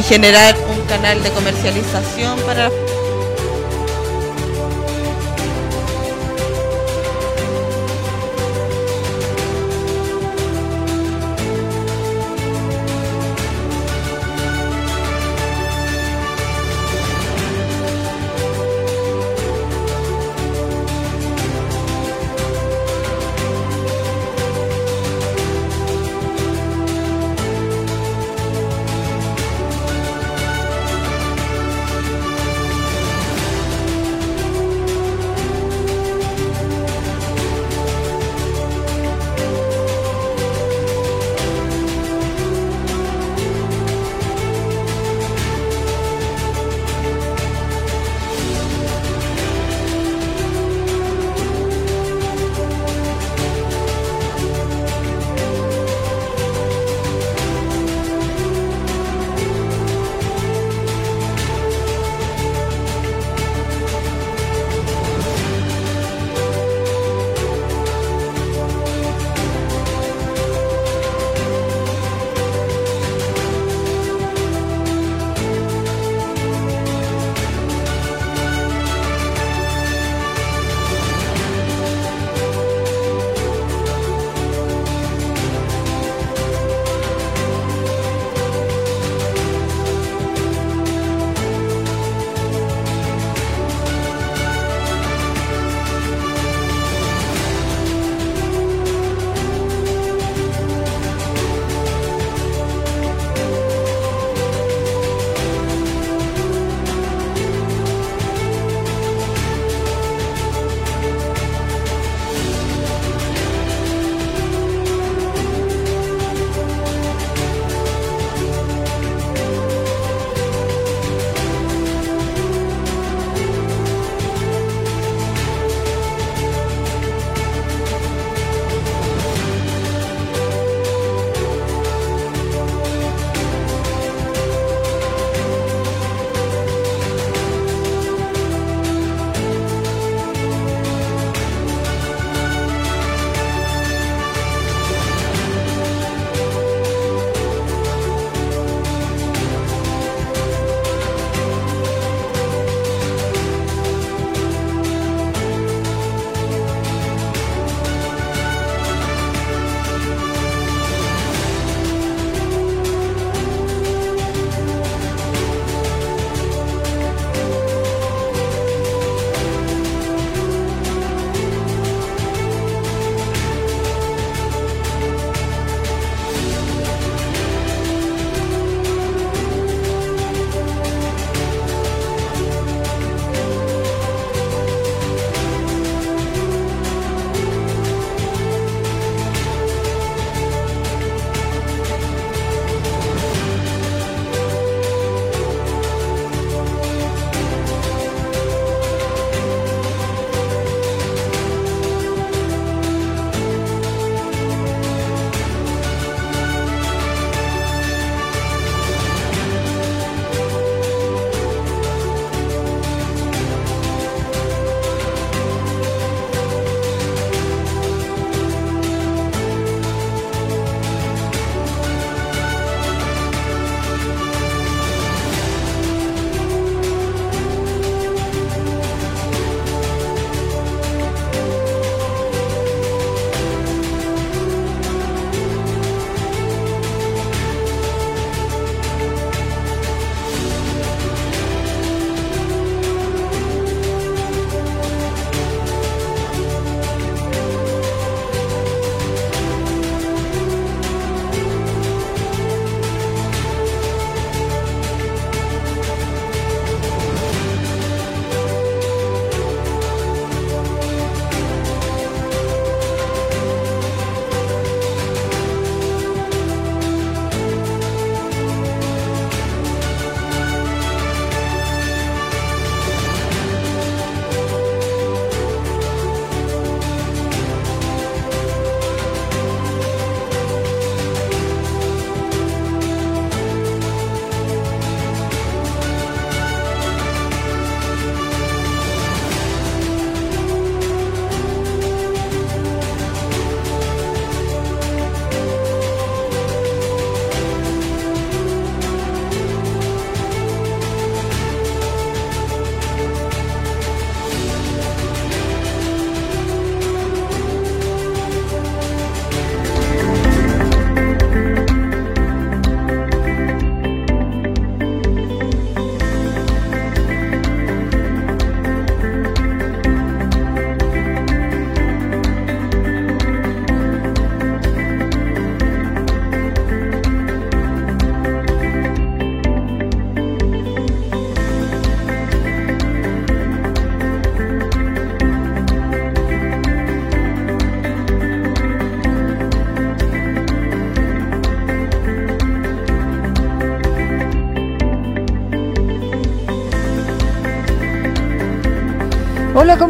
y 0.00 0.02
generar 0.02 0.56
un 0.70 0.80
canal 0.86 1.22
de 1.22 1.30
comercialización 1.30 2.40
para 2.40 2.70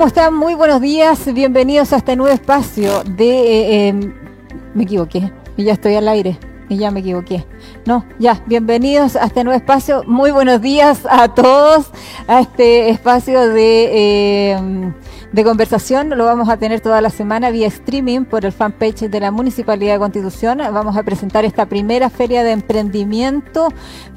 ¿cómo 0.00 0.08
están? 0.08 0.32
Muy 0.32 0.54
buenos 0.54 0.80
días. 0.80 1.30
Bienvenidos 1.34 1.92
a 1.92 1.98
este 1.98 2.16
nuevo 2.16 2.32
espacio 2.32 3.04
de... 3.04 3.28
Eh, 3.28 3.88
em, 3.88 4.14
me 4.72 4.84
equivoqué. 4.84 5.30
Y 5.58 5.64
ya 5.64 5.74
estoy 5.74 5.94
al 5.94 6.08
aire. 6.08 6.38
Y 6.70 6.78
ya 6.78 6.90
me 6.90 7.00
equivoqué. 7.00 7.44
No, 7.84 8.06
ya, 8.18 8.42
bienvenidos 8.46 9.14
a 9.14 9.26
este 9.26 9.44
nuevo 9.44 9.58
espacio. 9.58 10.02
Muy 10.06 10.30
buenos 10.30 10.62
días 10.62 11.00
a 11.06 11.34
todos 11.34 11.90
a 12.26 12.40
este 12.40 12.88
espacio 12.88 13.46
de... 13.50 14.52
Em, 14.52 14.94
de 15.32 15.44
conversación. 15.44 16.10
Lo 16.10 16.24
vamos 16.24 16.48
a 16.48 16.56
tener 16.56 16.80
toda 16.80 17.00
la 17.00 17.10
semana 17.10 17.50
vía 17.50 17.68
streaming 17.68 18.24
por 18.24 18.44
el 18.44 18.52
fanpage 18.52 19.08
de 19.08 19.20
la 19.20 19.30
Municipalidad 19.30 19.94
de 19.94 19.98
Constitución. 19.98 20.58
Vamos 20.58 20.96
a 20.96 21.02
presentar 21.02 21.44
esta 21.44 21.66
primera 21.66 22.10
feria 22.10 22.42
de 22.42 22.52
emprendimiento 22.52 23.68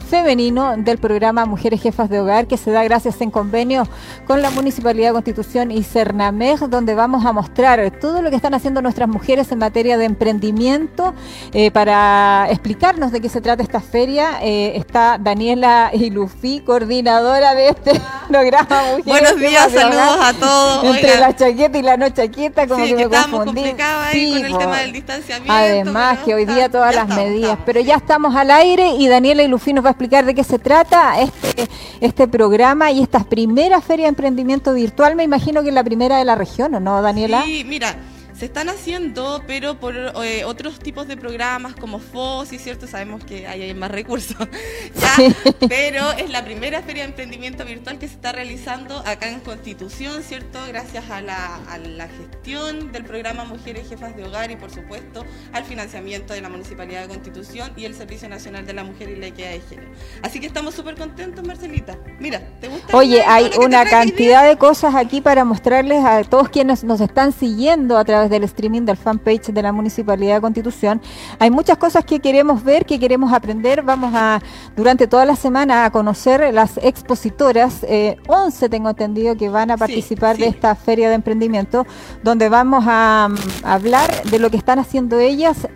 femenino 0.10 0.75
del 0.77 0.98
programa 0.98 1.45
Mujeres 1.45 1.81
Jefas 1.81 2.10
de 2.10 2.19
Hogar 2.19 2.48
que 2.48 2.57
se 2.57 2.71
da 2.71 2.83
gracias 2.83 3.19
en 3.21 3.31
convenio 3.31 3.88
con 4.27 4.42
la 4.42 4.51
Municipalidad 4.51 5.10
de 5.10 5.13
Constitución 5.13 5.71
y 5.71 5.83
Cernameg, 5.83 6.60
donde 6.69 6.94
vamos 6.94 7.25
a 7.25 7.31
mostrar 7.31 7.92
todo 8.00 8.21
lo 8.21 8.30
que 8.30 8.36
están 8.36 8.54
haciendo 8.54 8.81
nuestras 8.81 9.07
mujeres 9.07 9.51
en 9.51 9.59
materia 9.59 9.98
de 9.98 10.06
emprendimiento. 10.06 11.13
Eh, 11.54 11.71
para 11.71 12.48
explicarnos 12.50 13.12
de 13.12 13.21
qué 13.21 13.30
se 13.30 13.42
trata 13.42 13.63
esta 13.63 13.81
feria 13.81 14.39
eh, 14.42 14.74
está 14.75 15.18
Daniela 15.19 15.92
Ilufi, 15.94 16.62
coordinadora 16.62 17.56
de 17.56 17.69
este 17.69 17.92
programa 18.27 18.81
Mujeres 18.98 19.06
Buenos 19.06 19.39
días, 19.39 19.71
saludos 19.71 20.18
a 20.19 20.33
todos 20.33 20.98
entre 21.03 21.19
la 21.19 21.35
chaqueta 21.35 21.77
y 21.77 21.81
la 21.81 21.97
no 21.97 22.09
chaqueta, 22.09 22.67
como 22.67 22.85
que, 22.85 22.95
me 22.95 23.09
confundí. 23.09 23.63
Ahí 23.79 24.33
con 24.33 24.45
el 24.45 24.57
tema 24.57 24.79
del 24.79 24.91
distanciamiento. 24.94 25.53
Además, 25.53 26.19
que 26.25 26.33
hoy 26.33 26.45
día 26.45 26.69
todas 26.69 26.95
las 26.95 27.07
medidas. 27.07 27.57
pero 27.65 27.79
ya 27.81 27.95
estamos 27.95 28.35
al 28.35 28.51
aire 28.51 28.89
y 28.97 29.07
Daniela 29.07 29.44
y 29.44 29.47
Lufi 29.47 29.73
nos 29.73 29.83
va 29.83 29.89
a 29.89 29.91
explicar 29.91 30.25
de 30.25 30.33
qué 30.33 30.44
se 30.44 30.59
trata 30.59 31.19
este, 31.21 31.67
este 32.01 32.27
programa 32.27 32.91
y 32.91 33.01
esta 33.01 33.23
primera 33.23 33.81
feria 33.81 34.05
de 34.05 34.09
emprendimiento 34.09 34.73
virtual. 34.73 35.15
Me 35.15 35.23
imagino 35.23 35.61
que 35.61 35.69
es 35.69 35.75
la 35.75 35.83
primera 35.83 36.17
de 36.17 36.25
la 36.25 36.35
región, 36.35 36.73
¿o 36.75 36.79
no, 36.79 37.01
Daniela? 37.01 37.44
Sí, 37.44 37.63
mira 37.65 37.95
se 38.38 38.45
están 38.45 38.69
haciendo, 38.69 39.44
pero 39.47 39.80
por 39.80 39.95
eh, 39.95 40.44
otros 40.45 40.80
tipos 40.80 41.07
de 41.07 41.18
programas 41.18 41.75
como 41.75 42.00
FOSI, 42.00 42.57
¿cierto? 42.57 42.88
Sabemos 42.88 43.24
que 43.24 43.47
hay 43.47 43.74
más 43.74 43.91
recursos, 43.91 44.35
Pero 45.69 46.12
es 46.13 46.30
la 46.30 46.44
primera 46.44 46.81
feria 46.81 47.03
de 47.03 47.09
emprendimiento 47.09 47.65
virtual 47.65 48.00
que 48.00 48.07
se 48.07 48.15
está 48.15 48.31
realizando 48.31 48.97
acá 49.06 49.30
en 49.30 49.39
Constitución, 49.39 50.24
¿cierto? 50.24 50.59
Gracias 50.68 51.09
a 51.09 51.21
la, 51.21 51.57
a 51.69 51.77
la 51.77 52.07
gestión 52.07 52.91
del 52.91 53.03
programa 53.03 53.45
Mujeres 53.45 53.89
Jefas 53.89 54.15
de 54.15 54.24
Hogar 54.24 54.51
y, 54.51 54.56
por 54.56 54.71
supuesto, 54.71 55.25
al 55.51 55.63
financiamiento 55.63 56.33
de 56.33 56.41
la 56.41 56.50
Municipalidad 56.50 57.01
de 57.01 57.07
Constitución 57.07 57.71
y 57.75 57.85
el 57.85 57.95
Servicio 57.95 58.30
Nacional 58.30 58.65
de 58.65 58.74
la 58.74 58.83
Mujer 58.83 59.09
y 59.09 59.15
la 59.15 59.27
Equidad 59.27 59.51
de 59.51 59.62
Género. 59.62 59.91
Así 60.21 60.39
que 60.39 60.47
estamos 60.47 60.74
súper 60.74 60.95
contentos, 60.95 61.45
Marcelita. 61.45 61.97
Mira, 62.19 62.41
¿te 62.59 62.68
gusta? 62.68 62.95
Oye, 62.95 63.24
hay 63.25 63.51
una 63.59 63.85
cantidad 63.85 64.47
de 64.47 64.57
cosas 64.57 64.95
aquí 64.95 65.21
para 65.21 65.45
mostrarles 65.45 66.03
a 66.03 66.24
todos 66.24 66.50
quienes 66.50 66.83
nos 66.83 67.01
están 67.01 67.31
siguiendo 67.31 67.97
a 67.97 68.06
través 68.06 68.22
de 68.29 68.33
del 68.33 68.43
streaming 68.43 68.81
del 68.81 68.97
fanpage 68.97 69.53
de 69.53 69.61
la 69.61 69.71
Municipalidad 69.71 70.35
de 70.35 70.41
Constitución. 70.41 71.01
Hay 71.39 71.51
muchas 71.51 71.77
cosas 71.77 72.03
que 72.03 72.19
queremos 72.19 72.63
ver, 72.63 72.85
que 72.85 72.99
queremos 72.99 73.31
aprender. 73.31 73.83
Vamos 73.83 74.13
a, 74.15 74.41
durante 74.75 75.07
toda 75.07 75.25
la 75.25 75.35
semana, 75.35 75.85
a 75.85 75.91
conocer 75.91 76.53
las 76.53 76.77
expositoras. 76.77 77.83
Eh, 77.83 78.17
11 78.27 78.69
tengo 78.69 78.89
entendido 78.89 79.35
que 79.35 79.49
van 79.49 79.71
a 79.71 79.77
participar 79.77 80.37
de 80.37 80.47
esta 80.47 80.75
feria 80.75 81.09
de 81.09 81.15
emprendimiento, 81.15 81.85
donde 82.23 82.49
vamos 82.49 82.83
a, 82.87 83.29
mm, 83.29 83.65
hablar 83.65 84.23
de 84.23 84.39
lo 84.39 84.49
que 84.49 84.57
están 84.57 84.79
haciendo 84.79 85.19
ellas 85.19 85.67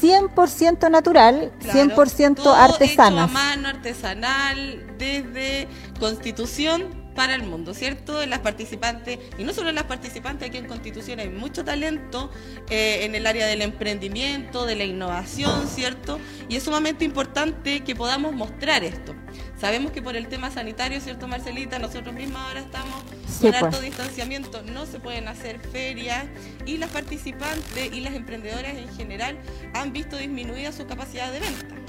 100% 0.00 0.90
natural, 0.90 1.52
100% 1.60 2.52
artesanas. 2.52 3.30
Hecho 3.30 3.38
a 3.38 3.44
mano, 3.44 3.68
artesanal, 3.68 4.96
desde 4.98 5.68
Constitución 6.00 7.01
para 7.14 7.34
el 7.34 7.42
mundo, 7.42 7.74
¿cierto? 7.74 8.24
Las 8.26 8.40
participantes, 8.40 9.18
y 9.38 9.44
no 9.44 9.52
solo 9.52 9.72
las 9.72 9.84
participantes, 9.84 10.48
aquí 10.48 10.58
en 10.58 10.66
Constitución 10.66 11.20
hay 11.20 11.28
mucho 11.28 11.64
talento 11.64 12.30
eh, 12.70 13.04
en 13.04 13.14
el 13.14 13.26
área 13.26 13.46
del 13.46 13.62
emprendimiento, 13.62 14.66
de 14.66 14.76
la 14.76 14.84
innovación, 14.84 15.68
¿cierto? 15.68 16.18
Y 16.48 16.56
es 16.56 16.62
sumamente 16.62 17.04
importante 17.04 17.80
que 17.80 17.94
podamos 17.94 18.32
mostrar 18.34 18.84
esto. 18.84 19.14
Sabemos 19.60 19.92
que 19.92 20.02
por 20.02 20.16
el 20.16 20.26
tema 20.26 20.50
sanitario, 20.50 21.00
¿cierto, 21.00 21.28
Marcelita? 21.28 21.78
Nosotros 21.78 22.14
mismos 22.14 22.42
ahora 22.42 22.60
estamos 22.60 23.02
con 23.40 23.54
alto 23.54 23.70
pues. 23.70 23.82
distanciamiento, 23.82 24.62
no 24.62 24.86
se 24.86 24.98
pueden 24.98 25.28
hacer 25.28 25.60
ferias 25.60 26.24
y 26.66 26.78
las 26.78 26.90
participantes 26.90 27.92
y 27.92 28.00
las 28.00 28.14
emprendedoras 28.14 28.74
en 28.74 28.88
general 28.96 29.38
han 29.74 29.92
visto 29.92 30.16
disminuida 30.16 30.72
su 30.72 30.86
capacidad 30.86 31.32
de 31.32 31.40
venta. 31.40 31.81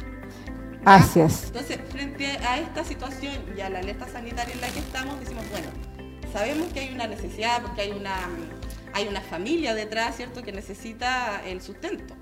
Así 0.86 1.20
es. 1.22 1.46
Entonces, 1.46 1.80
frente 1.90 2.28
a 2.28 2.58
esta 2.60 2.84
situación 2.84 3.34
y 3.58 3.62
a 3.62 3.70
la 3.70 3.80
alerta 3.80 4.08
sanitaria 4.08 4.54
en 4.54 4.62
la 4.62 4.68
que 4.68 4.80
estamos, 4.80 5.20
decimos, 5.20 5.46
bueno, 5.50 5.68
sabemos 6.32 6.74
que 6.74 6.82
hay 6.82 6.94
una 6.94 7.08
necesidad 7.08 7.62
porque 7.62 7.82
hay 7.82 7.92
una, 7.92 8.16
hay 8.94 9.08
una 9.08 9.22
familia 9.22 9.74
detrás, 9.74 10.18
¿cierto?, 10.18 10.44
que 10.44 10.52
necesita 10.52 11.42
el 11.46 11.62
sustento. 11.62 12.16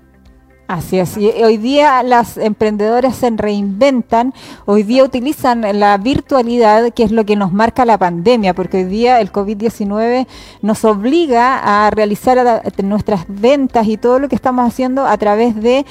Así 0.72 0.98
es, 0.98 1.18
y 1.18 1.28
hoy 1.28 1.58
día 1.58 2.02
las 2.02 2.38
emprendedoras 2.38 3.16
se 3.16 3.28
reinventan, 3.28 4.32
hoy 4.64 4.84
día 4.84 5.04
utilizan 5.04 5.66
la 5.78 5.98
virtualidad, 5.98 6.94
que 6.94 7.02
es 7.02 7.12
lo 7.12 7.26
que 7.26 7.36
nos 7.36 7.52
marca 7.52 7.84
la 7.84 7.98
pandemia, 7.98 8.54
porque 8.54 8.78
hoy 8.78 8.84
día 8.84 9.20
el 9.20 9.30
COVID-19 9.30 10.26
nos 10.62 10.82
obliga 10.86 11.58
a 11.58 11.90
realizar 11.90 12.62
nuestras 12.82 13.26
ventas 13.28 13.86
y 13.86 13.98
todo 13.98 14.18
lo 14.18 14.30
que 14.30 14.34
estamos 14.34 14.66
haciendo 14.66 15.04
a 15.04 15.18
través 15.18 15.54
de, 15.60 15.84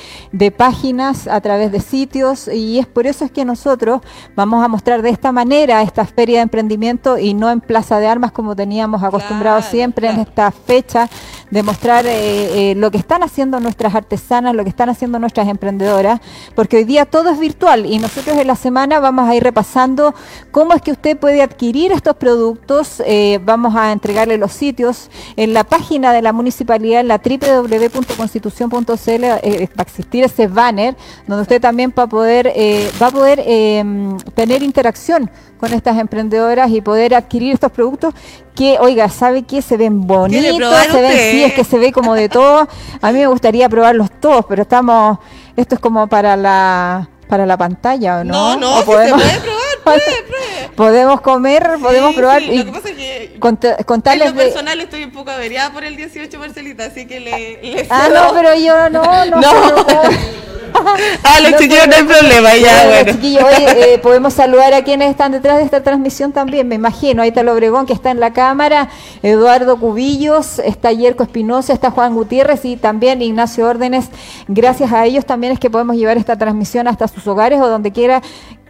páginas, 0.57 1.27
a 1.27 1.39
través 1.41 1.71
de 1.71 1.79
sitios, 1.79 2.47
y 2.47 2.79
es 2.79 2.87
por 2.87 3.05
eso 3.05 3.23
es 3.23 3.29
que 3.29 3.45
nosotros 3.45 4.01
vamos 4.35 4.65
a 4.65 4.67
mostrar 4.67 5.03
de 5.03 5.11
esta 5.11 5.31
manera 5.31 5.83
esta 5.83 6.05
feria 6.05 6.37
de 6.37 6.43
emprendimiento 6.43 7.19
y 7.19 7.35
no 7.35 7.51
en 7.51 7.61
Plaza 7.61 7.99
de 7.99 8.07
Armas 8.07 8.31
como 8.31 8.55
teníamos 8.55 9.03
acostumbrado 9.03 9.61
siempre 9.61 10.09
en 10.09 10.21
esta 10.21 10.49
fecha, 10.49 11.07
de 11.51 11.63
mostrar 11.63 12.05
eh, 12.07 12.71
eh, 12.71 12.75
lo 12.75 12.89
que 12.89 12.97
están 12.97 13.21
haciendo 13.23 13.59
nuestras 13.59 13.93
artesanas, 13.93 14.55
lo 14.55 14.63
que 14.63 14.70
están 14.71 14.89
haciendo 14.89 15.19
nuestras 15.19 15.47
emprendedoras, 15.47 16.19
porque 16.55 16.77
hoy 16.77 16.83
día 16.83 17.05
todo 17.05 17.29
es 17.29 17.39
virtual 17.39 17.85
y 17.85 17.99
nosotros 17.99 18.37
en 18.37 18.47
la 18.47 18.55
semana 18.55 18.99
vamos 18.99 19.29
a 19.29 19.35
ir 19.35 19.43
repasando 19.43 20.13
cómo 20.51 20.73
es 20.73 20.81
que 20.81 20.91
usted 20.91 21.17
puede 21.17 21.41
adquirir 21.41 21.91
estos 21.91 22.15
productos, 22.15 23.01
eh, 23.05 23.39
vamos 23.43 23.75
a 23.75 23.91
entregarle 23.91 24.37
los 24.37 24.51
sitios 24.51 25.09
en 25.35 25.53
la 25.53 25.63
página 25.63 26.13
de 26.13 26.21
la 26.21 26.33
municipalidad, 26.33 27.01
en 27.01 27.07
la 27.07 27.17
www.constitución.cl, 27.17 29.23
eh, 29.23 29.69
va 29.77 29.77
a 29.77 29.83
existir 29.83 30.23
ese 30.23 30.47
banner 30.47 30.95
donde 31.27 31.43
usted 31.43 31.61
también 31.61 31.93
va 31.97 32.03
a 32.03 32.07
poder, 32.07 32.51
eh, 32.55 32.89
va 33.01 33.07
a 33.07 33.11
poder 33.11 33.43
em, 33.45 34.17
tener 34.35 34.63
interacción 34.63 35.29
con 35.59 35.73
estas 35.73 35.97
emprendedoras 35.99 36.71
y 36.71 36.81
poder 36.81 37.13
adquirir 37.13 37.53
estos 37.53 37.71
productos 37.71 38.15
que, 38.55 38.77
oiga, 38.79 39.09
¿sabe 39.09 39.43
qué? 39.43 39.61
Se 39.61 39.77
ven 39.77 40.05
bonitos, 40.07 40.75
se 40.91 41.01
ven, 41.01 41.31
sí, 41.31 41.43
es 41.43 41.53
que 41.53 41.63
se 41.63 41.77
ve 41.77 41.91
como 41.91 42.13
de 42.13 42.29
todo. 42.29 42.67
A 43.01 43.11
mí 43.11 43.19
me 43.19 43.27
gustaría 43.27 43.69
probarlos 43.69 44.09
todos, 44.19 44.45
pero 44.47 44.63
estamos, 44.63 45.19
esto 45.55 45.75
es 45.75 45.81
como 45.81 46.07
para 46.07 46.35
la 46.35 47.07
para 47.31 47.45
la 47.45 47.55
pantalla, 47.55 48.19
¿o 48.19 48.23
no? 48.25 48.33
No, 48.33 48.57
no, 48.57 48.79
¿O 48.79 48.83
podemos... 48.83 49.21
se 49.21 49.39
puede 49.39 49.39
probar, 49.39 49.99
Podemos 50.75 51.21
comer, 51.21 51.77
podemos 51.81 52.15
probar. 52.15 52.41
y 52.41 52.57
lo 52.57 52.65
que 52.65 52.71
pasa 52.71 52.89
es 52.89 52.95
que 52.95 53.39
contarles 53.85 54.29
en 54.29 54.35
lo 54.35 54.41
personal 54.41 54.79
estoy 54.79 55.03
un 55.03 55.11
poco 55.11 55.31
averiada 55.31 55.71
por 55.71 55.83
el 55.83 55.95
18, 55.95 56.39
Marcelita, 56.39 56.85
así 56.85 57.05
que 57.05 57.19
le... 57.19 57.87
ah, 57.89 58.09
no, 58.13 58.33
pero 58.33 58.55
yo 58.55 58.89
no, 58.89 59.25
no. 59.25 59.41
no. 59.41 59.41
no. 59.41 60.41
ah, 61.23 61.39
los 61.41 61.59
chiquillos 61.59 61.87
no 61.87 61.95
hay 61.95 62.03
problema, 62.03 62.55
ya, 62.55 62.87
bueno. 62.87 63.11
Chiquillos, 63.11 63.43
eh, 63.75 63.99
podemos 64.01 64.33
saludar 64.33 64.73
a 64.73 64.83
quienes 64.83 65.09
están 65.09 65.31
detrás 65.31 65.57
de 65.57 65.63
esta 65.63 65.83
transmisión 65.83 66.31
también, 66.31 66.67
me 66.67 66.75
imagino. 66.75 67.21
Ahí 67.21 67.29
está 67.29 67.41
el 67.41 67.49
Obregón 67.49 67.85
que 67.85 67.93
está 67.93 68.11
en 68.11 68.19
la 68.19 68.33
cámara, 68.33 68.89
Eduardo 69.23 69.77
Cubillos, 69.77 70.59
está 70.59 70.91
Yerko 70.91 71.23
Espinosa, 71.23 71.73
está 71.73 71.91
Juan 71.91 72.13
Gutiérrez 72.13 72.65
y 72.65 72.77
también 72.77 73.21
Ignacio 73.21 73.67
Órdenes. 73.67 74.09
Gracias 74.47 74.91
a 74.91 75.05
ellos 75.05 75.25
también 75.25 75.53
es 75.53 75.59
que 75.59 75.69
podemos 75.69 75.95
llevar 75.95 76.17
esta 76.17 76.37
transmisión 76.37 76.87
hasta 76.87 77.07
sus 77.07 77.25
hogares 77.27 77.59
o 77.61 77.67
donde 77.67 77.91
quiera 77.91 78.21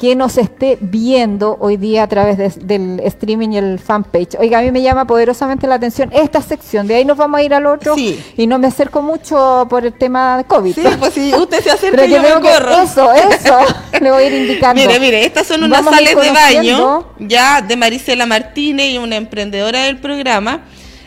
que 0.01 0.15
nos 0.15 0.39
esté 0.39 0.79
viendo 0.81 1.57
hoy 1.59 1.77
día 1.77 2.01
a 2.01 2.07
través 2.07 2.57
del 2.65 2.99
streaming 3.01 3.49
y 3.51 3.57
el 3.59 3.77
fanpage. 3.77 4.35
Oiga, 4.39 4.57
a 4.57 4.63
mí 4.63 4.71
me 4.71 4.81
llama 4.81 5.05
poderosamente 5.05 5.67
la 5.67 5.75
atención 5.75 6.09
esta 6.11 6.41
sección, 6.41 6.87
de 6.87 6.95
ahí 6.95 7.05
nos 7.05 7.17
vamos 7.17 7.39
a 7.39 7.43
ir 7.43 7.53
al 7.53 7.67
otro 7.67 7.95
y 7.95 8.47
no 8.47 8.57
me 8.57 8.65
acerco 8.65 9.03
mucho 9.03 9.67
por 9.69 9.85
el 9.85 9.93
tema 9.93 10.37
de 10.37 10.45
COVID. 10.45 10.73
Sí, 10.73 10.81
pues 10.97 11.13
si 11.13 11.31
usted 11.35 11.61
se 11.61 11.69
acerca 11.69 12.03
yo 12.07 12.19
me 12.19 12.31
corro. 12.31 12.81
Eso, 12.81 13.13
eso, 13.13 13.59
le 14.01 14.09
voy 14.09 14.23
a 14.23 14.25
ir 14.25 14.33
indicando. 14.41 14.81
Mire, 14.81 14.99
mire, 14.99 15.23
estas 15.23 15.45
son 15.45 15.65
unas 15.65 15.85
sales 15.85 16.15
de 16.15 16.31
baño 16.31 17.05
ya 17.19 17.61
de 17.61 17.75
Marisela 17.75 18.25
Martínez 18.25 18.93
y 18.93 18.97
una 18.97 19.17
emprendedora 19.17 19.83
del 19.83 19.99
programa 19.99 20.63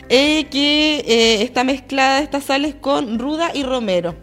eh, 0.07 0.45
que 0.45 1.03
eh, 1.05 1.41
está 1.41 1.65
mezclada 1.65 2.19
estas 2.19 2.45
sales 2.45 2.75
con 2.79 3.19
Ruda 3.19 3.51
y 3.53 3.63
Romero. 3.63 4.15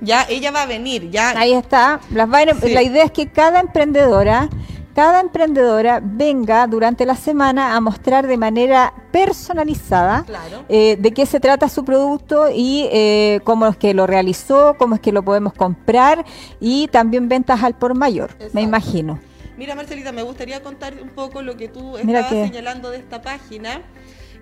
Ya 0.00 0.26
ella 0.28 0.50
va 0.50 0.62
a 0.62 0.66
venir, 0.66 1.10
ya. 1.10 1.30
Ahí 1.30 1.52
está. 1.52 2.00
Las 2.10 2.28
La 2.28 2.82
idea 2.82 3.04
es 3.04 3.10
que 3.10 3.28
cada 3.28 3.60
emprendedora, 3.60 4.48
cada 4.94 5.20
emprendedora 5.20 6.00
venga 6.02 6.66
durante 6.66 7.04
la 7.04 7.16
semana 7.16 7.74
a 7.74 7.80
mostrar 7.80 8.26
de 8.26 8.36
manera 8.36 8.92
personalizada 9.10 10.24
eh, 10.68 10.96
de 10.98 11.12
qué 11.12 11.26
se 11.26 11.40
trata 11.40 11.68
su 11.68 11.84
producto 11.84 12.48
y 12.52 12.88
eh, 12.92 13.40
cómo 13.44 13.66
es 13.66 13.76
que 13.76 13.94
lo 13.94 14.06
realizó, 14.06 14.76
cómo 14.78 14.94
es 14.94 15.00
que 15.00 15.12
lo 15.12 15.22
podemos 15.22 15.52
comprar 15.52 16.24
y 16.60 16.88
también 16.88 17.28
ventas 17.28 17.62
al 17.62 17.74
por 17.74 17.94
mayor, 17.94 18.30
me 18.52 18.62
imagino. 18.62 19.18
Mira, 19.56 19.74
Marcelita, 19.74 20.12
me 20.12 20.22
gustaría 20.22 20.62
contar 20.62 20.94
un 21.02 21.08
poco 21.08 21.42
lo 21.42 21.56
que 21.56 21.66
tú 21.66 21.98
estabas 21.98 22.28
señalando 22.28 22.90
de 22.90 22.98
esta 22.98 23.22
página 23.22 23.82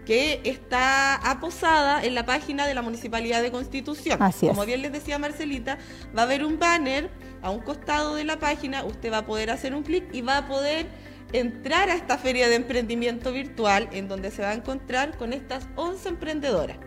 que 0.07 0.41
está 0.45 1.17
aposada 1.17 2.03
en 2.03 2.15
la 2.15 2.25
página 2.25 2.67
de 2.67 2.75
la 2.75 2.81
Municipalidad 2.81 3.43
de 3.43 3.51
Constitución. 3.51 4.23
Así 4.23 4.47
es. 4.47 4.53
Como 4.53 4.65
bien 4.65 4.81
les 4.81 4.93
decía 4.93 5.19
Marcelita, 5.19 5.79
va 6.17 6.23
a 6.23 6.25
haber 6.25 6.45
un 6.45 6.59
banner 6.59 7.11
a 7.43 7.51
un 7.51 7.61
costado 7.61 8.15
de 8.15 8.25
la 8.25 8.39
página, 8.39 8.85
usted 8.85 9.13
va 9.13 9.19
a 9.19 9.27
poder 9.27 9.51
hacer 9.51 9.75
un 9.75 9.83
clic 9.83 10.05
y 10.15 10.23
va 10.23 10.39
a 10.39 10.49
poder 10.49 10.87
entrar 11.33 11.91
a 11.91 11.95
esta 11.95 12.19
feria 12.19 12.49
de 12.49 12.55
emprendimiento 12.55 13.33
virtual 13.33 13.89
en 13.93 14.07
donde 14.07 14.31
se 14.31 14.43
va 14.43 14.51
a 14.51 14.55
encontrar 14.55 15.17
con 15.19 15.33
estas 15.33 15.69
11 15.75 16.09
emprendedoras. 16.09 16.79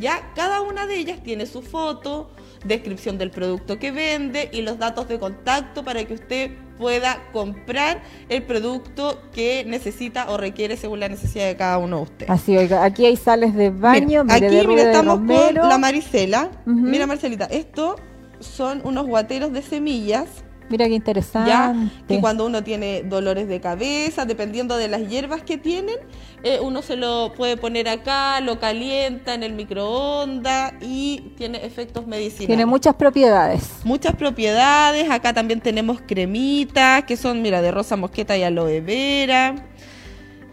Ya 0.00 0.32
cada 0.34 0.60
una 0.60 0.86
de 0.86 0.96
ellas 0.96 1.22
tiene 1.22 1.46
su 1.46 1.62
foto, 1.62 2.34
descripción 2.64 3.18
del 3.18 3.30
producto 3.30 3.78
que 3.78 3.92
vende 3.92 4.50
y 4.52 4.62
los 4.62 4.78
datos 4.78 5.06
de 5.06 5.20
contacto 5.20 5.84
para 5.84 6.04
que 6.04 6.14
usted 6.14 6.50
pueda 6.78 7.22
comprar 7.32 8.02
el 8.28 8.42
producto 8.42 9.20
que 9.32 9.64
necesita 9.66 10.30
o 10.30 10.36
requiere 10.36 10.76
según 10.76 11.00
la 11.00 11.08
necesidad 11.08 11.46
de 11.46 11.56
cada 11.56 11.78
uno 11.78 11.98
de 11.98 12.02
ustedes. 12.02 12.30
Así, 12.30 12.56
oiga, 12.56 12.84
aquí 12.84 13.06
hay 13.06 13.16
sales 13.16 13.54
de 13.54 13.70
baño, 13.70 14.24
Mira, 14.24 14.36
aquí 14.36 14.66
mira, 14.66 14.82
estamos 14.82 15.18
con 15.18 15.54
la 15.54 15.78
Marisela. 15.78 16.50
Ujú. 16.66 16.76
Mira 16.76 17.06
Marcelita, 17.06 17.46
esto 17.46 17.96
son 18.40 18.82
unos 18.84 19.06
guateros 19.06 19.52
de 19.52 19.62
semillas 19.62 20.43
Mira 20.68 20.86
qué 20.86 20.90
ya 20.92 20.96
interesante. 20.96 21.90
que 22.08 22.20
cuando 22.20 22.46
uno 22.46 22.62
tiene 22.64 23.02
dolores 23.02 23.48
de 23.48 23.60
cabeza, 23.60 24.24
dependiendo 24.24 24.76
de 24.76 24.88
las 24.88 25.08
hierbas 25.08 25.42
que 25.42 25.58
tienen, 25.58 25.96
eh, 26.42 26.58
uno 26.62 26.82
se 26.82 26.96
lo 26.96 27.32
puede 27.36 27.56
poner 27.56 27.88
acá, 27.88 28.40
lo 28.40 28.58
calienta 28.58 29.34
en 29.34 29.42
el 29.42 29.52
microondas 29.52 30.72
y 30.80 31.32
tiene 31.36 31.64
efectos 31.64 32.06
medicinales. 32.06 32.46
Tiene 32.46 32.66
muchas 32.66 32.94
propiedades. 32.94 33.70
Muchas 33.84 34.14
propiedades, 34.16 35.10
acá 35.10 35.32
también 35.32 35.60
tenemos 35.60 36.00
cremitas 36.00 37.04
que 37.04 37.16
son, 37.16 37.42
mira, 37.42 37.60
de 37.60 37.70
rosa 37.70 37.96
mosqueta 37.96 38.36
y 38.36 38.42
aloe 38.42 38.80
vera. 38.80 39.54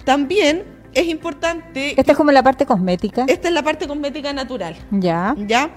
También 0.03 0.63
es 0.93 1.07
importante, 1.07 1.99
Esta 1.99 2.11
es 2.11 2.17
como 2.17 2.31
la 2.31 2.43
parte 2.43 2.65
cosmética. 2.65 3.25
esta 3.27 3.47
es 3.47 3.53
la 3.53 3.63
parte 3.63 3.87
cosmética 3.87 4.33
natural. 4.33 4.75
Ya. 4.91 5.35
¿ya? 5.47 5.71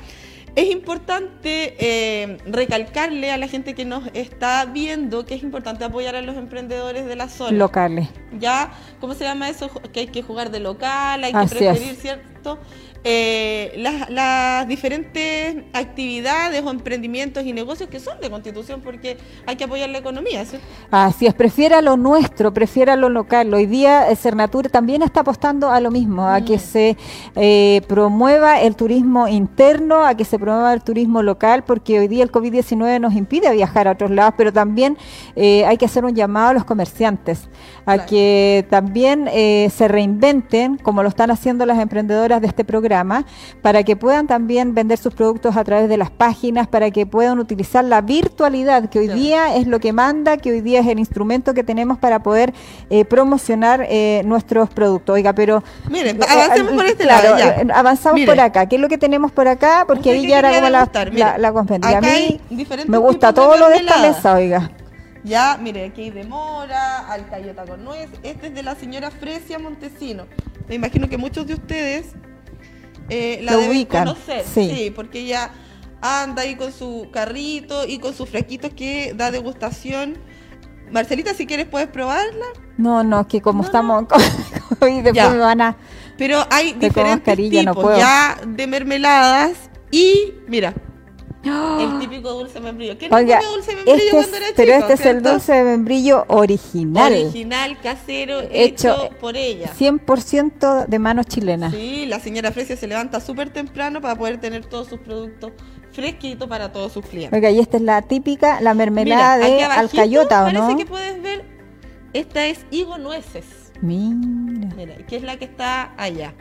Es 0.57 0.71
importante 0.71 1.75
eh, 1.79 2.39
recalcarle 2.47 3.33
a 3.33 3.39
la 3.39 3.49
gente 3.49 3.75
que 3.75 3.85
nos 3.85 4.05
está 4.15 4.65
viendo 4.67 5.27
que 5.27 5.35
es 5.35 5.43
importante 5.43 5.85
apoyar 5.85 6.15
a 6.15 6.23
los 6.23 6.37
emprendedores 6.37 7.07
de 7.07 7.17
la 7.17 7.29
zona. 7.29 7.57
Locales. 7.57 8.09
¿Ya? 8.39 8.73
¿Cómo 9.01 9.15
se 9.15 9.25
llama 9.25 9.49
eso? 9.49 9.69
Que 9.93 10.01
hay 10.01 10.07
que 10.07 10.23
jugar 10.23 10.51
de 10.51 10.61
local, 10.61 11.25
hay 11.25 11.33
que 11.33 11.47
preferir, 11.47 11.93
es. 11.93 12.01
¿cierto? 12.01 12.59
Eh, 13.07 13.75
las, 13.77 14.09
las 14.09 14.67
diferentes 14.67 15.57
actividades 15.75 16.63
o 16.65 16.71
emprendimientos 16.71 17.45
y 17.45 17.53
negocios 17.53 17.91
que 17.91 18.01
son 18.01 18.19
de 18.21 18.31
constitución 18.31 18.81
porque 18.83 19.19
hay 19.47 19.57
que 19.57 19.65
apoyar 19.65 19.91
la 19.91 19.99
economía. 19.99 20.43
Así 20.91 21.27
es, 21.27 21.35
prefiera 21.35 21.83
lo 21.83 21.99
nuestro, 21.99 22.55
prefiera 22.55 22.97
lo 22.97 23.11
local. 23.11 23.53
Hoy 23.53 23.67
día 23.67 24.11
eh, 24.11 24.17
Cernatur 24.17 24.71
también 24.71 25.03
está 25.03 25.21
apostando 25.21 25.71
a 25.71 25.81
lo 25.81 25.91
mismo, 25.91 26.27
a 26.27 26.41
que 26.41 26.57
Mm. 26.57 26.61
se 26.61 26.97
eh, 27.37 27.83
promueva 27.89 28.61
el 28.63 28.75
turismo 28.75 29.29
interno, 29.29 30.05
a 30.05 30.15
que 30.15 30.25
se 30.25 30.39
promueva 30.39 30.73
el 30.73 30.83
turismo 30.83 31.23
local, 31.23 31.63
porque 31.65 31.99
hoy 31.99 32.09
día 32.09 32.23
el 32.23 32.33
COVID-19 32.33 33.01
nos 33.01 33.15
impide 33.15 33.53
viajar 33.53 33.87
a 33.87 33.93
otros 33.93 34.11
lados, 34.11 34.35
pero 34.37 34.53
también 34.53 34.97
eh, 35.37 35.67
hay 35.67 35.77
que 35.77 35.85
hacer 35.85 36.05
un 36.07 36.15
llamado 36.15 36.49
a 36.49 36.53
los 36.55 36.65
comerciantes, 36.65 37.49
a 37.87 37.95
Claro. 37.95 38.09
que 38.09 38.67
también 38.71 39.29
eh, 39.33 39.71
se 39.75 39.89
reinventen, 39.89 40.77
como 40.79 41.03
lo 41.03 41.09
están 41.09 41.31
haciendo 41.31 41.67
las 41.67 41.79
emprendedoras 41.79 42.41
de 42.41 42.47
este 42.47 42.65
programa, 42.65 43.25
para 43.63 43.83
que 43.83 43.95
puedan 43.97 44.27
también 44.27 44.75
vender 44.75 44.99
sus 44.99 45.15
productos 45.15 45.57
a 45.57 45.65
través 45.65 45.89
de 45.89 45.97
las 45.97 46.11
páginas, 46.11 46.67
para 46.67 46.91
que 46.91 47.07
puedan 47.07 47.39
utilizar 47.39 47.85
la 47.85 48.01
virtualidad, 48.01 48.89
que 48.89 48.99
hoy 49.01 49.07
Claro. 49.07 49.21
día 49.21 49.57
es 49.57 49.67
lo 49.67 49.81
que 49.81 49.93
manda, 49.93 50.37
que 50.39 50.51
hoy 50.51 50.61
día 50.61 50.81
es 50.81 50.87
el 50.87 50.99
instrumento 50.99 51.53
que 51.55 51.63
tenemos 51.65 51.99
para 51.99 52.21
poder 52.23 52.53
eh, 52.91 53.05
promocionar 53.05 53.87
eh, 53.89 54.23
nuestros 54.25 54.71
productos. 54.71 55.15
Oiga, 55.15 55.33
pero... 55.33 55.63
Miren, 55.91 56.17
eh, 56.23 56.27
avancemos 56.29 56.73
por 56.73 56.87
este 56.87 57.05
claro, 57.05 57.31
lado. 57.31 57.39
ya. 57.39 57.49
eh, 57.63 57.67
avanzamos 57.75 58.21
por 58.25 58.41
acá. 58.41 58.67
¿Qué 58.67 58.77
es 58.77 58.83
lo 58.83 58.89
que 58.89 58.99
tenemos 58.99 59.31
por 59.33 59.47
acá? 59.49 59.85
Porque 59.87 60.11
¿Usted 60.11 60.13
ahí 60.23 60.27
ya 60.29 60.39
era 60.39 60.49
como 60.55 60.71
la, 60.71 60.91
la, 61.13 61.39
la. 61.39 61.49
A 61.49 62.01
mí 62.01 62.41
me 62.87 62.99
gusta 62.99 63.33
todo 63.33 63.57
lo 63.57 63.69
de 63.69 63.77
esta 63.77 63.99
mesa, 63.99 64.35
oiga. 64.35 64.71
Ya, 65.25 65.59
mire, 65.61 65.87
aquí 65.87 66.03
hay 66.03 66.11
de 66.11 66.25
mora, 66.25 67.11
alcayota 67.11 67.65
con 67.65 67.83
nuez. 67.85 68.11
Este 68.23 68.49
es 68.49 68.55
de 68.55 68.63
la 68.63 68.75
señora 68.75 69.11
Fresia 69.11 69.59
Montesino. 69.59 70.27
Me 70.69 70.75
imagino 70.75 71.09
que 71.09 71.17
muchos 71.19 71.47
de 71.47 71.55
ustedes 71.55 72.13
eh, 73.09 73.41
la 73.43 73.53
Lo 73.53 73.59
deben 73.59 73.77
ubican, 73.77 74.05
conocer. 74.07 74.45
sí. 74.45 74.93
porque 74.95 75.21
ella 75.21 75.51
anda 76.03 76.43
ahí 76.43 76.57
con 76.57 76.73
su 76.73 77.09
carrito 77.11 77.87
y 77.87 77.99
con 77.99 78.15
sus 78.15 78.29
fresquitos 78.29 78.73
que 78.75 79.15
da 79.15 79.31
degustación. 79.31 80.19
Marcelita, 80.93 81.33
si 81.33 81.47
quieres 81.47 81.67
puedes 81.67 81.89
probarla. 81.89 82.45
No, 82.77 83.03
no, 83.03 83.27
que 83.27 83.41
como 83.41 83.63
No, 83.63 83.67
estamos... 83.67 84.05
y 84.83 85.01
después 85.01 85.15
Ya. 85.15 85.31
me 85.31 85.39
van 85.39 85.61
a... 85.63 85.77
Pero 86.19 86.47
hay 86.51 86.75
diferentes 86.75 87.17
mascarilla, 87.27 87.63
no 87.63 87.73
tipos 87.73 87.85
puedo. 87.85 87.99
ya 87.99 88.37
de 88.47 88.67
mermeladas 88.67 89.71
y 89.91 90.35
mira, 90.47 90.75
el 91.53 91.99
típico 92.01 92.33
dulce 92.33 92.61
membrillo. 92.61 92.97
¿Quién 92.99 93.11
no 93.11 93.17
Oiga, 93.17 93.41
dulce 93.43 93.75
membrillo 93.75 93.99
este 93.99 94.11
cuando 94.11 94.37
es, 94.37 94.43
era 94.43 94.47
pero 94.57 94.73
chico, 94.75 94.89
este 94.89 94.93
es 94.95 95.07
el 95.07 95.23
dulce 95.23 95.53
de 95.53 95.65
membrillo 95.65 96.25
original. 96.29 97.13
original, 97.13 97.79
casero, 97.81 98.41
Hecho, 98.51 98.93
hecho, 98.93 99.11
por 99.21 99.37
ella. 99.37 99.71
100% 99.79 100.87
de 100.87 100.99
manos 100.99 101.27
chilenas. 101.27 101.73
Sí, 101.73 102.07
la 102.07 102.21
señora 102.21 102.53
Fresia 102.53 102.77
se 102.77 102.87
levanta 102.87 103.21
súper 103.21 103.51
temprano 103.51 104.01
para 104.01 104.17
poder 104.17 104.41
tener 104.41 104.65
todos 104.67 104.89
sus 104.89 105.01
productos 105.01 105.53
fresquitos 105.93 106.49
para 106.49 106.73
todos 106.73 106.93
sus 106.93 107.07
clientes. 107.07 107.33
Oiga, 107.37 107.51
y 107.51 107.61
esta 107.61 107.77
es 107.77 107.83
la 107.85 108.03
típica, 108.03 108.61
la 108.61 108.75
mermelada 108.75 109.37
Mira, 109.37 109.49
de 109.57 109.63
abajito 109.65 109.81
alcayota, 110.01 110.41
¿o 110.43 110.45
parece 110.47 110.61
no? 110.73 110.77
que 110.77 110.87
puedes 110.87 111.23
ver, 111.23 111.45
esta 112.13 112.47
es 112.47 112.67
higo 112.73 112.99
nueces, 112.99 113.45
Mira. 113.81 114.75
mira, 114.77 114.97
que 115.07 115.17
es 115.17 115.23
la 115.23 115.37
que 115.37 115.45
está 115.45 115.95
allá. 115.97 116.35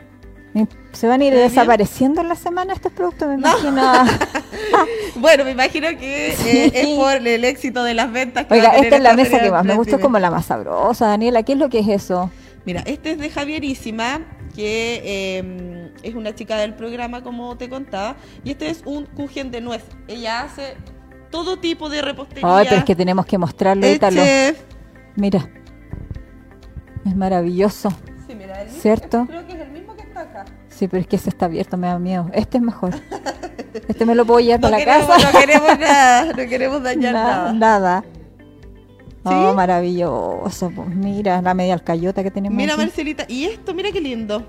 ¿Se 0.92 1.08
van 1.08 1.20
a 1.20 1.24
ir 1.24 1.34
desapareciendo 1.34 2.20
en 2.20 2.28
la 2.28 2.36
semana 2.36 2.72
estos 2.74 2.92
productos? 2.92 3.28
Me 3.28 3.36
No. 3.36 3.48
imagino. 3.58 3.82
Bueno, 5.16 5.44
me 5.44 5.52
imagino 5.52 5.88
que 5.98 6.28
eh, 6.32 6.70
es 6.74 6.86
por 6.96 7.14
el 7.26 7.44
éxito 7.44 7.82
de 7.84 7.94
las 7.94 8.12
ventas. 8.12 8.46
que 8.46 8.50
va 8.50 8.56
Oiga, 8.56 8.68
a 8.68 8.72
tener 8.72 8.84
esta 8.84 8.96
es 8.96 9.02
la 9.02 9.14
mesa 9.14 9.40
que 9.40 9.50
más 9.50 9.64
me 9.64 9.74
gusta, 9.74 9.96
es 9.96 10.02
como 10.02 10.18
la 10.18 10.30
más 10.30 10.46
sabrosa, 10.46 11.06
Daniela. 11.08 11.42
¿Qué 11.42 11.52
es 11.52 11.58
lo 11.58 11.68
que 11.68 11.78
es 11.80 11.88
eso? 11.88 12.30
Mira, 12.64 12.82
este 12.86 13.12
es 13.12 13.18
de 13.18 13.30
Javierísima, 13.30 14.20
que 14.54 15.00
eh, 15.04 15.90
es 16.02 16.14
una 16.14 16.34
chica 16.34 16.56
del 16.56 16.74
programa, 16.74 17.22
como 17.22 17.56
te 17.56 17.68
contaba, 17.68 18.16
y 18.44 18.50
este 18.50 18.68
es 18.70 18.82
un 18.84 19.06
kuchen 19.06 19.50
de 19.50 19.60
nuez. 19.60 19.82
Ella 20.08 20.42
hace 20.42 20.76
todo 21.30 21.58
tipo 21.58 21.88
de 21.88 22.02
repostería. 22.02 22.56
Ay, 22.56 22.66
pero 22.68 22.78
es 22.80 22.84
que 22.84 22.96
tenemos 22.96 23.26
que 23.26 23.38
mostrarlo. 23.38 23.86
Mira. 25.16 25.48
Es 27.06 27.14
maravilloso. 27.16 27.90
Sí, 28.26 28.34
mira, 28.34 28.66
¿Cierto? 28.68 29.26
Creo 29.26 29.46
que 29.46 29.52
es 29.52 29.58
Sí, 30.76 30.88
pero 30.88 31.00
es 31.02 31.06
que 31.06 31.16
ese 31.16 31.28
está 31.30 31.46
abierto, 31.46 31.76
me 31.76 31.86
da 31.86 31.98
miedo. 31.98 32.30
Este 32.32 32.58
es 32.58 32.62
mejor. 32.62 32.94
Este 33.88 34.04
me 34.06 34.14
lo 34.14 34.24
puedo 34.24 34.40
llevar 34.40 34.60
No 34.60 34.70
para 34.70 34.78
la 34.78 34.84
casa. 34.84 35.32
no 35.32 35.38
queremos 35.38 35.78
nada, 35.78 36.24
no 36.26 36.36
queremos 36.48 36.82
dañar 36.82 37.12
Na- 37.14 37.22
nada. 37.24 37.52
nada. 37.52 38.04
Oh, 39.26 39.50
¿Sí? 39.50 39.56
maravilloso. 39.56 40.70
Pues 40.74 40.88
mira, 40.88 41.40
la 41.40 41.54
media 41.54 41.74
alcayota 41.74 42.22
que 42.22 42.30
tenemos. 42.30 42.56
Mira, 42.56 42.74
aquí. 42.74 42.82
Marcelita, 42.82 43.24
y 43.28 43.44
esto, 43.44 43.72
mira 43.74 43.90
qué 43.92 44.00
lindo. 44.00 44.46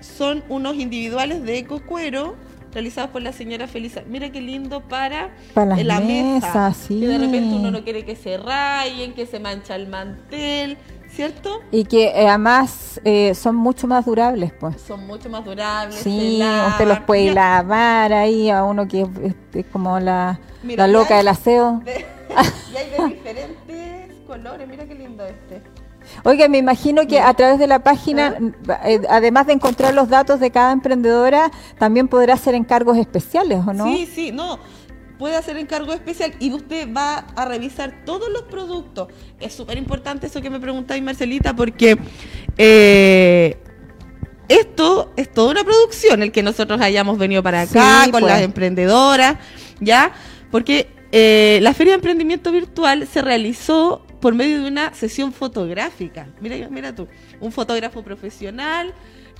Son 0.00 0.42
unos 0.48 0.76
individuales 0.76 1.42
de 1.42 1.58
eco 1.58 1.80
cuero 1.84 2.36
realizados 2.72 3.10
por 3.10 3.22
la 3.22 3.32
señora 3.32 3.66
Felisa. 3.66 4.02
Mira 4.08 4.30
qué 4.30 4.40
lindo 4.40 4.80
para 4.88 5.34
Para 5.54 5.76
la 5.76 6.00
mesa. 6.00 6.72
sí. 6.72 7.00
Que 7.00 7.08
de 7.08 7.18
repente 7.18 7.54
uno 7.56 7.70
no 7.70 7.82
quiere 7.84 8.04
que 8.04 8.16
se 8.16 8.36
rayen, 8.38 9.12
que 9.14 9.26
se 9.26 9.38
mancha 9.40 9.74
el 9.76 9.88
mantel, 9.88 10.78
¿cierto? 11.14 11.60
Y 11.70 11.84
que 11.84 12.06
eh, 12.08 12.28
además 12.28 13.00
eh, 13.04 13.34
son 13.34 13.56
mucho 13.56 13.86
más 13.86 14.04
durables, 14.06 14.52
pues. 14.58 14.80
Son 14.80 15.06
mucho 15.06 15.28
más 15.30 15.44
durables. 15.44 15.96
Sí, 15.96 16.38
se 16.38 16.44
lavan. 16.44 16.70
usted 16.72 16.86
los 16.88 17.00
puede 17.00 17.22
Mira, 17.30 17.34
lavar 17.62 18.12
ahí 18.12 18.50
a 18.50 18.64
uno 18.64 18.86
que 18.88 19.02
es, 19.02 19.08
es- 19.22 19.34
es 19.54 19.66
como 19.66 19.98
la, 20.00 20.40
Mira, 20.62 20.86
la 20.86 20.92
loca 20.92 21.16
del 21.16 21.28
aseo. 21.28 21.80
de- 21.84 22.04
y 22.72 22.76
hay 22.76 22.90
de 22.90 23.06
diferentes 23.14 24.16
colores. 24.26 24.66
Mira 24.68 24.84
qué 24.86 24.94
lindo 24.94 25.24
este. 25.26 25.62
Oiga, 26.24 26.48
me 26.48 26.58
imagino 26.58 27.06
que 27.06 27.20
a 27.20 27.32
través 27.32 27.58
de 27.60 27.66
la 27.68 27.78
página, 27.78 28.34
eh, 28.84 29.00
además 29.08 29.46
de 29.46 29.52
encontrar 29.52 29.94
los 29.94 30.08
datos 30.08 30.40
de 30.40 30.50
cada 30.50 30.72
emprendedora, 30.72 31.50
también 31.78 32.08
podrá 32.08 32.34
hacer 32.34 32.54
encargos 32.56 32.96
especiales, 32.98 33.60
¿o 33.66 33.72
no? 33.72 33.84
Sí, 33.86 34.06
sí, 34.12 34.32
no. 34.32 34.58
Puede 35.22 35.36
hacer 35.36 35.56
encargo 35.56 35.92
especial 35.92 36.34
y 36.40 36.50
usted 36.52 36.92
va 36.92 37.18
a 37.18 37.44
revisar 37.44 38.02
todos 38.04 38.28
los 38.28 38.42
productos. 38.42 39.06
Es 39.38 39.54
súper 39.54 39.78
importante 39.78 40.26
eso 40.26 40.42
que 40.42 40.50
me 40.50 40.58
preguntáis, 40.58 41.00
Marcelita, 41.00 41.54
porque 41.54 41.96
eh, 42.58 43.56
esto 44.48 45.12
es 45.16 45.32
toda 45.32 45.52
una 45.52 45.62
producción, 45.62 46.24
el 46.24 46.32
que 46.32 46.42
nosotros 46.42 46.80
hayamos 46.80 47.18
venido 47.18 47.40
para 47.40 47.60
acá 47.60 48.02
Sí, 48.04 48.10
con 48.10 48.22
pues. 48.22 48.32
las 48.32 48.42
emprendedoras, 48.42 49.36
¿ya? 49.78 50.12
Porque 50.50 50.88
eh, 51.12 51.60
la 51.62 51.72
Feria 51.72 51.92
de 51.92 51.98
Emprendimiento 51.98 52.50
Virtual 52.50 53.06
se 53.06 53.22
realizó 53.22 54.04
por 54.20 54.34
medio 54.34 54.60
de 54.60 54.66
una 54.66 54.92
sesión 54.92 55.32
fotográfica. 55.32 56.26
Mira, 56.40 56.68
mira 56.68 56.92
tú, 56.96 57.06
un 57.38 57.52
fotógrafo 57.52 58.02
profesional 58.02 58.92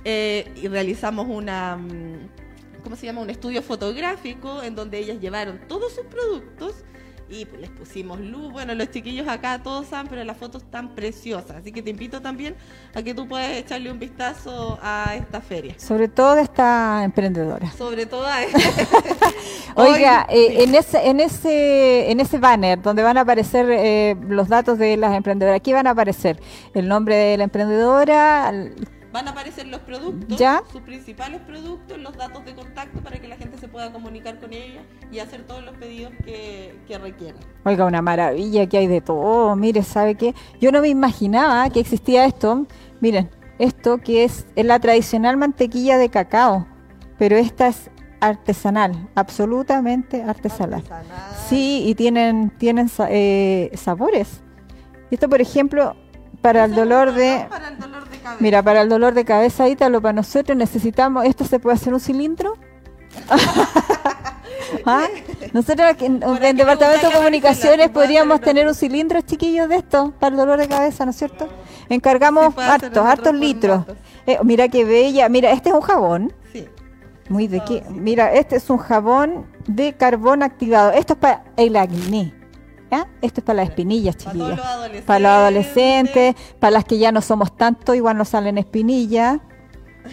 eh, 0.05 0.49
y 0.55 0.69
realizamos 0.69 1.27
una... 1.29 1.75
mm, 1.75 2.43
¿cómo 2.83 2.95
se 2.95 3.05
llama? 3.05 3.21
Un 3.21 3.29
estudio 3.29 3.61
fotográfico 3.61 4.61
en 4.61 4.75
donde 4.75 4.99
ellas 4.99 5.19
llevaron 5.19 5.59
todos 5.67 5.93
sus 5.93 6.05
productos 6.05 6.83
y 7.29 7.45
pues, 7.45 7.61
les 7.61 7.69
pusimos 7.69 8.19
luz. 8.19 8.51
Bueno, 8.51 8.75
los 8.75 8.91
chiquillos 8.91 9.27
acá 9.27 9.61
todos 9.63 9.87
saben, 9.87 10.07
pero 10.07 10.23
las 10.23 10.37
fotos 10.37 10.63
están 10.63 10.93
preciosas. 10.95 11.57
Así 11.57 11.71
que 11.71 11.81
te 11.81 11.89
invito 11.89 12.21
también 12.21 12.55
a 12.93 13.01
que 13.01 13.13
tú 13.13 13.27
puedas 13.27 13.51
echarle 13.51 13.91
un 13.91 13.99
vistazo 13.99 14.77
a 14.81 15.15
esta 15.15 15.41
feria. 15.41 15.75
Sobre 15.77 16.07
todo 16.07 16.35
de 16.35 16.43
esta 16.43 17.03
emprendedora. 17.03 17.71
Sobre 17.71 18.05
todo 18.05 18.25
a 18.27 18.41
Oiga, 19.75 20.27
eh, 20.29 20.63
en, 20.63 20.75
ese, 20.75 21.07
en, 21.07 21.19
ese, 21.19 22.11
en 22.11 22.19
ese 22.19 22.37
banner 22.37 22.81
donde 22.81 23.01
van 23.03 23.17
a 23.17 23.21
aparecer 23.21 23.67
eh, 23.71 24.15
los 24.27 24.47
datos 24.47 24.77
de 24.77 24.97
las 24.97 25.15
emprendedoras, 25.15 25.57
aquí 25.57 25.73
van 25.73 25.87
a 25.87 25.91
aparecer 25.91 26.39
el 26.73 26.87
nombre 26.87 27.15
de 27.15 27.37
la 27.37 27.45
emprendedora, 27.45 28.51
van 29.13 29.27
a 29.27 29.31
aparecer 29.31 29.67
los 29.67 29.79
productos, 29.81 30.41
sus 30.71 30.81
principales 30.81 31.39
productos, 31.41 31.99
los 31.99 32.17
datos 32.17 32.43
de 32.45 32.55
contacto 32.55 32.99
para 33.01 33.19
que 33.19 33.27
la 33.27 33.37
gente 33.37 33.59
se 33.59 33.67
pueda 33.67 33.93
comunicar 33.93 34.39
con 34.39 34.51
ella 34.51 34.81
y 35.11 35.19
hacer 35.19 35.43
todos 35.43 35.63
los 35.63 35.77
pedidos 35.77 36.11
que, 36.25 36.75
que 36.87 36.97
requieran. 36.97 37.39
Oiga, 37.63 37.85
una 37.85 38.01
maravilla 38.01 38.67
que 38.67 38.79
hay 38.79 38.87
de 38.87 39.01
todo. 39.01 39.55
Mire, 39.55 39.83
¿sabe 39.83 40.15
qué? 40.15 40.33
Yo 40.59 40.71
no 40.71 40.81
me 40.81 40.89
imaginaba 40.89 41.69
que 41.69 41.79
existía 41.79 42.25
esto. 42.25 42.65
Miren, 43.01 43.29
esto 43.59 43.99
que 43.99 44.23
es, 44.23 44.47
la 44.55 44.79
tradicional 44.79 45.37
mantequilla 45.37 45.99
de 45.99 46.09
cacao, 46.09 46.65
pero 47.19 47.37
esta 47.37 47.67
es 47.67 47.91
artesanal, 48.19 49.09
absolutamente 49.13 50.23
artesanal. 50.23 50.83
Sí, 51.49 51.83
y 51.85 51.93
tienen, 51.93 52.49
tienen 52.57 52.89
eh, 53.09 53.69
sabores. 53.75 54.41
Esto, 55.11 55.29
por 55.29 55.39
ejemplo, 55.39 55.95
para 56.41 56.65
el 56.65 56.73
dolor 56.73 57.13
de... 57.13 57.45
Mira, 58.39 58.61
para 58.63 58.81
el 58.81 58.89
dolor 58.89 59.13
de 59.13 59.25
cabeza, 59.25 59.67
Ítalo, 59.69 60.01
para 60.01 60.13
nosotros 60.13 60.57
necesitamos... 60.57 61.25
¿Esto 61.25 61.45
se 61.45 61.59
puede 61.59 61.75
hacer 61.75 61.93
un 61.93 61.99
cilindro? 61.99 62.57
¿Ah? 64.85 65.07
Nosotros 65.53 65.95
en, 65.99 66.23
el 66.23 66.57
Departamento 66.57 67.07
de 67.07 67.13
Comunicaciones 67.13 67.89
podríamos 67.89 68.41
tener 68.41 68.67
un 68.67 68.73
cilindro, 68.73 69.21
chiquillos, 69.21 69.69
de 69.69 69.75
esto, 69.77 70.13
para 70.19 70.33
el 70.33 70.37
dolor 70.37 70.59
de 70.59 70.67
cabeza, 70.67 71.05
¿no 71.05 71.11
es 71.11 71.17
cierto? 71.17 71.47
Encargamos 71.89 72.57
hartos, 72.57 73.05
hartos 73.05 73.33
litros. 73.33 73.85
Eh, 74.25 74.39
mira 74.43 74.67
qué 74.67 74.85
bella. 74.85 75.29
Mira, 75.29 75.51
este 75.51 75.69
es 75.69 75.75
un 75.75 75.81
jabón. 75.81 76.33
Sí. 76.51 76.67
Muy 77.29 77.47
de 77.47 77.63
qué. 77.63 77.83
Mira, 77.89 78.33
este 78.33 78.55
es 78.55 78.69
un 78.69 78.77
jabón 78.77 79.45
de 79.67 79.93
carbón 79.93 80.43
activado. 80.43 80.91
Esto 80.91 81.13
es 81.13 81.19
para 81.19 81.43
el 81.57 81.75
acné. 81.75 82.33
Esto 83.21 83.41
es 83.41 83.45
para 83.45 83.57
las 83.57 83.69
espinillas, 83.69 84.17
chiquillas. 84.17 84.59
Para 85.05 85.19
los 85.19 85.31
adolescentes. 85.31 86.35
Para 86.59 86.71
las 86.71 86.85
que 86.85 86.97
ya 86.97 87.11
no 87.11 87.21
somos 87.21 87.55
tanto, 87.55 87.93
igual 87.93 88.17
nos 88.17 88.29
salen 88.29 88.57
espinillas. 88.57 89.39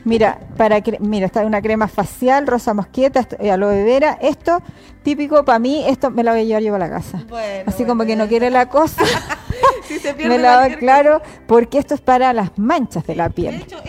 Mira, 0.05 0.39
para 0.57 0.81
mira, 1.01 1.27
está 1.27 1.45
una 1.45 1.61
crema 1.61 1.89
facial, 1.89 2.47
rosa 2.47 2.75
mosqueta, 2.75 3.27
eh, 3.41 3.51
aloe 3.51 3.83
vera. 3.85 4.19
Esto, 4.21 4.63
típico 5.03 5.45
para 5.45 5.59
mí, 5.59 5.85
esto 5.87 6.11
me 6.11 6.23
lo 6.23 6.31
voy 6.31 6.41
a 6.41 6.45
llevar 6.45 6.63
yo 6.63 6.75
a 6.75 6.79
la 6.79 6.91
casa. 6.91 7.25
Así 7.67 7.85
como 7.85 8.05
que 8.05 8.17
no 8.17 8.29
quiere 8.29 8.51
la 8.51 8.69
cosa. 8.69 9.03
me 10.27 10.39
la 10.39 10.61
doy 10.61 10.77
claro, 10.77 11.21
porque 11.47 11.79
esto 11.79 11.95
es 11.95 12.01
para 12.01 12.33
las 12.33 12.57
manchas 12.57 13.07
de 13.07 13.17
la 13.17 13.31
piel. 13.31 13.59
De 13.59 13.65
hecho, 13.65 13.83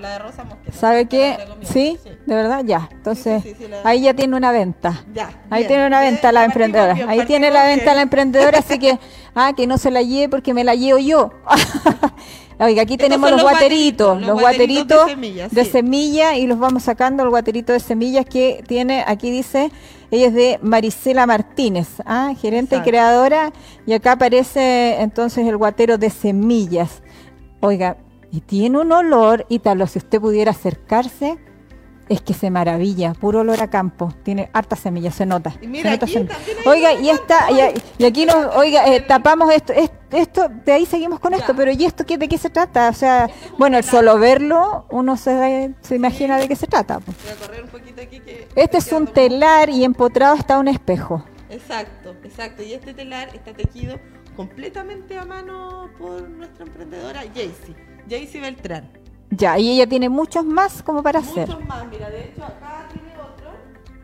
la 0.00 0.10
de 0.10 0.18
rosa. 0.18 0.44
¿Sabe 0.72 1.06
qué? 1.06 1.38
¿Sí? 1.62 1.98
¿De 2.26 2.34
verdad? 2.34 2.62
Ya. 2.64 2.88
Entonces, 2.92 3.42
ahí 3.84 4.02
ya 4.02 4.14
tiene 4.14 4.36
una 4.36 4.52
venta. 4.52 5.04
Ya. 5.14 5.30
Ahí 5.50 5.66
tiene 5.66 5.86
una 5.86 6.00
venta 6.00 6.32
la 6.32 6.44
emprendedora. 6.44 6.96
ahí 7.08 7.24
tiene 7.26 7.50
la 7.50 7.64
venta 7.64 7.94
la 7.94 8.02
emprendedora, 8.02 8.58
así 8.58 8.78
que, 8.78 8.98
ah, 9.34 9.52
que 9.56 9.66
no 9.66 9.78
se 9.78 9.90
la 9.90 10.02
lleve 10.02 10.28
porque 10.28 10.52
me 10.52 10.64
la 10.64 10.74
llevo 10.74 10.98
yo. 10.98 11.30
Oiga, 12.58 12.82
aquí 12.82 12.96
tenemos 12.96 13.30
los, 13.30 13.42
guateritos, 13.42 14.22
los 14.22 14.40
guateritos, 14.40 15.10
de, 15.50 15.64
semilla, 15.66 16.36
y 16.36 16.46
los 16.46 16.58
vamos 16.58 16.84
sacando 16.84 17.22
el 17.22 17.28
guaterito 17.28 17.74
de 17.74 17.80
semillas 17.80 18.24
que 18.24 18.64
tiene, 18.66 19.04
aquí 19.06 19.30
dice, 19.30 19.70
ella 20.10 20.28
es 20.28 20.32
de 20.32 20.58
Marisela 20.62 21.26
Martínez, 21.26 21.88
¿ah? 22.06 22.32
gerente 22.40 22.76
y 22.76 22.80
creadora, 22.80 23.52
y 23.86 23.92
acá 23.92 24.12
aparece 24.12 25.02
entonces 25.02 25.46
el 25.46 25.58
guatero 25.58 25.98
de 25.98 26.08
semillas. 26.08 27.02
Oiga, 27.60 27.98
y 28.30 28.40
tiene 28.40 28.78
un 28.78 28.92
olor, 28.92 29.46
y 29.48 29.60
tal, 29.60 29.86
si 29.88 29.98
usted 29.98 30.20
pudiera 30.20 30.50
acercarse, 30.50 31.38
es 32.08 32.20
que 32.20 32.34
se 32.34 32.50
maravilla, 32.50 33.14
puro 33.14 33.40
olor 33.40 33.60
a 33.62 33.68
campo, 33.68 34.12
tiene 34.22 34.48
harta 34.52 34.76
semillas, 34.76 35.14
se 35.14 35.26
nota. 35.26 35.54
Oiga, 36.64 36.94
y 36.94 37.10
esta, 37.10 37.48
y, 37.98 38.04
aquí 38.04 38.26
nos, 38.26 38.54
oiga, 38.56 38.86
eh, 38.94 39.00
tapamos 39.00 39.52
esto, 39.52 39.72
esto, 40.12 40.48
de 40.64 40.72
ahí 40.72 40.86
seguimos 40.86 41.18
con 41.18 41.34
esto, 41.34 41.54
pero 41.56 41.72
¿y 41.72 41.84
esto 41.84 42.06
qué, 42.06 42.16
de 42.16 42.28
qué 42.28 42.38
se 42.38 42.50
trata? 42.50 42.88
O 42.88 42.92
sea, 42.92 43.28
bueno, 43.58 43.76
el 43.76 43.84
solo 43.84 44.18
verlo, 44.18 44.86
uno 44.90 45.16
se, 45.16 45.74
se 45.80 45.96
imagina 45.96 46.38
de 46.38 46.46
qué 46.46 46.56
se 46.56 46.66
trata. 46.66 47.00
este 48.54 48.78
es 48.78 48.92
un 48.92 49.06
telar 49.06 49.68
y 49.70 49.84
empotrado 49.84 50.36
está 50.36 50.58
un 50.58 50.68
espejo. 50.68 51.24
Exacto, 51.50 52.14
exacto, 52.22 52.62
y 52.62 52.74
este 52.74 52.94
telar 52.94 53.34
está 53.34 53.52
tejido 53.52 53.98
completamente 54.36 55.18
a 55.18 55.24
mano 55.24 55.90
por 55.98 56.28
nuestra 56.28 56.66
emprendedora 56.66 57.22
Jaycee, 57.34 57.95
Jaycee 58.08 58.40
Beltrán. 58.40 58.90
Ya, 59.30 59.58
y 59.58 59.70
ella 59.70 59.86
tiene 59.86 60.08
muchos 60.08 60.44
más 60.44 60.82
como 60.82 61.02
para 61.02 61.18
hacer. 61.18 61.48
Muchos 61.48 61.66
más, 61.66 61.86
mira, 61.88 62.08
de 62.10 62.24
hecho 62.24 62.44
acá 62.44 62.86
tiene 62.92 63.12
otro, 63.18 63.50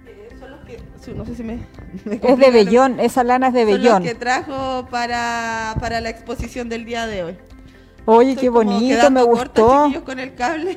que 0.05 0.37
son 0.39 0.51
los 0.51 0.61
que, 0.61 1.15
no 1.15 1.25
sé 1.25 1.35
si 1.37 1.43
me... 1.45 1.61
es 2.29 2.39
de 2.39 2.51
vellón, 2.51 2.99
esa 2.99 3.23
lana 3.23 3.49
es 3.49 3.55
de. 3.55 3.65
Son 3.65 3.83
los 3.83 4.01
que 4.01 4.15
trajo 4.15 4.87
para, 4.91 5.77
para 5.81 6.01
la 6.01 6.11
exposición 6.11 6.69
del 6.69 6.85
día 6.85 7.07
de 7.07 7.23
hoy. 7.23 7.37
Oye, 8.05 8.35
qué 8.37 8.49
bonito, 8.49 9.11
me 9.11 9.23
gustó. 9.23 9.93
con 10.05 10.19
el 10.19 10.35
cable. 10.35 10.77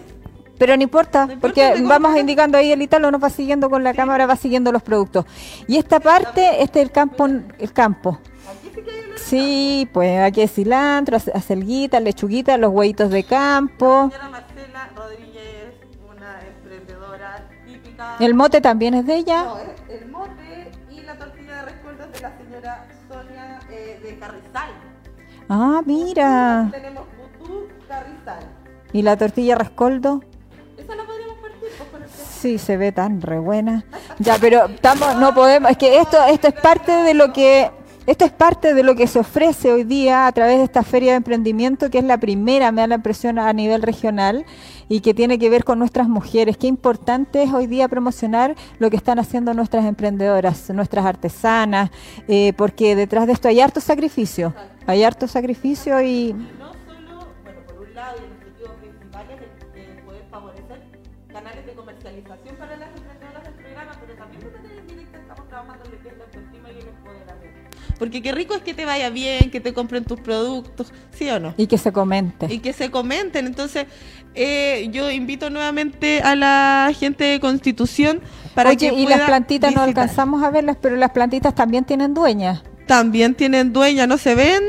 Pero 0.57 0.77
no 0.77 0.83
importa, 0.83 1.27
porque 1.41 1.81
vamos 1.83 2.17
indicando 2.17 2.57
ahí 2.57 2.71
el 2.71 2.81
Italo 2.81 3.11
nos 3.11 3.21
va 3.21 3.29
siguiendo 3.29 3.69
con 3.69 3.83
la 3.83 3.93
cámara, 3.93 4.25
va 4.25 4.37
siguiendo 4.37 4.71
los 4.71 4.81
productos. 4.81 5.25
Y 5.67 5.77
esta 5.77 5.99
parte, 5.99 6.61
este 6.61 6.79
es 6.79 6.85
el 6.85 6.91
campo, 6.91 7.25
el 7.25 7.73
campo. 7.73 8.19
Sí, 8.61 8.81
pues 9.91 10.19
aquí 10.19 10.41
hay 10.41 10.47
cilantro, 10.47 11.17
acelguita, 11.17 11.99
lechuguita, 11.99 12.57
los 12.57 12.71
huevitos 12.71 13.09
de 13.09 13.23
campo. 13.23 14.09
Señora 14.11 14.29
Marcela 14.29 14.89
Rodríguez, 14.95 15.73
una 16.09 16.41
emprendedora 16.41 17.49
típica. 17.65 18.17
¿El 18.19 18.33
mote 18.33 18.61
también 18.61 18.93
es 18.93 19.05
de 19.05 19.15
ella? 19.15 19.43
No, 19.43 19.57
el 19.89 20.07
mote 20.09 20.71
y 20.91 21.01
la 21.01 21.17
tortilla 21.17 21.55
de 21.55 21.61
rescoldo 21.63 22.07
de 22.07 22.21
la 22.21 22.37
señora 22.37 22.87
Sonia 23.07 23.59
eh, 23.69 23.99
de 24.03 24.19
Carrizal. 24.19 24.69
Ah, 25.49 25.81
mira. 25.85 26.69
Tenemos 26.71 27.05
Butú 27.17 27.67
Carrizal. 27.87 28.49
¿Y 28.93 29.01
la 29.01 29.17
tortilla 29.17 29.55
rescoldo? 29.55 30.23
Esa 30.77 30.95
la 30.95 31.05
podríamos 31.05 31.37
partir, 31.37 31.69
pues, 31.77 31.89
con 31.89 32.03
el 32.03 32.09
Sí, 32.09 32.57
se 32.57 32.77
ve 32.77 32.91
tan 32.91 33.21
re 33.21 33.39
buena. 33.39 33.85
Ya, 34.19 34.37
pero 34.39 34.65
estamos, 34.65 35.15
no 35.15 35.33
podemos, 35.33 35.71
es 35.71 35.77
que 35.77 35.99
esto, 35.99 36.23
esto 36.25 36.47
es 36.47 36.53
parte 36.53 36.91
de 36.91 37.13
lo 37.13 37.33
que 37.33 37.71
esto 38.07 38.23
es 38.23 38.31
parte 38.31 38.73
de 38.73 38.83
lo 38.83 38.95
que 38.95 39.07
se 39.07 39.19
ofrece 39.19 39.71
hoy 39.71 39.83
día 39.83 40.27
a 40.27 40.31
través 40.31 40.57
de 40.57 40.63
esta 40.65 40.83
feria 40.83 41.11
de 41.11 41.17
emprendimiento, 41.17 41.89
que 41.89 41.97
es 41.97 42.03
la 42.03 42.19
primera, 42.19 42.71
me 42.71 42.81
da 42.81 42.87
la 42.87 42.95
impresión, 42.95 43.39
a 43.39 43.51
nivel 43.51 43.81
regional 43.81 44.45
y 44.87 44.99
que 44.99 45.15
tiene 45.15 45.39
que 45.39 45.49
ver 45.49 45.63
con 45.63 45.79
nuestras 45.79 46.07
mujeres. 46.07 46.57
Qué 46.57 46.67
importante 46.67 47.41
es 47.41 47.51
hoy 47.51 47.65
día 47.65 47.87
promocionar 47.87 48.55
lo 48.77 48.91
que 48.91 48.97
están 48.97 49.17
haciendo 49.17 49.53
nuestras 49.55 49.85
emprendedoras, 49.85 50.69
nuestras 50.69 51.05
artesanas, 51.05 51.89
eh, 52.27 52.53
porque 52.55 52.95
detrás 52.95 53.25
de 53.25 53.33
esto 53.33 53.47
hay 53.47 53.59
harto 53.59 53.81
sacrificio. 53.81 54.53
Hay 54.85 55.03
harto 55.03 55.27
sacrificio 55.27 55.99
y... 56.01 56.35
Porque 67.97 68.21
qué 68.21 68.31
rico 68.31 68.53
es 68.53 68.61
que 68.61 68.73
te 68.73 68.85
vaya 68.85 69.09
bien, 69.09 69.51
que 69.51 69.61
te 69.61 69.73
compren 69.73 70.03
tus 70.03 70.19
productos, 70.19 70.91
¿sí 71.11 71.29
o 71.29 71.39
no? 71.39 71.53
Y 71.57 71.67
que 71.67 71.77
se 71.77 71.91
comente. 71.91 72.47
Y 72.53 72.59
que 72.59 72.73
se 72.73 72.91
comenten. 72.91 73.45
Entonces, 73.45 73.85
eh, 74.33 74.89
yo 74.91 75.09
invito 75.09 75.49
nuevamente 75.49 76.21
a 76.21 76.35
la 76.35 76.91
gente 76.97 77.23
de 77.23 77.39
Constitución 77.39 78.21
para 78.53 78.71
Oye, 78.71 78.89
que 78.89 78.93
y 78.93 79.07
las 79.07 79.21
plantitas 79.21 79.73
no 79.73 79.81
alcanzamos 79.81 80.43
a 80.43 80.49
verlas, 80.51 80.77
pero 80.81 80.95
las 80.97 81.11
plantitas 81.11 81.55
también 81.55 81.85
tienen 81.85 82.13
dueña. 82.13 82.63
También 82.85 83.33
tienen 83.33 83.73
dueña, 83.73 84.07
¿no 84.07 84.17
se 84.17 84.35
ven, 84.35 84.61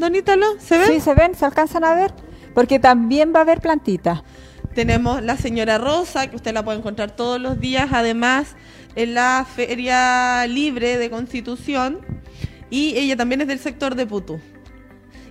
Donita, 0.00 0.34
no? 0.34 0.46
¿Se 0.58 0.78
ven? 0.78 0.88
Sí, 0.88 1.00
se 1.00 1.14
ven, 1.14 1.34
se 1.34 1.44
alcanzan 1.44 1.84
a 1.84 1.94
ver, 1.94 2.12
porque 2.54 2.78
también 2.78 3.32
va 3.34 3.40
a 3.40 3.42
haber 3.42 3.60
plantitas. 3.60 4.22
Tenemos 4.74 5.22
la 5.22 5.36
señora 5.36 5.78
Rosa, 5.78 6.28
que 6.28 6.36
usted 6.36 6.54
la 6.54 6.64
puede 6.64 6.78
encontrar 6.78 7.10
todos 7.10 7.40
los 7.40 7.60
días, 7.60 7.90
además 7.92 8.56
en 8.94 9.14
la 9.14 9.46
Feria 9.54 10.46
Libre 10.46 10.98
de 10.98 11.10
Constitución 11.10 12.00
y 12.70 12.96
ella 12.96 13.16
también 13.16 13.40
es 13.40 13.48
del 13.48 13.58
sector 13.58 13.94
de 13.94 14.06
Putú. 14.06 14.40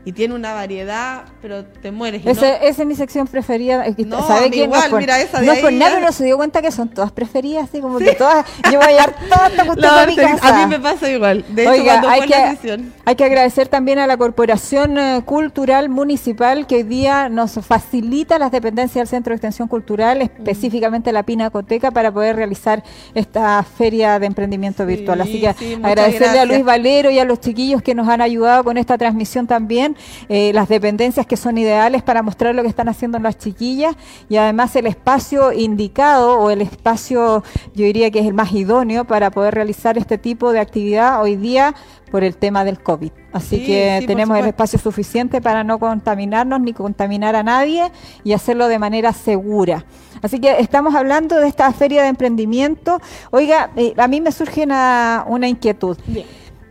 Y 0.05 0.13
tiene 0.13 0.33
una 0.33 0.53
variedad, 0.53 1.25
pero 1.41 1.65
te 1.65 1.91
mueres. 1.91 2.25
Y 2.25 2.29
esa, 2.29 2.55
es 2.55 2.85
mi 2.85 2.95
sección 2.95 3.27
preferida. 3.27 3.85
No, 4.05 4.25
¿Sabe 4.25 4.49
quién? 4.49 4.65
Igual, 4.65 4.91
no 4.91 4.97
mira, 4.97 5.19
esa 5.19 5.39
de 5.39 5.45
no 5.45 5.51
ahí 5.51 5.61
por 5.61 5.73
nada, 5.73 5.97
pero 5.99 6.11
se 6.11 6.23
dio 6.23 6.37
cuenta 6.37 6.61
que 6.61 6.71
son 6.71 6.89
todas 6.89 7.11
preferidas, 7.11 7.65
así 7.69 7.81
como 7.81 7.99
que 7.99 8.13
todas. 8.13 8.45
Yo 8.71 8.79
voy 8.79 8.87
a 8.87 8.91
llevar 8.91 9.15
todas 9.29 10.07
mi 10.07 10.15
casa. 10.15 10.63
A 10.63 10.65
mí 10.65 10.69
me 10.69 10.79
pasa 10.79 11.09
igual. 11.09 11.45
De 11.49 11.63
hecho, 11.63 11.71
Oiga, 11.71 12.01
hay, 12.07 12.21
que, 12.21 12.79
hay 13.05 13.15
que 13.15 13.23
agradecer 13.23 13.67
también 13.67 13.99
a 13.99 14.07
la 14.07 14.17
Corporación 14.17 14.97
eh, 14.97 15.21
Cultural 15.25 15.89
Municipal 15.89 16.65
que 16.67 16.75
hoy 16.75 16.83
día 16.83 17.29
nos 17.29 17.53
facilita 17.65 18.39
las 18.39 18.51
dependencias 18.51 19.03
del 19.03 19.07
Centro 19.07 19.31
de 19.31 19.35
Extensión 19.35 19.67
Cultural, 19.67 20.21
específicamente 20.21 21.11
la 21.11 21.23
Pinacoteca, 21.23 21.91
para 21.91 22.11
poder 22.11 22.35
realizar 22.35 22.83
esta 23.13 23.61
feria 23.63 24.19
de 24.19 24.27
emprendimiento 24.27 24.85
virtual. 24.85 25.21
Así 25.21 25.41
que 25.41 25.49
agradecerle 25.83 26.39
a 26.39 26.45
Luis 26.45 26.63
Valero 26.63 27.09
y 27.09 27.19
a 27.19 27.25
los 27.25 27.39
chiquillos 27.39 27.81
que 27.81 27.95
nos 27.95 28.07
han 28.07 28.21
ayudado 28.21 28.63
con 28.63 28.77
esta 28.77 28.97
transmisión 28.97 29.47
también, 29.47 29.95
eh, 30.27 30.51
las 30.53 30.69
dependencias 30.69 31.25
que 31.25 31.37
son 31.37 31.57
ideales 31.57 32.03
para 32.03 32.21
mostrar 32.21 32.55
lo 32.55 32.61
que 32.61 32.69
están 32.69 32.89
haciendo 32.89 33.19
las 33.19 33.37
chiquillas 33.37 33.95
y 34.29 34.37
además 34.37 34.75
el 34.75 34.87
espacio 34.87 35.51
indicado 35.51 36.39
o 36.39 36.49
el 36.49 36.61
espacio, 36.61 37.43
yo 37.73 37.85
diría 37.85 38.11
que 38.11 38.19
es 38.19 38.25
el 38.25 38.33
más 38.33 38.51
idóneo 38.53 39.05
para 39.05 39.31
poder 39.31 39.55
realizar 39.55 39.97
este 39.97 40.17
tipo 40.17 40.51
de 40.51 40.59
actividad 40.59 41.21
hoy 41.21 41.35
día 41.35 41.75
por 42.11 42.23
el 42.23 42.35
tema 42.37 42.63
del 42.63 42.79
COVID. 42.81 43.11
Así 43.31 43.63
que 43.63 44.03
tenemos 44.07 44.37
el 44.37 44.45
espacio 44.45 44.79
suficiente 44.79 45.41
para 45.41 45.63
no 45.63 45.77
contaminarnos 45.79 46.59
ni 46.61 46.73
contaminar 46.73 47.35
a 47.35 47.43
nadie 47.43 47.91
y 48.23 48.33
hacerlo 48.33 48.67
de 48.67 48.79
manera 48.79 49.13
segura. 49.13 49.85
Así 50.21 50.39
que 50.39 50.59
estamos 50.59 50.95
hablando 50.95 51.39
de 51.39 51.47
esta 51.47 51.71
feria 51.71 52.01
de 52.01 52.09
emprendimiento. 52.09 52.99
Oiga, 53.31 53.69
eh, 53.75 53.93
a 53.97 54.07
mí 54.07 54.19
me 54.21 54.31
surge 54.31 54.63
una, 54.63 55.25
una 55.27 55.47
inquietud. 55.47 55.97
Bien. 56.07 56.25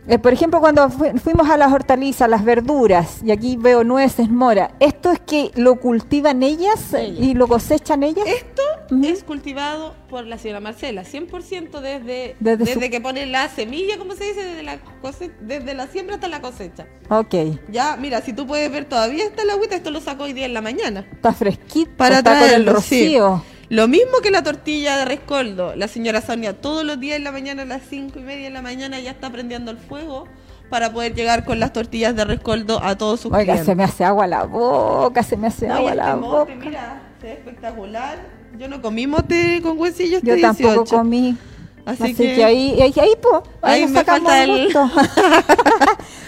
Eh, 0.09 0.17
por 0.17 0.33
ejemplo, 0.33 0.59
cuando 0.59 0.89
fuimos 0.89 1.47
a 1.51 1.55
las 1.55 1.71
hortalizas, 1.71 2.27
las 2.27 2.43
verduras, 2.43 3.21
y 3.23 3.29
aquí 3.29 3.57
veo 3.57 3.83
nueces, 3.83 4.27
mora, 4.27 4.71
¿esto 4.79 5.11
es 5.11 5.19
que 5.19 5.51
lo 5.53 5.75
cultivan 5.75 6.41
ellas 6.41 6.95
y 7.19 7.35
lo 7.35 7.47
cosechan 7.47 8.01
ellas? 8.01 8.25
Esto 8.25 8.63
es 9.03 9.23
cultivado 9.23 9.93
por 10.09 10.25
la 10.25 10.39
señora 10.39 10.61
Marcela, 10.61 11.03
100% 11.03 11.79
desde, 11.79 12.35
desde, 12.39 12.89
que 12.89 12.99
pone 12.99 13.27
la 13.27 13.49
semilla, 13.49 13.99
como 13.99 14.15
se 14.15 14.23
dice, 14.23 14.43
desde 14.43 14.63
la, 14.63 14.79
desde 15.41 15.75
la 15.75 15.85
siembra 15.85 16.15
hasta 16.15 16.27
la 16.27 16.41
cosecha. 16.41 16.87
Ok. 17.11 17.35
Ya, 17.71 17.95
mira, 17.95 18.21
si 18.21 18.33
tú 18.33 18.47
puedes 18.47 18.71
ver, 18.71 18.85
todavía 18.85 19.25
está 19.25 19.45
la 19.45 19.53
agüita, 19.53 19.75
esto 19.75 19.91
lo 19.91 20.01
sacó 20.01 20.23
hoy 20.23 20.33
día 20.33 20.47
en 20.47 20.55
la 20.55 20.61
mañana. 20.61 21.05
Está 21.11 21.33
fresquito, 21.33 21.91
para 21.97 22.17
está 22.17 22.39
con 22.39 22.49
el 22.49 22.65
rocío. 22.65 23.43
Lo 23.69 23.87
mismo 23.87 24.19
que 24.23 24.31
la 24.31 24.41
tortilla 24.41 24.97
de 24.97 25.05
rescoldo. 25.05 25.75
La 25.75 25.87
señora 25.87 26.21
Sonia 26.21 26.59
todos 26.59 26.83
los 26.83 26.99
días 26.99 27.17
en 27.17 27.23
la 27.23 27.31
mañana 27.31 27.61
a 27.61 27.65
las 27.65 27.83
cinco 27.87 28.17
y 28.19 28.23
media 28.23 28.45
de 28.45 28.49
la 28.49 28.63
mañana 28.63 28.99
ya 28.99 29.11
está 29.11 29.29
prendiendo 29.29 29.69
el 29.69 29.77
fuego 29.77 30.25
para 30.71 30.91
poder 30.91 31.13
llegar 31.13 31.45
con 31.45 31.59
las 31.59 31.71
tortillas 31.71 32.15
de 32.15 32.25
rescoldo 32.25 32.83
a 32.83 32.97
todos 32.97 33.19
sus 33.19 33.31
Oiga, 33.31 33.63
se 33.63 33.75
me 33.75 33.83
hace 33.83 34.03
agua 34.03 34.25
la 34.25 34.43
boca, 34.43 35.21
se 35.21 35.37
me 35.37 35.47
hace 35.47 35.69
agua 35.69 35.93
la 35.93 36.13
este 36.13 36.19
boca. 36.19 36.55
Mira, 36.55 37.01
se 37.21 37.27
ve 37.27 37.33
espectacular. 37.33 38.17
Yo 38.57 38.67
no 38.67 38.81
comí 38.81 39.05
mote 39.05 39.61
con 39.61 39.79
huesillos 39.79 40.23
Yo 40.23 40.39
tampoco 40.41 40.85
comí. 40.85 41.37
Así, 41.85 42.13
que, 42.13 42.43
ahí, 42.43 42.79
ahí, 42.81 42.93
ahí, 43.01 43.13
po, 43.21 43.43
ahí, 43.61 43.83
nos 43.83 43.91
sacamos 43.93 44.33
el 44.33 44.63
gusto. 44.65 44.91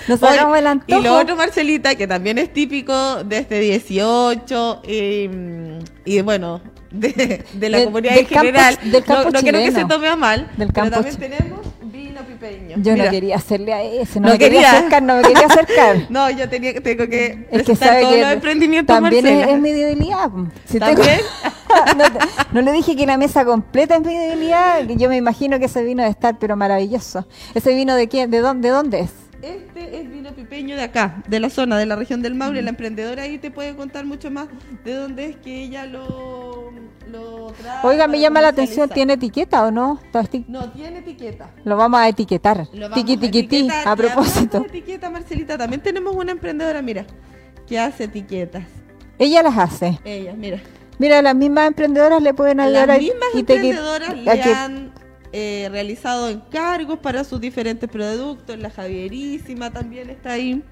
nos 0.08 0.20
sacamos 0.20 0.58
el 0.58 0.68
antojo. 0.68 1.00
Y 1.00 1.04
lo 1.04 1.18
otro, 1.18 1.36
Marcelita, 1.36 1.96
que 1.96 2.08
también 2.08 2.38
es 2.38 2.52
típico 2.52 3.24
de 3.24 3.38
este 3.38 3.60
18, 3.60 4.82
y, 4.88 5.30
y 6.06 6.22
bueno, 6.22 6.62
de, 6.92 7.46
de 7.54 7.70
la 7.70 7.84
comunidad 7.86 8.18
en 8.18 8.26
general. 8.26 8.78
del 8.84 9.04
campo 9.04 9.24
no, 9.26 9.32
no 9.32 9.40
quiero 9.42 9.60
que 9.60 9.72
se 9.72 9.86
tome 9.86 10.08
a 10.08 10.16
mal, 10.16 10.52
del 10.58 10.74
campo 10.74 10.92
pero 10.92 11.04
también 11.04 11.18
tenemos 11.18 11.71
Yo 12.78 12.96
no 12.96 13.10
quería 13.10 13.36
hacerle 13.36 13.74
a 13.74 13.84
ese, 13.84 14.20
no, 14.20 14.30
me 14.30 14.38
quería. 14.40 14.72
acercar, 14.72 15.04
no 15.04 15.16
me 15.16 15.22
quería 15.22 15.46
acercar. 15.46 15.98
no, 16.10 16.30
yo 16.32 16.50
tenía, 16.50 16.74
tengo 16.82 17.08
que 17.08 17.48
es 17.52 17.64
que 17.64 17.76
sabe 17.76 18.02
todos 18.02 18.14
que 18.16 18.22
los 18.22 18.32
emprendimientos 18.32 18.96
También 18.96 19.28
es, 19.28 19.60
mi 19.60 19.72
debilidad. 19.72 20.30
Si 20.66 20.80
¿También? 20.80 21.20
no, 21.98 22.06
no, 22.52 22.62
le 22.62 22.72
dije 22.72 22.96
que 22.96 23.06
la 23.06 23.18
mesa 23.18 23.46
completa 23.46 23.96
es 23.96 24.02
mi 24.02 24.18
debilidad, 24.18 24.86
que 24.88 24.96
yo 24.96 25.10
me 25.10 25.18
imagino 25.18 25.60
que 25.60 25.66
ese 25.66 25.84
vino 25.84 26.02
debe 26.02 26.12
estar, 26.12 26.40
pero 26.40 26.56
maravilloso. 26.56 27.28
¿Ese 27.54 27.76
vino 27.76 27.96
de 27.96 28.08
quién? 28.08 28.32
¿De 28.32 28.40
dónde, 28.40 28.70
de 28.70 28.74
dónde 28.74 29.00
es? 29.02 29.12
Este 29.42 30.00
es 30.00 30.10
vino 30.10 30.34
pipeño 30.34 30.76
de 30.76 30.84
acá, 30.84 31.24
de 31.28 31.40
la 31.40 31.50
zona, 31.50 31.78
de 31.78 31.86
la 31.86 31.96
región 31.96 32.22
del 32.22 32.36
Maule. 32.36 32.62
La 32.62 32.70
emprendedora 32.70 33.24
ahí 33.24 33.38
te 33.38 33.50
puede 33.52 33.76
contar 33.76 34.06
mucho 34.06 34.30
más 34.30 34.48
de 34.84 34.94
dónde 34.94 35.26
es 35.26 35.36
que 35.38 35.64
ella 35.64 35.86
lo, 35.86 36.72
lo 37.12 37.48
trae. 37.48 37.80
Oiga, 37.84 38.08
me 38.08 38.20
llama 38.20 38.42
la 38.42 38.50
atención, 38.50 38.90
¿tiene 38.90 39.14
etiqueta 39.14 39.66
o 39.66 39.72
no? 39.72 40.00
No, 40.48 40.70
tiene 40.72 41.00
etiqueta. 41.00 41.52
Lo 41.64 41.78
vamos 41.78 42.00
a 42.00 42.08
etiquetar. 42.08 42.68
Tiqui, 42.94 43.18
tiqui, 43.18 43.70
a, 43.70 43.92
a 43.92 43.96
propósito. 43.96 44.66
etiqueta, 44.66 45.10
Marcelita. 45.10 45.58
También 45.58 45.82
tenemos 45.82 46.16
una 46.16 46.32
emprendedora, 46.32 46.82
mira, 46.82 47.06
que 47.68 47.80
hace 47.80 48.06
etiquetas. 48.06 48.64
Ella 49.20 49.44
las 49.44 49.58
hace. 49.58 50.00
Ella, 50.04 50.34
mira. 50.34 50.62
Mira, 50.98 51.22
las 51.22 51.36
mismas 51.36 51.68
emprendedoras 51.68 52.22
le 52.22 52.34
pueden 52.34 52.60
ayudar 52.60 52.88
las 52.88 53.00
mismas 53.00 53.30
emprendedoras 53.34 54.16
le 54.18 54.32
han 54.54 54.94
eh, 55.32 55.68
realizado 55.72 56.30
encargos 56.30 57.00
para 57.00 57.24
sus 57.24 57.42
diferentes 57.42 57.90
productos. 57.90 58.58
La 58.60 58.70
Javierísima 58.70 59.72
también 59.72 60.10
está 60.10 60.34
ahí. 60.34 60.64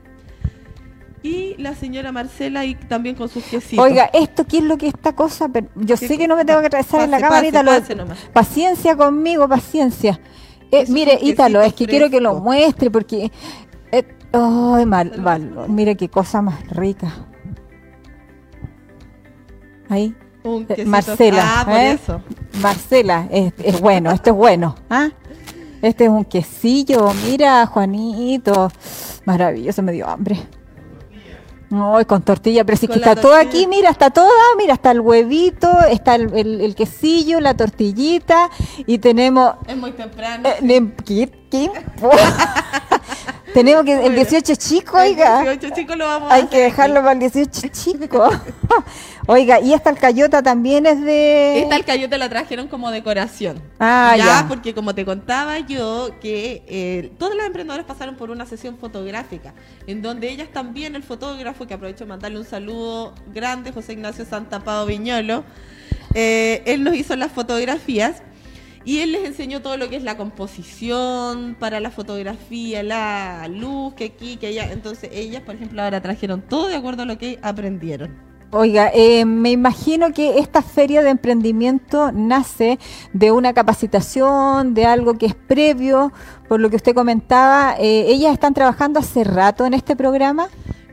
Y 1.21 1.55
la 1.57 1.75
señora 1.75 2.11
Marcela 2.11 2.63
y 2.65 2.75
también 2.75 3.15
con 3.15 3.27
sus 3.27 3.43
quesitos. 3.43 3.83
Oiga, 3.83 4.09
¿esto 4.13 4.45
qué 4.45 4.59
es 4.59 4.63
lo 4.63 4.77
que 4.77 4.87
esta 4.87 5.13
cosa? 5.13 5.49
yo 5.75 5.97
sé 5.97 6.17
que 6.17 6.27
no 6.27 6.35
me 6.35 6.45
tengo 6.45 6.61
que 6.61 6.67
atravesar 6.67 7.01
en 7.01 7.11
la 7.11 7.19
camarita. 7.19 7.63
paciencia 8.31 8.95
conmigo, 8.95 9.47
paciencia. 9.47 10.19
Eh, 10.71 10.85
mire, 10.87 11.17
Ítalo, 11.21 11.61
es 11.61 11.73
que 11.73 11.87
quiero 11.87 12.09
que 12.09 12.21
lo 12.21 12.35
muestre 12.39 12.89
porque... 12.89 13.31
Eh, 13.91 14.03
ay, 14.31 14.85
mal, 14.85 15.19
mal. 15.19 15.65
Mire 15.67 15.97
qué 15.97 16.09
cosa 16.09 16.41
más 16.41 16.67
rica. 16.69 17.11
Ahí. 19.89 20.15
Eh, 20.43 20.85
Marcela. 20.85 21.43
Ah, 21.43 21.85
¿eh? 21.85 21.99
Marcela, 22.61 23.27
es, 23.29 23.81
bueno, 23.81 24.11
esto 24.11 24.29
es 24.29 24.35
bueno. 24.35 24.75
¿ah? 24.89 25.09
Este 25.81 26.05
es 26.05 26.09
un 26.09 26.25
quesillo, 26.25 27.11
mira, 27.25 27.65
Juanito. 27.65 28.71
Maravilloso, 29.25 29.81
me 29.81 29.91
dio 29.91 30.07
hambre. 30.07 30.37
No, 31.69 31.99
con 32.07 32.23
tortilla, 32.23 32.63
pero 32.63 32.77
si 32.77 32.87
que 32.87 32.95
está 32.95 33.15
todo 33.15 33.35
aquí, 33.35 33.67
mira, 33.67 33.91
está 33.91 34.09
todo, 34.09 34.31
mira, 34.57 34.73
está 34.73 34.89
el 34.89 35.01
huevito, 35.01 35.69
está 35.89 36.15
el, 36.15 36.73
quesillo, 36.75 37.39
la 37.39 37.55
tortillita 37.55 38.49
y 38.87 38.97
tenemos... 38.97 39.53
Es 39.67 39.77
muy 39.77 39.91
temprano. 39.91 40.49
Eh, 40.49 40.57
tenemos 43.53 43.83
que 43.83 44.05
el 44.05 44.15
18 44.15 44.55
chico, 44.55 44.97
oiga. 44.97 45.39
El 45.41 45.59
18 45.59 45.75
chico 45.75 45.95
lo 45.95 46.05
vamos 46.05 46.31
Hay 46.31 46.47
que 46.47 46.57
dejarlo 46.59 46.95
para 47.01 47.13
el 47.13 47.19
18 47.19 47.67
chico. 47.69 48.29
oiga, 49.27 49.59
y 49.59 49.73
esta 49.73 49.89
alcayota 49.89 50.41
también 50.41 50.85
es 50.85 51.01
de. 51.01 51.61
Esta 51.61 51.75
alcayota 51.75 52.17
la 52.17 52.29
trajeron 52.29 52.67
como 52.67 52.91
decoración. 52.91 53.61
Ah, 53.79 54.15
ya. 54.17 54.45
porque 54.47 54.73
como 54.73 54.93
te 54.95 55.05
contaba 55.05 55.59
yo, 55.59 56.11
que 56.21 56.63
eh, 56.67 57.11
todas 57.17 57.35
las 57.35 57.47
emprendedoras 57.47 57.85
pasaron 57.85 58.15
por 58.15 58.29
una 58.29 58.45
sesión 58.45 58.77
fotográfica, 58.77 59.53
en 59.87 60.01
donde 60.01 60.29
ellas 60.29 60.49
también, 60.51 60.95
el 60.95 61.03
fotógrafo, 61.03 61.67
que 61.67 61.73
aprovecho 61.73 62.05
de 62.05 62.09
mandarle 62.09 62.39
un 62.39 62.45
saludo 62.45 63.13
grande, 63.33 63.71
José 63.71 63.93
Ignacio 63.93 64.25
Santapado 64.25 64.85
Viñolo, 64.85 65.43
eh, 66.13 66.63
él 66.65 66.83
nos 66.83 66.95
hizo 66.95 67.15
las 67.15 67.31
fotografías 67.31 68.23
y 68.85 68.99
él 68.99 69.11
les 69.11 69.25
enseñó 69.25 69.61
todo 69.61 69.77
lo 69.77 69.89
que 69.89 69.95
es 69.97 70.03
la 70.03 70.17
composición 70.17 71.55
para 71.59 71.79
la 71.79 71.91
fotografía, 71.91 72.83
la 72.83 73.47
luz 73.47 73.93
que 73.93 74.05
aquí, 74.05 74.37
que 74.37 74.47
allá. 74.47 74.71
Entonces 74.71 75.09
ellas, 75.13 75.41
por 75.43 75.55
ejemplo, 75.55 75.81
ahora 75.81 76.01
trajeron 76.01 76.41
todo 76.41 76.67
de 76.67 76.75
acuerdo 76.75 77.03
a 77.03 77.05
lo 77.05 77.17
que 77.17 77.39
aprendieron. 77.41 78.29
Oiga, 78.51 78.89
eh, 78.95 79.25
me 79.25 79.51
imagino 79.51 80.11
que 80.11 80.39
esta 80.39 80.63
feria 80.63 81.03
de 81.03 81.11
emprendimiento 81.11 82.11
nace 82.11 82.79
de 83.13 83.31
una 83.31 83.53
capacitación, 83.53 84.73
de 84.73 84.87
algo 84.87 85.19
que 85.19 85.27
es 85.27 85.35
previo, 85.35 86.11
por 86.47 86.59
lo 86.59 86.71
que 86.71 86.77
usted 86.77 86.95
comentaba. 86.95 87.75
Eh, 87.77 88.05
¿Ellas 88.07 88.33
están 88.33 88.55
trabajando 88.55 88.99
hace 88.99 89.23
rato 89.23 89.67
en 89.67 89.75
este 89.75 89.95
programa? 89.95 90.47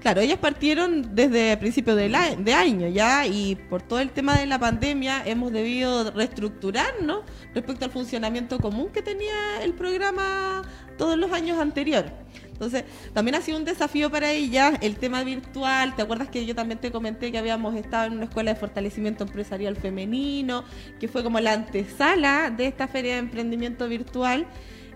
Claro, 0.06 0.20
ellas 0.20 0.38
partieron 0.38 1.16
desde 1.16 1.56
principios 1.56 1.96
de, 1.96 2.08
de 2.38 2.54
año 2.54 2.86
ya 2.86 3.26
y 3.26 3.56
por 3.56 3.82
todo 3.82 3.98
el 3.98 4.10
tema 4.10 4.38
de 4.38 4.46
la 4.46 4.56
pandemia 4.56 5.26
hemos 5.26 5.50
debido 5.50 6.12
reestructurarnos 6.12 7.24
respecto 7.52 7.86
al 7.86 7.90
funcionamiento 7.90 8.60
común 8.60 8.90
que 8.92 9.02
tenía 9.02 9.60
el 9.64 9.74
programa 9.74 10.62
todos 10.96 11.18
los 11.18 11.32
años 11.32 11.58
anteriores. 11.58 12.12
Entonces, 12.52 12.84
también 13.14 13.34
ha 13.34 13.40
sido 13.40 13.58
un 13.58 13.64
desafío 13.64 14.08
para 14.08 14.30
ellas 14.30 14.78
el 14.80 14.94
tema 14.94 15.24
virtual. 15.24 15.96
¿Te 15.96 16.02
acuerdas 16.02 16.28
que 16.28 16.46
yo 16.46 16.54
también 16.54 16.78
te 16.78 16.92
comenté 16.92 17.32
que 17.32 17.38
habíamos 17.38 17.74
estado 17.74 18.06
en 18.06 18.12
una 18.12 18.26
escuela 18.26 18.54
de 18.54 18.60
fortalecimiento 18.60 19.24
empresarial 19.24 19.74
femenino, 19.74 20.62
que 21.00 21.08
fue 21.08 21.24
como 21.24 21.40
la 21.40 21.52
antesala 21.52 22.50
de 22.50 22.68
esta 22.68 22.86
feria 22.86 23.14
de 23.14 23.18
emprendimiento 23.18 23.88
virtual? 23.88 24.46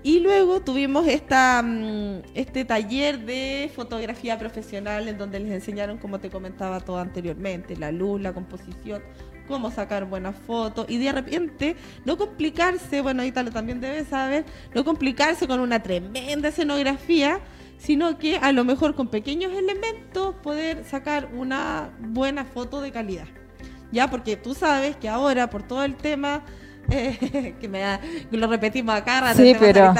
Y 0.03 0.21
luego 0.21 0.61
tuvimos 0.61 1.07
esta, 1.07 1.63
mm, 1.63 2.23
este 2.35 2.65
taller 2.65 3.21
de 3.27 3.71
fotografía 3.75 4.39
profesional 4.39 5.09
en 5.09 5.19
donde 5.19 5.41
les 5.41 5.53
enseñaron, 5.53 5.99
como 5.99 6.19
te 6.19 6.31
comentaba 6.31 6.81
todo 6.81 6.99
anteriormente, 6.99 7.77
la 7.77 7.93
luz, 7.93 8.21
la 8.21 8.33
composición, 8.33 9.03
cómo 9.47 9.71
sacar 9.71 10.07
buenas 10.07 10.37
fotos 10.37 10.87
y 10.89 10.97
de 10.97 11.13
repente 11.13 11.77
no 12.07 12.17
complicarse, 12.17 13.03
bueno, 13.03 13.25
Ítalo 13.25 13.51
también 13.51 13.81
debe 13.81 14.05
saber, 14.05 14.47
no 14.75 14.85
complicarse 14.85 15.47
con 15.47 15.61
una 15.61 15.83
tremenda 15.83 16.49
escenografía, 16.49 17.41
sino 17.77 18.17
que 18.19 18.37
a 18.37 18.53
lo 18.53 18.65
mejor 18.65 18.95
con 18.95 19.09
pequeños 19.09 19.53
elementos 19.53 20.35
poder 20.37 20.85
sacar 20.85 21.29
una 21.35 21.91
buena 21.99 22.45
foto 22.45 22.81
de 22.81 22.91
calidad. 22.91 23.27
Ya, 23.93 24.09
porque 24.09 24.37
tú 24.37 24.55
sabes 24.55 24.97
que 24.97 25.09
ahora 25.09 25.51
por 25.51 25.63
todo 25.65 25.83
el 25.85 25.97
tema 25.97 26.45
que 27.61 27.69
me 27.69 27.81
da, 27.81 28.01
lo 28.31 28.47
repetimos 28.47 28.95
acá, 28.95 29.35
sí, 29.35 29.55
pero 29.59 29.95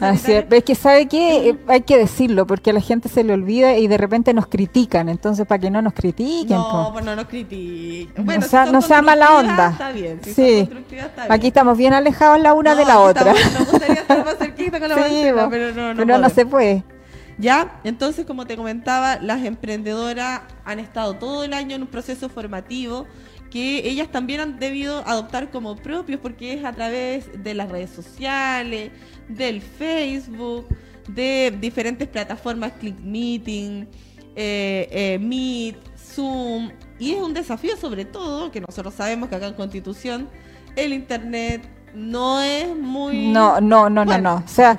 así 0.00 0.32
es. 0.32 0.64
que 0.64 0.74
sabe 0.74 1.06
que 1.06 1.50
eh, 1.50 1.58
hay 1.68 1.80
que 1.82 1.96
decirlo 1.96 2.46
porque 2.46 2.70
a 2.70 2.72
la 2.72 2.80
gente 2.80 3.08
se 3.08 3.24
le 3.24 3.32
olvida 3.32 3.76
y 3.76 3.86
de 3.86 3.96
repente 3.96 4.34
nos 4.34 4.46
critican, 4.46 5.08
entonces 5.08 5.46
para 5.46 5.58
que 5.58 5.70
no 5.70 5.80
nos 5.80 5.94
critiquen. 5.94 6.56
No, 6.56 6.90
pues 6.92 7.04
no 7.04 7.16
nos 7.16 7.26
critiquen. 7.26 8.26
Bueno, 8.26 8.46
no, 8.72 8.82
sea, 8.82 9.02
mala 9.02 9.36
onda. 9.36 9.70
Está 9.70 9.92
bien, 9.92 10.20
sí. 10.22 10.68
Aquí 11.28 11.46
estamos 11.46 11.78
bien 11.78 11.94
alejados 11.94 12.40
la 12.40 12.52
una 12.52 12.74
de 12.74 12.84
la 12.84 13.00
otra. 13.00 13.32
nos 13.32 13.70
gustaría 13.70 14.00
estar 14.00 14.24
más 14.24 14.36
cerquita 14.38 14.78
con 14.78 14.88
la 14.88 14.94
sí, 14.96 15.24
pero 15.50 15.72
no, 15.72 15.94
no, 15.94 16.06
pero 16.06 16.18
no 16.18 16.28
se 16.28 16.44
puede. 16.44 16.84
Ya, 17.38 17.80
entonces 17.82 18.26
como 18.26 18.46
te 18.46 18.56
comentaba, 18.56 19.16
las 19.16 19.44
emprendedoras 19.44 20.42
han 20.64 20.78
estado 20.78 21.14
todo 21.14 21.44
el 21.44 21.52
año 21.52 21.74
en 21.74 21.82
un 21.82 21.88
proceso 21.88 22.28
formativo 22.28 23.06
que 23.54 23.88
ellas 23.88 24.10
también 24.10 24.40
han 24.40 24.58
debido 24.58 25.06
adoptar 25.06 25.52
como 25.52 25.76
propios 25.76 26.18
porque 26.20 26.54
es 26.54 26.64
a 26.64 26.72
través 26.72 27.44
de 27.44 27.54
las 27.54 27.70
redes 27.70 27.90
sociales, 27.90 28.90
del 29.28 29.62
Facebook, 29.62 30.66
de 31.06 31.56
diferentes 31.60 32.08
plataformas, 32.08 32.72
Click 32.80 32.98
Meeting, 32.98 33.86
eh, 34.34 34.88
eh, 34.90 35.18
Meet, 35.20 35.76
Zoom, 35.96 36.72
y 36.98 37.12
es 37.12 37.22
un 37.22 37.32
desafío 37.32 37.76
sobre 37.76 38.04
todo, 38.04 38.50
que 38.50 38.60
nosotros 38.60 38.92
sabemos 38.92 39.28
que 39.28 39.36
acá 39.36 39.46
en 39.46 39.54
Constitución 39.54 40.28
el 40.74 40.92
Internet 40.92 41.62
no 41.94 42.42
es 42.42 42.76
muy... 42.76 43.28
No, 43.28 43.60
no, 43.60 43.88
no, 43.88 44.04
no, 44.04 44.18
no. 44.18 44.34
O 44.44 44.48
sea, 44.48 44.76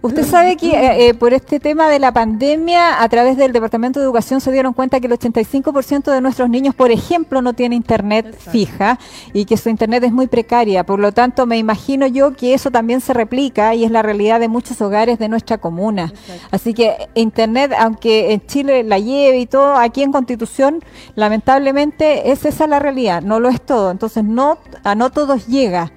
usted 0.00 0.24
sabe 0.24 0.56
que 0.56 0.70
eh, 0.70 1.08
eh, 1.08 1.14
por 1.14 1.34
este 1.34 1.60
tema 1.60 1.88
de 1.88 1.98
la 1.98 2.10
pandemia, 2.10 3.02
a 3.02 3.08
través 3.10 3.36
del 3.36 3.52
Departamento 3.52 4.00
de 4.00 4.06
Educación 4.06 4.40
se 4.40 4.50
dieron 4.50 4.72
cuenta 4.72 4.98
que 4.98 5.06
el 5.06 5.12
85% 5.12 6.10
de 6.10 6.20
nuestros 6.22 6.48
niños, 6.48 6.74
por 6.74 6.90
ejemplo, 6.90 7.42
no 7.42 7.52
tiene 7.52 7.76
internet 7.76 8.34
fija 8.50 8.98
y 9.34 9.44
que 9.44 9.58
su 9.58 9.68
internet 9.68 10.04
es 10.04 10.12
muy 10.12 10.26
precaria. 10.26 10.84
Por 10.84 11.00
lo 11.00 11.12
tanto, 11.12 11.44
me 11.44 11.58
imagino 11.58 12.06
yo 12.06 12.34
que 12.34 12.54
eso 12.54 12.70
también 12.70 13.02
se 13.02 13.12
replica 13.12 13.74
y 13.74 13.84
es 13.84 13.90
la 13.90 14.00
realidad 14.00 14.40
de 14.40 14.48
muchos 14.48 14.80
hogares 14.80 15.18
de 15.18 15.28
nuestra 15.28 15.58
comuna. 15.58 16.14
Así 16.50 16.72
que 16.72 17.08
internet, 17.14 17.72
aunque 17.78 18.32
en 18.32 18.46
Chile 18.46 18.84
la 18.84 18.98
lleve 18.98 19.38
y 19.38 19.46
todo, 19.46 19.74
aquí 19.76 20.02
en 20.02 20.12
Constitución, 20.12 20.82
lamentablemente 21.14 22.30
es 22.30 22.46
esa 22.46 22.66
la 22.66 22.78
realidad, 22.78 23.20
no 23.20 23.38
lo 23.38 23.50
es 23.50 23.60
todo. 23.60 23.90
Entonces, 23.90 24.24
no, 24.24 24.58
a 24.82 24.94
no 24.94 25.10
todos 25.10 25.46
llega. 25.46 25.92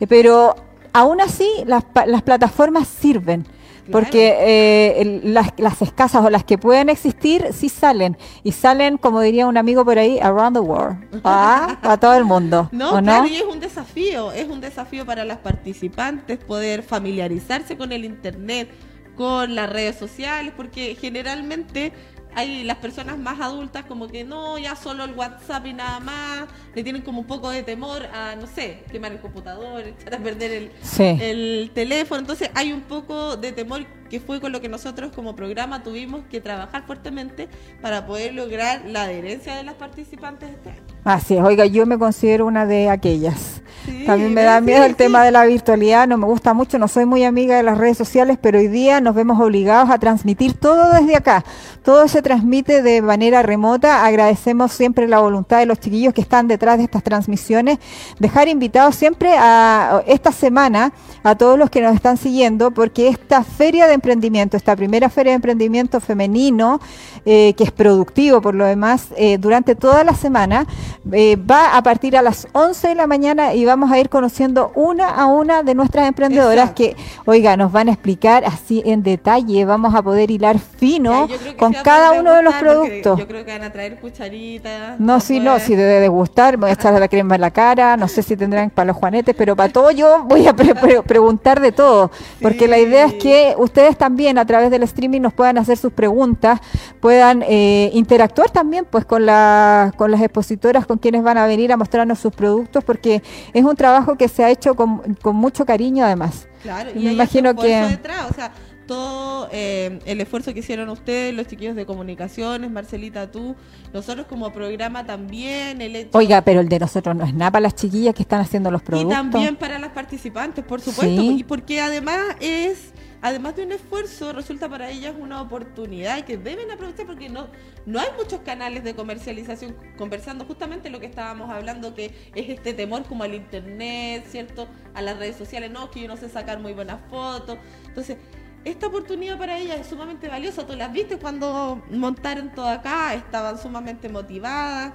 Eh, 0.00 0.06
pero 0.06 0.56
aún 0.92 1.20
así 1.20 1.48
las, 1.66 1.84
las 2.06 2.22
plataformas 2.22 2.88
sirven. 2.88 3.46
Porque 3.90 4.34
eh, 4.40 5.20
las, 5.22 5.52
las, 5.58 5.80
escasas 5.80 6.24
o 6.24 6.30
las 6.30 6.44
que 6.44 6.58
pueden 6.58 6.88
existir 6.88 7.46
sí 7.52 7.68
salen. 7.68 8.16
Y 8.42 8.52
salen, 8.52 8.98
como 8.98 9.20
diría 9.20 9.46
un 9.46 9.56
amigo 9.56 9.84
por 9.84 9.98
ahí, 9.98 10.18
around 10.18 10.56
the 10.56 10.60
world. 10.60 10.96
¿ah? 11.24 11.78
a 11.82 11.96
todo 11.96 12.16
el 12.16 12.24
mundo. 12.24 12.68
No, 12.72 13.00
claro, 13.00 13.28
y 13.28 13.36
es 13.36 13.44
un 13.44 13.60
desafío. 13.60 14.32
Es 14.32 14.48
un 14.48 14.60
desafío 14.60 15.06
para 15.06 15.24
las 15.24 15.38
participantes 15.38 16.38
poder 16.38 16.82
familiarizarse 16.82 17.76
con 17.76 17.92
el 17.92 18.04
Internet, 18.04 18.70
con 19.16 19.54
las 19.54 19.70
redes 19.70 19.96
sociales, 19.96 20.52
porque 20.56 20.96
generalmente 21.00 21.92
hay 22.36 22.64
las 22.64 22.76
personas 22.76 23.18
más 23.18 23.40
adultas 23.40 23.86
como 23.86 24.08
que 24.08 24.22
no, 24.22 24.58
ya 24.58 24.76
solo 24.76 25.04
el 25.04 25.14
WhatsApp 25.14 25.66
y 25.66 25.72
nada 25.72 26.00
más, 26.00 26.44
le 26.74 26.84
tienen 26.84 27.00
como 27.00 27.20
un 27.20 27.26
poco 27.26 27.48
de 27.48 27.62
temor 27.62 28.04
a, 28.12 28.36
no 28.36 28.46
sé, 28.46 28.84
quemar 28.92 29.12
el 29.12 29.20
computador, 29.20 29.82
echar 29.82 30.14
a 30.14 30.18
perder 30.18 30.52
el, 30.52 30.70
el 30.98 31.70
teléfono. 31.72 32.20
Entonces 32.20 32.50
hay 32.54 32.72
un 32.72 32.82
poco 32.82 33.38
de 33.38 33.52
temor 33.52 33.86
que 34.08 34.20
fue 34.20 34.40
con 34.40 34.52
lo 34.52 34.60
que 34.60 34.68
nosotros 34.68 35.12
como 35.14 35.34
programa 35.36 35.82
tuvimos 35.82 36.22
que 36.30 36.40
trabajar 36.40 36.84
fuertemente 36.86 37.48
para 37.80 38.06
poder 38.06 38.34
lograr 38.34 38.82
la 38.86 39.02
adherencia 39.02 39.56
de 39.56 39.64
las 39.64 39.74
participantes 39.74 40.50
este 40.50 40.70
año. 40.70 40.82
Así 41.04 41.36
es, 41.36 41.44
oiga, 41.44 41.66
yo 41.66 41.86
me 41.86 41.98
considero 41.98 42.46
una 42.46 42.66
de 42.66 42.90
aquellas. 42.90 43.62
También 44.04 44.34
me 44.34 44.42
da 44.42 44.60
miedo 44.60 44.84
el 44.84 44.96
tema 44.96 45.24
de 45.24 45.30
la 45.30 45.44
virtualidad, 45.44 46.08
no 46.08 46.16
me 46.16 46.26
gusta 46.26 46.54
mucho, 46.54 46.78
no 46.78 46.88
soy 46.88 47.06
muy 47.06 47.24
amiga 47.24 47.56
de 47.56 47.62
las 47.62 47.78
redes 47.78 47.96
sociales, 47.96 48.38
pero 48.40 48.58
hoy 48.58 48.66
día 48.68 49.00
nos 49.00 49.14
vemos 49.14 49.40
obligados 49.40 49.90
a 49.90 49.98
transmitir 49.98 50.54
todo 50.54 50.92
desde 50.92 51.14
acá. 51.14 51.44
Todo 51.84 52.08
se 52.08 52.20
transmite 52.22 52.82
de 52.82 53.00
manera 53.00 53.42
remota. 53.42 54.04
Agradecemos 54.04 54.72
siempre 54.72 55.06
la 55.06 55.20
voluntad 55.20 55.58
de 55.58 55.66
los 55.66 55.78
chiquillos 55.78 56.14
que 56.14 56.20
están 56.20 56.48
detrás 56.48 56.78
de 56.78 56.84
estas 56.84 57.04
transmisiones. 57.04 57.78
Dejar 58.18 58.48
invitados 58.48 58.96
siempre 58.96 59.34
a 59.38 60.02
esta 60.06 60.32
semana 60.32 60.92
a 61.22 61.36
todos 61.36 61.58
los 61.58 61.70
que 61.70 61.80
nos 61.80 61.94
están 61.94 62.16
siguiendo, 62.16 62.72
porque 62.72 63.08
esta 63.08 63.44
feria 63.44 63.86
de 63.86 63.94
emprendimiento, 63.96 64.56
esta 64.56 64.76
primera 64.76 65.10
feria 65.10 65.32
de 65.32 65.36
emprendimiento 65.36 66.00
femenino, 66.00 66.80
eh, 67.24 67.54
que 67.54 67.64
es 67.64 67.72
productivo 67.72 68.40
por 68.40 68.54
lo 68.54 68.64
demás, 68.64 69.08
eh, 69.16 69.38
durante 69.38 69.74
toda 69.74 70.04
la 70.04 70.14
semana, 70.14 70.66
eh, 71.12 71.36
va 71.36 71.76
a 71.76 71.82
partir 71.82 72.16
a 72.16 72.22
las 72.22 72.48
11 72.52 72.88
de 72.88 72.94
la 72.94 73.06
mañana 73.06 73.54
y 73.54 73.64
vamos 73.64 73.90
a 73.90 73.98
ir 73.98 74.08
conociendo 74.08 74.72
una 74.74 75.08
a 75.08 75.26
una 75.26 75.62
de 75.62 75.74
nuestras 75.74 76.08
emprendedoras 76.08 76.72
que, 76.72 76.96
oiga, 77.24 77.56
nos 77.56 77.72
van 77.72 77.88
a 77.88 77.92
explicar 77.92 78.44
así 78.44 78.82
en 78.84 79.02
detalle, 79.02 79.64
vamos 79.64 79.94
a 79.94 80.02
poder 80.02 80.30
hilar 80.30 80.58
fino 80.58 81.28
con 81.58 81.72
cada 81.72 82.12
uno 82.12 82.34
de 82.34 82.42
los 82.42 82.54
productos. 82.54 83.18
Yo 83.18 83.26
creo 83.26 83.44
que 83.44 83.52
van 83.52 83.62
a 83.62 83.72
traer 83.72 84.00
cucharitas. 84.00 84.98
No, 84.98 85.20
sí, 85.20 85.40
no, 85.40 85.58
si 85.58 85.74
debe 85.74 86.00
de 86.00 86.08
gustar, 86.08 86.56
voy 86.56 86.70
a 86.70 86.72
echar 86.72 86.98
la 86.98 87.08
crema 87.08 87.36
en 87.36 87.40
la 87.40 87.50
cara, 87.50 87.96
no 87.96 88.08
sé 88.08 88.22
si 88.22 88.36
tendrán 88.36 88.70
para 88.70 88.86
los 88.86 88.96
juanetes, 88.96 89.34
pero 89.36 89.54
para 89.54 89.72
todo 89.72 89.90
yo 89.90 90.24
voy 90.24 90.46
a 90.46 90.54
preguntar 90.54 91.60
de 91.60 91.72
todo, 91.72 92.10
porque 92.42 92.66
la 92.68 92.78
idea 92.78 93.06
es 93.06 93.14
que 93.14 93.54
ustedes 93.56 93.85
también 93.94 94.38
a 94.38 94.46
través 94.46 94.70
del 94.70 94.82
streaming 94.82 95.20
nos 95.20 95.32
puedan 95.32 95.58
hacer 95.58 95.76
sus 95.76 95.92
preguntas, 95.92 96.60
puedan 97.00 97.42
eh, 97.42 97.90
interactuar 97.92 98.50
también 98.50 98.86
pues 98.90 99.04
con, 99.04 99.26
la, 99.26 99.92
con 99.96 100.10
las 100.10 100.20
expositoras, 100.20 100.86
con 100.86 100.98
quienes 100.98 101.22
van 101.22 101.38
a 101.38 101.46
venir 101.46 101.72
a 101.72 101.76
mostrarnos 101.76 102.18
sus 102.18 102.34
productos, 102.34 102.82
porque 102.82 103.22
es 103.52 103.64
un 103.64 103.76
trabajo 103.76 104.16
que 104.16 104.28
se 104.28 104.44
ha 104.44 104.50
hecho 104.50 104.74
con, 104.74 105.14
con 105.22 105.36
mucho 105.36 105.64
cariño 105.64 106.04
además. 106.04 106.48
Claro, 106.62 106.90
y 106.94 107.04
me 107.04 107.12
imagino 107.12 107.54
que... 107.54 107.68
Detrás, 107.68 108.30
o 108.30 108.34
sea, 108.34 108.50
todo 108.86 109.48
eh, 109.52 109.98
el 110.06 110.20
esfuerzo 110.20 110.54
que 110.54 110.60
hicieron 110.60 110.88
ustedes, 110.88 111.34
los 111.34 111.46
chiquillos 111.46 111.76
de 111.76 111.84
comunicaciones, 111.84 112.70
Marcelita, 112.70 113.30
tú, 113.30 113.56
nosotros 113.92 114.26
como 114.26 114.52
programa 114.52 115.04
también. 115.04 115.80
El 115.80 116.08
Oiga, 116.12 116.42
pero 116.42 116.60
el 116.60 116.68
de 116.68 116.78
nosotros 116.78 117.14
no 117.16 117.24
es 117.24 117.34
nada 117.34 117.50
para 117.50 117.62
las 117.62 117.74
chiquillas 117.74 118.14
que 118.14 118.22
están 118.22 118.40
haciendo 118.40 118.70
los 118.70 118.82
productos. 118.82 119.12
Y 119.12 119.16
también 119.16 119.56
para 119.56 119.78
las 119.78 119.90
participantes, 119.92 120.64
por 120.64 120.80
supuesto, 120.80 121.22
y 121.22 121.44
porque 121.44 121.80
además 121.80 122.20
es 122.40 122.92
además 123.22 123.56
de 123.56 123.64
un 123.64 123.72
esfuerzo, 123.72 124.32
resulta 124.32 124.68
para 124.68 124.90
ellas 124.90 125.14
una 125.18 125.40
oportunidad 125.40 126.24
que 126.24 126.36
deben 126.36 126.70
aprovechar 126.70 127.06
porque 127.06 127.28
no, 127.28 127.48
no 127.86 128.00
hay 128.00 128.08
muchos 128.16 128.40
canales 128.40 128.84
de 128.84 128.94
comercialización 128.94 129.76
conversando 129.96 130.44
justamente 130.44 130.90
lo 130.90 131.00
que 131.00 131.06
estábamos 131.06 131.50
hablando, 131.50 131.94
que 131.94 132.06
es 132.34 132.48
este 132.48 132.74
temor 132.74 133.04
como 133.04 133.24
al 133.24 133.34
internet, 133.34 134.24
¿cierto? 134.28 134.68
A 134.94 135.02
las 135.02 135.18
redes 135.18 135.36
sociales, 135.36 135.70
no, 135.70 135.90
que 135.90 136.00
yo 136.00 136.08
no 136.08 136.16
sé 136.16 136.28
sacar 136.28 136.60
muy 136.60 136.72
buenas 136.72 137.00
fotos. 137.10 137.58
Entonces, 137.86 138.18
esta 138.64 138.88
oportunidad 138.88 139.38
para 139.38 139.58
ellas 139.58 139.78
es 139.78 139.86
sumamente 139.86 140.26
valiosa. 140.28 140.66
Tú 140.66 140.74
las 140.74 140.92
viste 140.92 141.18
cuando 141.18 141.82
montaron 141.90 142.52
todo 142.52 142.66
acá, 142.66 143.14
estaban 143.14 143.58
sumamente 143.58 144.08
motivadas, 144.08 144.92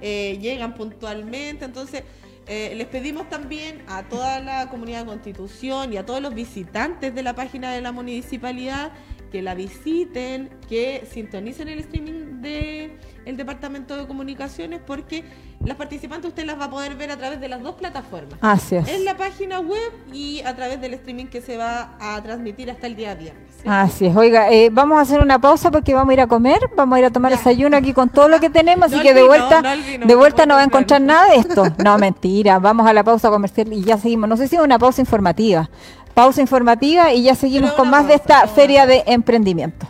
eh, 0.00 0.38
llegan 0.40 0.74
puntualmente, 0.74 1.66
entonces 1.66 2.02
eh, 2.46 2.74
les 2.76 2.86
pedimos 2.86 3.28
también 3.28 3.82
a 3.86 4.02
toda 4.04 4.40
la 4.40 4.68
comunidad 4.68 5.00
de 5.00 5.06
Constitución 5.06 5.92
y 5.92 5.96
a 5.96 6.06
todos 6.06 6.20
los 6.20 6.34
visitantes 6.34 7.14
de 7.14 7.22
la 7.22 7.34
página 7.34 7.72
de 7.72 7.80
la 7.80 7.92
municipalidad 7.92 8.92
que 9.30 9.42
la 9.42 9.54
visiten, 9.54 10.50
que 10.68 11.06
sintonicen 11.10 11.68
el 11.68 11.78
streaming 11.80 12.40
de 12.40 12.98
el 13.24 13.36
Departamento 13.36 13.96
de 13.96 14.06
Comunicaciones 14.06 14.80
porque 14.86 15.24
las 15.64 15.76
participantes 15.76 16.28
usted 16.28 16.46
las 16.46 16.58
va 16.58 16.64
a 16.64 16.70
poder 16.70 16.96
ver 16.96 17.10
a 17.10 17.16
través 17.16 17.40
de 17.40 17.48
las 17.48 17.62
dos 17.62 17.74
plataformas. 17.74 18.38
Así 18.40 18.76
es. 18.76 18.88
En 18.88 19.04
la 19.04 19.16
página 19.16 19.60
web 19.60 19.92
y 20.12 20.40
a 20.40 20.56
través 20.56 20.80
del 20.80 20.94
streaming 20.94 21.26
que 21.26 21.42
se 21.42 21.56
va 21.56 21.96
a 22.00 22.20
transmitir 22.22 22.70
hasta 22.70 22.86
el 22.86 22.96
día 22.96 23.14
viernes. 23.14 23.42
Así 23.66 24.06
es. 24.06 24.16
Oiga, 24.16 24.50
eh, 24.50 24.70
vamos 24.72 24.98
a 24.98 25.02
hacer 25.02 25.20
una 25.20 25.38
pausa 25.38 25.70
porque 25.70 25.92
vamos 25.92 26.10
a 26.10 26.14
ir 26.14 26.20
a 26.22 26.26
comer, 26.26 26.60
vamos 26.76 26.96
a 26.96 27.00
ir 27.00 27.04
a 27.04 27.10
tomar 27.10 27.30
desayuno 27.32 27.76
aquí 27.76 27.92
con 27.92 28.08
todo 28.08 28.28
lo 28.28 28.40
que 28.40 28.48
tenemos, 28.48 28.86
así 28.86 29.02
que 29.02 29.12
de 29.12 29.22
vuelta, 29.22 29.60
no, 29.60 30.06
de 30.06 30.14
vuelta 30.14 30.46
no 30.46 30.54
va 30.54 30.62
a 30.62 30.64
encontrar 30.64 31.02
nada 31.02 31.28
de 31.30 31.36
esto. 31.36 31.64
No, 31.84 31.98
mentira. 31.98 32.58
Vamos 32.58 32.86
a 32.86 32.92
la 32.92 33.04
pausa 33.04 33.28
comercial 33.30 33.72
y 33.72 33.82
ya 33.82 33.98
seguimos. 33.98 34.28
No 34.28 34.36
sé 34.36 34.48
si 34.48 34.56
es 34.56 34.62
una 34.62 34.78
pausa 34.78 35.00
informativa. 35.02 35.68
Pausa 36.14 36.40
informativa 36.40 37.12
y 37.12 37.22
ya 37.22 37.34
seguimos 37.34 37.72
con 37.72 37.90
más 37.90 38.08
de 38.08 38.14
esta 38.14 38.46
feria 38.48 38.86
de 38.86 39.04
emprendimiento. 39.06 39.86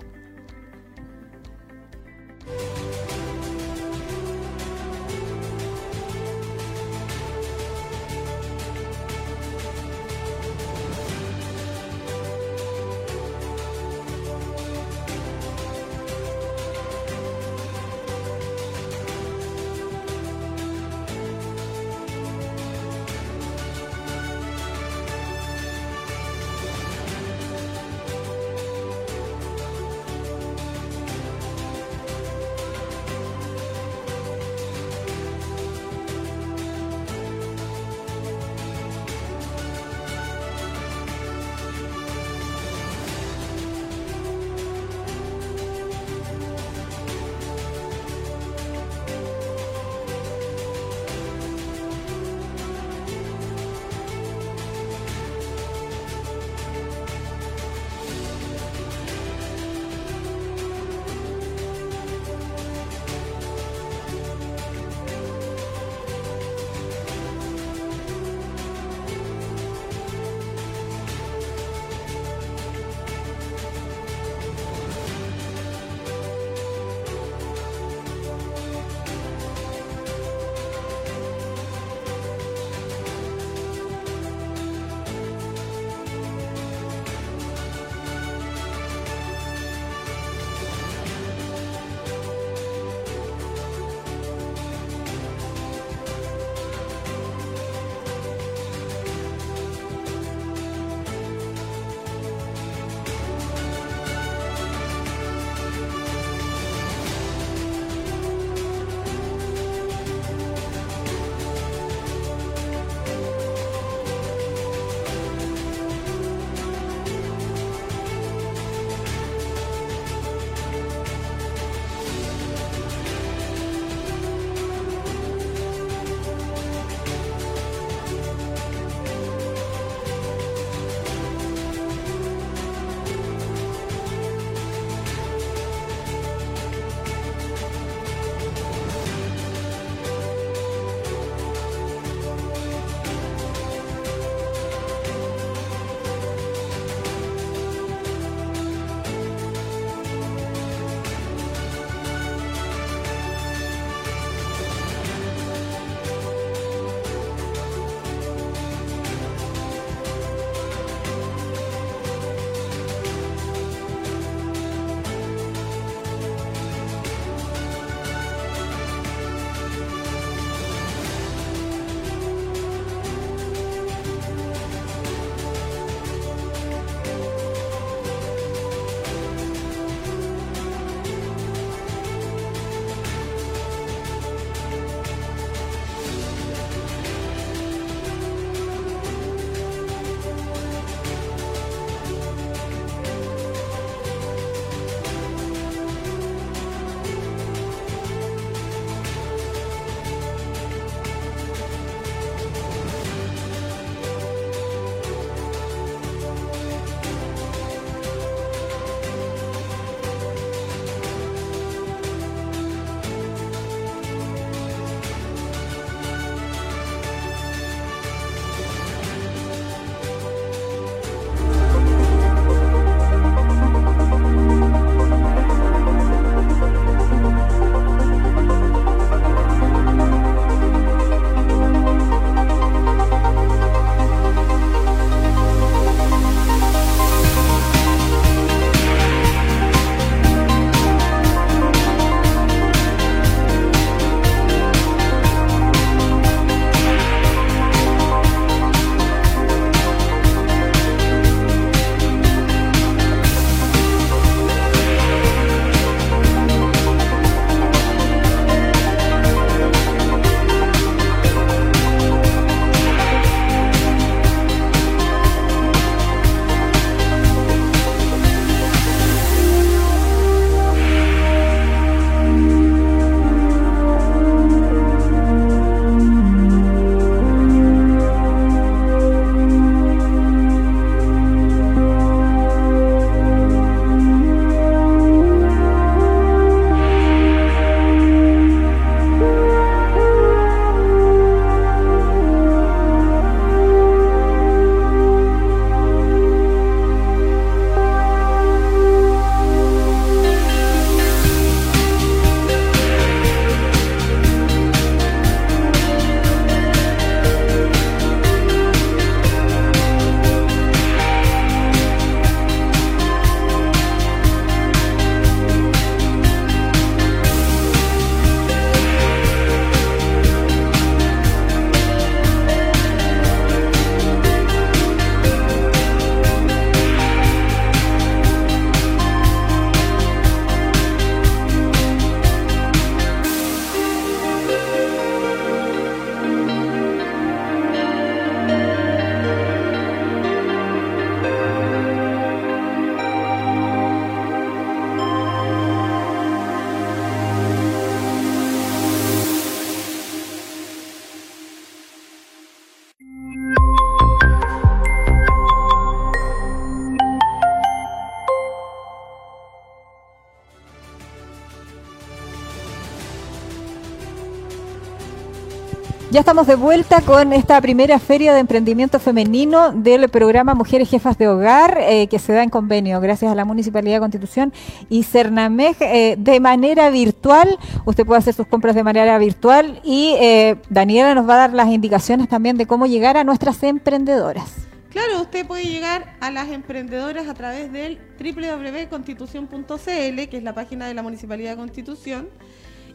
Estamos 366.20 366.46
de 366.46 366.54
vuelta 366.54 367.00
con 367.00 367.32
esta 367.32 367.58
primera 367.62 367.98
feria 367.98 368.34
de 368.34 368.40
emprendimiento 368.40 369.00
femenino 369.00 369.72
del 369.72 370.06
programa 370.10 370.54
Mujeres 370.54 370.90
Jefas 370.90 371.16
de 371.16 371.26
Hogar, 371.26 371.78
eh, 371.80 372.08
que 372.08 372.18
se 372.18 372.34
da 372.34 372.42
en 372.42 372.50
convenio 372.50 373.00
gracias 373.00 373.32
a 373.32 373.34
la 373.34 373.46
Municipalidad 373.46 373.96
de 373.96 374.00
Constitución 374.00 374.52
y 374.90 375.04
Cernamej 375.04 375.78
eh, 375.80 376.16
de 376.18 376.38
manera 376.38 376.90
virtual. 376.90 377.58
Usted 377.86 378.04
puede 378.04 378.18
hacer 378.18 378.34
sus 378.34 378.46
compras 378.46 378.74
de 378.74 378.84
manera 378.84 379.16
virtual 379.16 379.80
y 379.82 380.14
eh, 380.20 380.56
Daniela 380.68 381.14
nos 381.14 381.26
va 381.26 381.36
a 381.36 381.38
dar 381.38 381.54
las 381.54 381.68
indicaciones 381.68 382.28
también 382.28 382.58
de 382.58 382.66
cómo 382.66 382.84
llegar 382.84 383.16
a 383.16 383.24
nuestras 383.24 383.62
emprendedoras. 383.62 384.68
Claro, 384.90 385.22
usted 385.22 385.46
puede 385.46 385.64
llegar 385.64 386.18
a 386.20 386.30
las 386.30 386.50
emprendedoras 386.50 387.28
a 387.28 387.34
través 387.34 387.72
del 387.72 387.98
www.constitución.cl, 388.20 390.28
que 390.28 390.36
es 390.36 390.42
la 390.42 390.52
página 390.52 390.86
de 390.86 390.92
la 390.92 391.02
Municipalidad 391.02 391.52
de 391.52 391.56
Constitución 391.56 392.28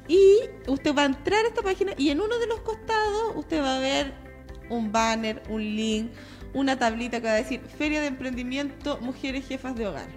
y 0.07 0.39
usted 0.67 0.95
va 0.95 1.03
a 1.03 1.05
entrar 1.05 1.45
a 1.45 1.47
esta 1.47 1.61
página 1.61 1.93
y 1.97 2.09
en 2.09 2.21
uno 2.21 2.37
de 2.37 2.47
los 2.47 2.59
costados 2.61 3.33
usted 3.35 3.61
va 3.61 3.77
a 3.77 3.79
ver 3.79 4.13
un 4.69 4.91
banner, 4.91 5.41
un 5.49 5.61
link, 5.61 6.11
una 6.53 6.77
tablita 6.77 7.19
que 7.19 7.27
va 7.27 7.33
a 7.33 7.37
decir 7.37 7.61
Feria 7.77 8.01
de 8.01 8.07
Emprendimiento 8.07 8.99
Mujeres 9.01 9.47
Jefas 9.47 9.75
de 9.75 9.87
Hogar. 9.87 10.07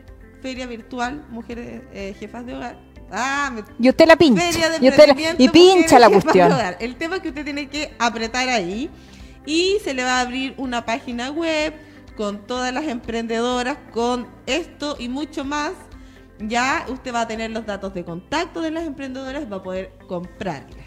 Feria 0.42 0.66
virtual 0.66 1.26
Mujeres 1.30 1.82
eh, 1.92 2.14
Jefas 2.18 2.46
de 2.46 2.54
Hogar. 2.54 2.78
Ah, 3.10 3.54
y 3.78 3.88
usted 3.88 4.06
la 4.06 4.16
pincha. 4.16 4.42
Feria 4.42 4.68
de 4.68 5.36
y, 5.38 5.44
y 5.44 5.48
pincha 5.48 5.98
la 5.98 6.10
cuestión. 6.10 6.52
El 6.78 6.96
tema 6.96 7.16
es 7.16 7.22
que 7.22 7.28
usted 7.28 7.44
tiene 7.44 7.68
que 7.68 7.94
apretar 7.98 8.48
ahí 8.48 8.90
y 9.46 9.78
se 9.82 9.94
le 9.94 10.04
va 10.04 10.18
a 10.18 10.20
abrir 10.20 10.54
una 10.58 10.84
página 10.84 11.30
web 11.30 11.72
con 12.16 12.46
todas 12.46 12.74
las 12.74 12.84
emprendedoras, 12.84 13.78
con 13.92 14.28
esto 14.46 14.96
y 14.98 15.08
mucho 15.08 15.44
más 15.44 15.72
ya 16.40 16.86
usted 16.88 17.14
va 17.14 17.22
a 17.22 17.28
tener 17.28 17.50
los 17.50 17.66
datos 17.66 17.94
de 17.94 18.04
contacto 18.04 18.60
de 18.60 18.70
las 18.70 18.84
emprendedoras, 18.84 19.50
va 19.50 19.56
a 19.56 19.62
poder 19.62 19.92
comprarles. 20.06 20.86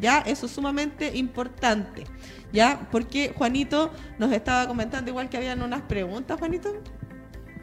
Ya, 0.00 0.18
eso 0.18 0.46
es 0.46 0.52
sumamente 0.52 1.16
importante. 1.16 2.04
Ya, 2.52 2.88
porque 2.90 3.32
Juanito 3.36 3.92
nos 4.18 4.32
estaba 4.32 4.66
comentando 4.66 5.10
igual 5.10 5.28
que 5.28 5.36
habían 5.36 5.62
unas 5.62 5.82
preguntas, 5.82 6.38
Juanito. 6.38 6.82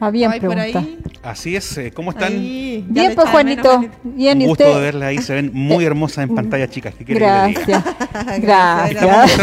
Había 0.02 0.30
preguntas. 0.30 0.84
Así 1.22 1.54
es, 1.54 1.78
eh, 1.78 1.92
¿cómo 1.92 2.10
están? 2.10 2.32
Bien, 2.32 3.12
pues 3.14 3.28
Juanito. 3.28 3.84
Bien, 4.02 4.36
Un 4.38 4.48
gusto 4.48 4.74
de 4.74 4.80
verlas 4.80 5.10
ahí, 5.10 5.18
se 5.18 5.32
ven 5.32 5.52
muy 5.54 5.84
hermosas 5.84 6.28
en 6.28 6.34
pantalla, 6.34 6.68
chicas. 6.68 6.92
¿Qué 6.96 7.14
Gracias. 7.14 7.84
Gracias. 8.40 9.38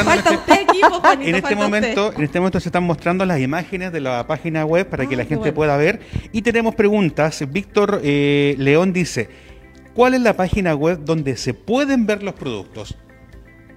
En 1.21 1.35
este 1.35 1.55
momento, 1.55 2.11
en 2.13 2.23
este 2.23 2.39
momento 2.41 2.59
se 2.59 2.67
están 2.67 2.83
mostrando 2.83 3.25
las 3.25 3.39
imágenes 3.39 3.93
de 3.93 4.01
la 4.01 4.27
página 4.27 4.65
web 4.65 4.89
para 4.89 5.05
que 5.05 5.15
la 5.15 5.23
ah, 5.23 5.27
gente 5.27 5.53
pueda 5.53 5.77
ver. 5.77 6.01
Y 6.33 6.41
tenemos 6.41 6.75
preguntas. 6.75 7.41
Víctor 7.49 8.01
eh, 8.03 8.55
León 8.57 8.91
dice, 8.91 9.29
¿cuál 9.93 10.13
es 10.13 10.19
la 10.19 10.33
página 10.33 10.75
web 10.75 10.99
donde 11.05 11.37
se 11.37 11.53
pueden 11.53 12.05
ver 12.05 12.21
los 12.21 12.33
productos? 12.33 12.97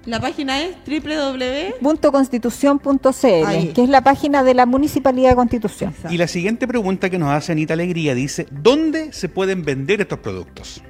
La 0.05 0.21
página 0.21 0.63
es 0.63 0.75
www.constitución.cl, 0.85 3.73
que 3.73 3.83
es 3.83 3.89
la 3.89 4.03
página 4.03 4.43
de 4.43 4.55
la 4.55 4.67
Municipalidad 4.67 5.31
de 5.31 5.37
Constitución. 5.37 5.95
Y 6.11 6.17
la 6.17 6.27
siguiente 6.27 6.67
pregunta 6.67 7.09
que 7.09 7.19
nos 7.19 7.31
hace 7.31 7.53
Anita 7.53 7.75
Alegría 7.75 8.15
dice, 8.15 8.49
¿dónde 8.51 9.13
se 9.13 9.29
pueden 9.29 9.65
vender 9.65 10.01
estos 10.01 10.19
productos? 10.19 10.83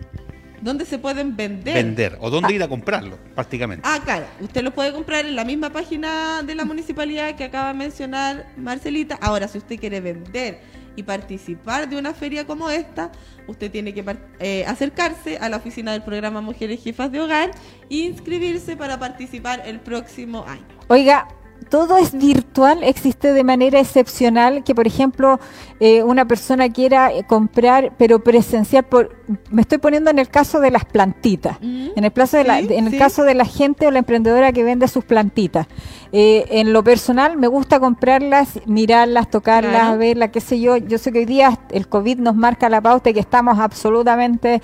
¿Dónde 0.62 0.86
se 0.86 0.98
pueden 0.98 1.36
vender? 1.36 1.74
Vender, 1.74 2.16
o 2.20 2.30
dónde 2.30 2.52
ah. 2.52 2.56
ir 2.56 2.62
a 2.62 2.68
comprarlo, 2.68 3.18
prácticamente. 3.34 3.86
Ah, 3.86 4.00
claro, 4.02 4.24
usted 4.40 4.62
lo 4.62 4.70
puede 4.70 4.92
comprar 4.92 5.26
en 5.26 5.36
la 5.36 5.44
misma 5.44 5.70
página 5.70 6.42
de 6.42 6.54
la 6.54 6.64
municipalidad 6.64 7.34
que 7.34 7.44
acaba 7.44 7.68
de 7.68 7.74
mencionar 7.74 8.46
Marcelita. 8.56 9.18
Ahora, 9.20 9.46
si 9.48 9.58
usted 9.58 9.78
quiere 9.78 10.00
vender 10.00 10.60
y 10.96 11.02
participar 11.02 11.88
de 11.88 11.96
una 11.96 12.14
feria 12.14 12.46
como 12.46 12.70
esta, 12.70 13.10
usted 13.46 13.70
tiene 13.70 13.94
que 13.94 14.04
eh, 14.40 14.64
acercarse 14.66 15.38
a 15.38 15.48
la 15.48 15.56
oficina 15.56 15.92
del 15.92 16.02
programa 16.02 16.40
Mujeres 16.40 16.82
Jefas 16.82 17.10
de 17.10 17.20
Hogar 17.20 17.50
e 17.90 17.96
inscribirse 17.96 18.76
para 18.76 18.98
participar 18.98 19.62
el 19.66 19.80
próximo 19.80 20.44
año. 20.46 20.66
Oiga, 20.88 21.28
todo 21.68 21.96
es 21.96 22.12
virtual, 22.12 22.82
existe 22.82 23.32
de 23.32 23.44
manera 23.44 23.80
excepcional 23.80 24.64
que, 24.64 24.74
por 24.74 24.86
ejemplo, 24.86 25.40
eh, 25.80 26.02
una 26.02 26.26
persona 26.26 26.70
quiera 26.70 27.12
eh, 27.12 27.24
comprar, 27.26 27.92
pero 27.98 28.22
presencial, 28.22 28.84
por, 28.84 29.16
me 29.50 29.62
estoy 29.62 29.78
poniendo 29.78 30.10
en 30.10 30.18
el 30.18 30.28
caso 30.28 30.60
de 30.60 30.70
las 30.70 30.84
plantitas, 30.84 31.58
mm. 31.60 31.88
en 31.96 32.04
el, 32.04 32.12
caso 32.12 32.36
de 32.36 32.44
la, 32.44 32.58
en 32.60 32.86
el 32.86 32.98
caso 32.98 33.24
de 33.24 33.34
la 33.34 33.44
gente 33.44 33.86
o 33.86 33.90
la 33.90 34.00
emprendedora 34.00 34.52
que 34.52 34.64
vende 34.64 34.88
sus 34.88 35.04
plantitas. 35.04 35.66
Eh, 36.12 36.46
en 36.50 36.72
lo 36.72 36.84
personal, 36.84 37.36
me 37.36 37.46
gusta 37.46 37.80
comprarlas, 37.80 38.60
mirarlas, 38.66 39.30
tocarlas, 39.30 39.96
verlas, 39.98 40.30
qué 40.30 40.40
sé 40.40 40.60
yo. 40.60 40.76
Yo 40.76 40.98
sé 40.98 41.12
que 41.12 41.20
hoy 41.20 41.26
día 41.26 41.58
el 41.70 41.88
COVID 41.88 42.18
nos 42.18 42.36
marca 42.36 42.68
la 42.68 42.80
pauta 42.80 43.10
y 43.10 43.14
que 43.14 43.20
estamos 43.20 43.58
absolutamente 43.58 44.60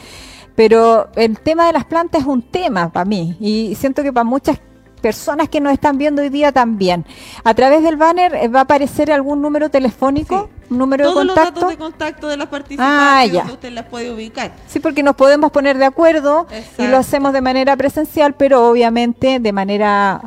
pero 0.58 1.08
el 1.14 1.38
tema 1.38 1.68
de 1.68 1.72
las 1.72 1.84
plantas 1.84 2.22
es 2.22 2.26
un 2.26 2.42
tema 2.42 2.92
para 2.92 3.04
mí 3.04 3.36
y 3.38 3.76
siento 3.76 4.02
que 4.02 4.12
para 4.12 4.24
muchas 4.24 4.58
personas 4.98 5.48
que 5.48 5.60
nos 5.60 5.72
están 5.72 5.98
viendo 5.98 6.22
hoy 6.22 6.28
día 6.28 6.52
también. 6.52 7.04
A 7.44 7.54
través 7.54 7.82
del 7.82 7.96
banner 7.96 8.34
eh, 8.34 8.48
va 8.48 8.60
a 8.60 8.62
aparecer 8.62 9.10
algún 9.10 9.40
número 9.42 9.70
telefónico 9.70 10.50
número 10.70 11.04
Todos 11.04 11.22
de 11.22 11.26
contacto. 11.28 11.50
los 11.50 11.54
datos 11.54 11.70
de 11.70 11.76
contacto 11.76 12.28
de 12.28 12.36
las 12.36 12.48
participantes 12.48 13.42
ah, 13.42 13.52
usted 13.52 13.72
las 13.72 13.86
puede 13.86 14.12
ubicar. 14.12 14.52
Sí, 14.66 14.80
porque 14.80 15.02
nos 15.02 15.16
podemos 15.16 15.50
poner 15.50 15.78
de 15.78 15.84
acuerdo 15.84 16.46
y 16.78 16.86
lo 16.86 16.98
hacemos 16.98 17.32
de 17.32 17.40
manera 17.40 17.76
presencial, 17.76 18.34
pero 18.34 18.68
obviamente 18.68 19.40
de 19.40 19.52
manera 19.52 20.20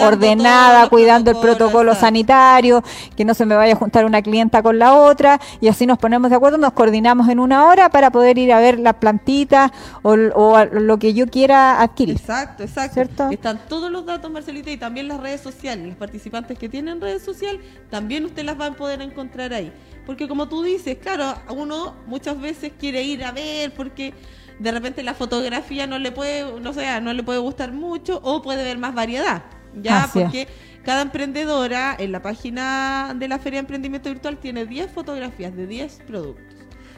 ordenada, 0.00 0.88
cuidando 0.88 1.30
el 1.30 1.36
protocolo 1.38 1.94
sanitario, 1.94 2.82
que 3.16 3.24
no 3.24 3.34
se 3.34 3.46
me 3.46 3.54
vaya 3.54 3.74
a 3.74 3.76
juntar 3.76 4.04
una 4.04 4.22
clienta 4.22 4.62
con 4.62 4.78
la 4.78 4.94
otra 4.94 5.40
y 5.60 5.68
así 5.68 5.86
nos 5.86 5.98
ponemos 5.98 6.30
de 6.30 6.36
acuerdo, 6.36 6.58
nos 6.58 6.72
coordinamos 6.72 7.28
en 7.28 7.38
una 7.38 7.66
hora 7.66 7.88
para 7.88 8.10
poder 8.10 8.38
ir 8.38 8.52
a 8.52 8.60
ver 8.60 8.78
las 8.78 8.94
plantitas 8.94 9.70
o, 10.02 10.16
lo 10.16 10.98
que 10.98 11.14
yo 11.14 11.26
quiera 11.26 11.80
adquirir. 11.80 12.16
Exacto, 12.16 12.62
exacto. 12.62 13.30
Están 13.30 13.60
todos 13.68 13.90
los 13.90 14.04
datos, 14.06 14.30
Marcelita, 14.30 14.70
y 14.70 14.76
también 14.76 15.08
las 15.08 15.20
redes 15.20 15.40
sociales. 15.40 15.86
Los 15.86 15.96
participantes 15.96 16.58
que 16.58 16.68
tienen 16.68 17.00
redes 17.00 17.22
sociales, 17.22 17.60
también 17.90 18.24
usted 18.24 18.44
las 18.44 18.60
va 18.60 18.66
a 18.66 18.72
poder 18.72 19.00
encontrar 19.00 19.51
ahí. 19.54 19.72
Porque 20.06 20.28
como 20.28 20.48
tú 20.48 20.62
dices, 20.62 20.98
claro, 20.98 21.34
uno 21.50 21.94
muchas 22.06 22.40
veces 22.40 22.72
quiere 22.78 23.02
ir 23.02 23.24
a 23.24 23.32
ver 23.32 23.72
porque 23.74 24.12
de 24.58 24.72
repente 24.72 25.02
la 25.02 25.14
fotografía 25.14 25.86
no 25.86 25.98
le 25.98 26.12
puede, 26.12 26.60
no 26.60 26.72
sé, 26.72 27.00
no 27.00 27.12
le 27.12 27.22
puede 27.22 27.38
gustar 27.38 27.72
mucho 27.72 28.20
o 28.22 28.42
puede 28.42 28.64
ver 28.64 28.78
más 28.78 28.94
variedad. 28.94 29.44
Ya, 29.74 30.10
porque 30.12 30.48
cada 30.84 31.02
emprendedora 31.02 31.96
en 31.98 32.12
la 32.12 32.20
página 32.20 33.14
de 33.16 33.28
la 33.28 33.38
Feria 33.38 33.58
de 33.58 33.60
Emprendimiento 33.60 34.10
Virtual 34.10 34.38
tiene 34.38 34.66
10 34.66 34.90
fotografías 34.90 35.56
de 35.56 35.66
10 35.66 36.00
productos. 36.06 36.56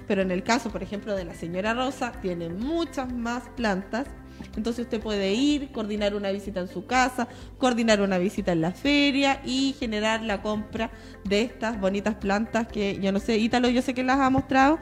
Pero 0.08 0.22
en 0.22 0.30
el 0.30 0.42
caso, 0.42 0.70
por 0.70 0.82
ejemplo, 0.82 1.14
de 1.14 1.24
la 1.24 1.34
señora 1.34 1.72
Rosa, 1.72 2.12
tiene 2.20 2.48
muchas 2.48 3.12
más 3.12 3.44
plantas 3.56 4.08
entonces 4.56 4.84
usted 4.84 5.00
puede 5.00 5.32
ir, 5.34 5.72
coordinar 5.72 6.14
una 6.14 6.30
visita 6.30 6.60
en 6.60 6.68
su 6.68 6.86
casa, 6.86 7.28
coordinar 7.58 8.00
una 8.00 8.18
visita 8.18 8.52
en 8.52 8.60
la 8.60 8.72
feria 8.72 9.40
y 9.44 9.74
generar 9.78 10.22
la 10.22 10.42
compra 10.42 10.90
de 11.24 11.42
estas 11.42 11.80
bonitas 11.80 12.14
plantas 12.14 12.68
que 12.68 12.98
yo 13.00 13.12
no 13.12 13.20
sé, 13.20 13.38
Ítalo 13.38 13.68
yo 13.68 13.82
sé 13.82 13.94
que 13.94 14.04
las 14.04 14.18
ha 14.18 14.30
mostrado. 14.30 14.78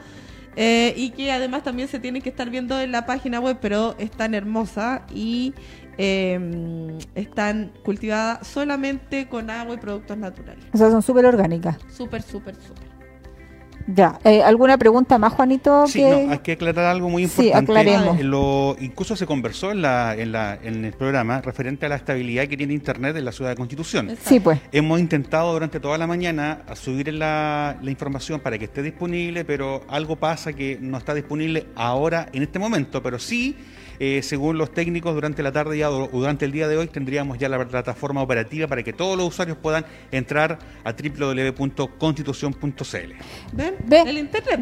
Eh, 0.55 0.93
y 0.95 1.09
que 1.09 1.31
además 1.31 1.63
también 1.63 1.87
se 1.87 1.99
tienen 1.99 2.21
que 2.21 2.29
estar 2.29 2.47
viendo 2.47 2.79
en 2.79 2.91
la 2.91 3.07
página 3.07 3.39
web, 3.39 3.57
pero 3.59 3.95
están 3.97 4.35
hermosas 4.35 5.01
y 5.11 5.51
em, 5.97 6.99
están 7.15 7.71
cultivadas 7.83 8.47
solamente 8.47 9.27
con 9.27 9.49
agua 9.49 9.73
y 9.73 9.77
productos 9.77 10.15
naturales. 10.15 10.63
O 10.71 10.77
sea, 10.77 10.91
son 10.91 11.01
súper 11.01 11.25
orgánicas. 11.25 11.77
Súper, 11.91 12.21
súper, 12.21 12.55
súper. 12.55 12.92
Ya, 13.87 14.19
eh, 14.23 14.41
¿alguna 14.41 14.77
pregunta 14.77 15.17
más, 15.17 15.33
Juanito? 15.33 15.87
Sí, 15.87 16.01
no, 16.01 16.31
hay 16.31 16.39
que 16.39 16.53
aclarar 16.53 16.85
algo 16.85 17.09
muy 17.09 17.23
importante. 17.23 17.51
Sí, 17.51 17.71
aclaremos. 17.71 18.19
Lo, 18.21 18.75
incluso 18.79 19.15
se 19.15 19.25
conversó 19.25 19.71
en, 19.71 19.81
la, 19.81 20.15
en, 20.15 20.31
la, 20.31 20.57
en 20.61 20.85
el 20.85 20.93
programa 20.93 21.41
referente 21.41 21.85
a 21.85 21.89
la 21.89 21.95
estabilidad 21.95 22.47
que 22.47 22.55
tiene 22.55 22.73
Internet 22.73 23.15
en 23.17 23.25
la 23.25 23.31
ciudad 23.31 23.51
de 23.51 23.57
Constitución. 23.57 24.15
Sí, 24.23 24.39
pues. 24.39 24.59
Hemos 24.71 24.99
intentado 24.99 25.51
durante 25.51 25.79
toda 25.79 25.97
la 25.97 26.07
mañana 26.07 26.61
subir 26.75 27.13
la, 27.13 27.77
la 27.81 27.91
información 27.91 28.39
para 28.39 28.57
que 28.57 28.65
esté 28.65 28.81
disponible, 28.81 29.43
pero 29.43 29.83
algo 29.89 30.15
pasa 30.15 30.53
que 30.53 30.77
no 30.79 30.97
está 30.97 31.13
disponible 31.13 31.67
ahora, 31.75 32.29
en 32.31 32.43
este 32.43 32.59
momento, 32.59 33.03
pero 33.03 33.19
sí 33.19 33.57
eh, 33.99 34.21
según 34.23 34.57
los 34.57 34.71
técnicos, 34.71 35.13
durante 35.13 35.43
la 35.43 35.51
tarde 35.51 35.77
ya, 35.77 35.89
o 35.89 36.07
durante 36.07 36.45
el 36.45 36.51
día 36.51 36.67
de 36.67 36.77
hoy 36.77 36.87
tendríamos 36.87 37.37
ya 37.37 37.49
la 37.49 37.67
plataforma 37.67 38.21
operativa 38.21 38.67
para 38.67 38.83
que 38.83 38.93
todos 38.93 39.17
los 39.17 39.27
usuarios 39.27 39.57
puedan 39.57 39.85
entrar 40.11 40.59
a 40.83 40.93
www.constitución.cl. 40.93 43.13
¿Ven? 43.53 43.75
¿Ven? 43.85 44.07
El 44.07 44.17
internet. 44.17 44.59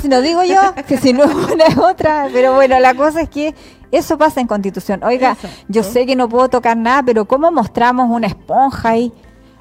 si 0.00 0.08
no 0.08 0.20
digo 0.20 0.42
yo, 0.44 0.74
que 0.88 0.96
si 0.98 1.12
no 1.12 1.24
una 1.24 1.66
es 1.66 1.78
otra, 1.78 2.28
pero 2.32 2.54
bueno, 2.54 2.78
la 2.80 2.94
cosa 2.94 3.22
es 3.22 3.28
que 3.28 3.54
eso 3.92 4.18
pasa 4.18 4.40
en 4.40 4.46
Constitución. 4.46 5.02
Oiga, 5.04 5.36
yo 5.68 5.82
sé 5.82 6.06
que 6.06 6.16
no 6.16 6.28
puedo 6.28 6.48
tocar 6.48 6.76
nada, 6.76 7.02
pero 7.04 7.26
¿cómo 7.26 7.50
mostramos 7.52 8.08
una 8.10 8.26
esponja 8.26 8.90
ahí? 8.90 9.12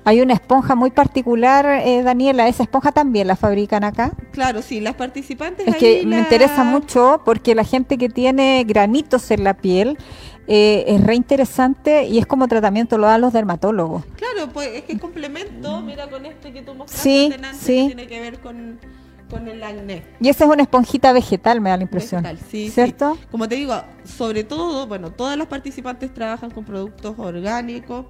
Hay 0.06 0.22
una 0.22 0.34
esponja 0.34 0.76
muy 0.76 0.92
particular, 0.92 1.66
eh, 1.66 2.04
Daniela, 2.04 2.48
¿esa 2.48 2.64
esponja 2.64 2.92
también 2.92 3.28
la 3.28 3.36
fabrican 3.36 3.84
acá? 3.84 4.12
Claro, 4.32 4.62
sí, 4.62 4.82
las 4.82 4.96
participantes. 4.96 5.68
Es 5.68 5.76
que 5.78 6.06
me 6.06 6.20
interesa 6.20 6.64
mucho 6.64 7.22
porque 7.24 7.56
la 7.56 7.64
gente 7.64 7.98
que 7.98 8.10
tiene 8.10 8.66
granitos 8.68 9.32
en 9.32 9.44
la 9.44 9.54
piel 9.54 9.98
eh, 10.48 10.84
es 10.88 11.02
re 11.02 11.16
interesante 11.16 12.06
y 12.06 12.18
es 12.18 12.26
como 12.26 12.48
tratamiento, 12.48 12.98
lo 12.98 13.08
dan 13.08 13.22
los 13.22 13.32
dermatólogos. 13.32 14.04
Claro, 14.18 14.52
pues 14.52 14.70
es 14.74 14.84
que 14.84 14.94
es 14.94 15.00
complemento, 15.00 15.82
mira 15.82 16.10
con 16.10 16.26
este 16.26 16.52
que 16.52 16.62
tú 16.62 16.74
mostraste 16.76 17.04
sí, 17.04 17.34
sí. 17.54 17.84
tiene 17.88 18.08
que 18.08 18.20
ver 18.20 18.40
con 18.40 18.80
con 19.34 19.48
el 19.48 19.64
acné. 19.64 20.04
Y 20.20 20.30
esa 20.30 20.46
es 20.46 20.52
una 20.52 20.62
esponjita 20.62 21.12
vegetal, 21.12 21.60
me 21.60 21.72
da 21.72 21.78
la 21.78 21.84
impresión. 21.84 22.22
Vegetal, 22.22 22.46
sí, 22.50 22.70
¿Cierto? 22.70 23.16
sí. 23.16 23.28
Como 23.32 23.50
te 23.50 23.56
digo, 23.56 23.74
sobre 24.04 24.44
todo, 24.44 24.86
bueno, 24.86 25.12
todas 25.12 25.38
las 25.38 25.48
participantes 25.48 26.14
trabajan 26.14 26.52
con 26.52 26.64
productos 26.64 27.16
orgánicos, 27.18 28.06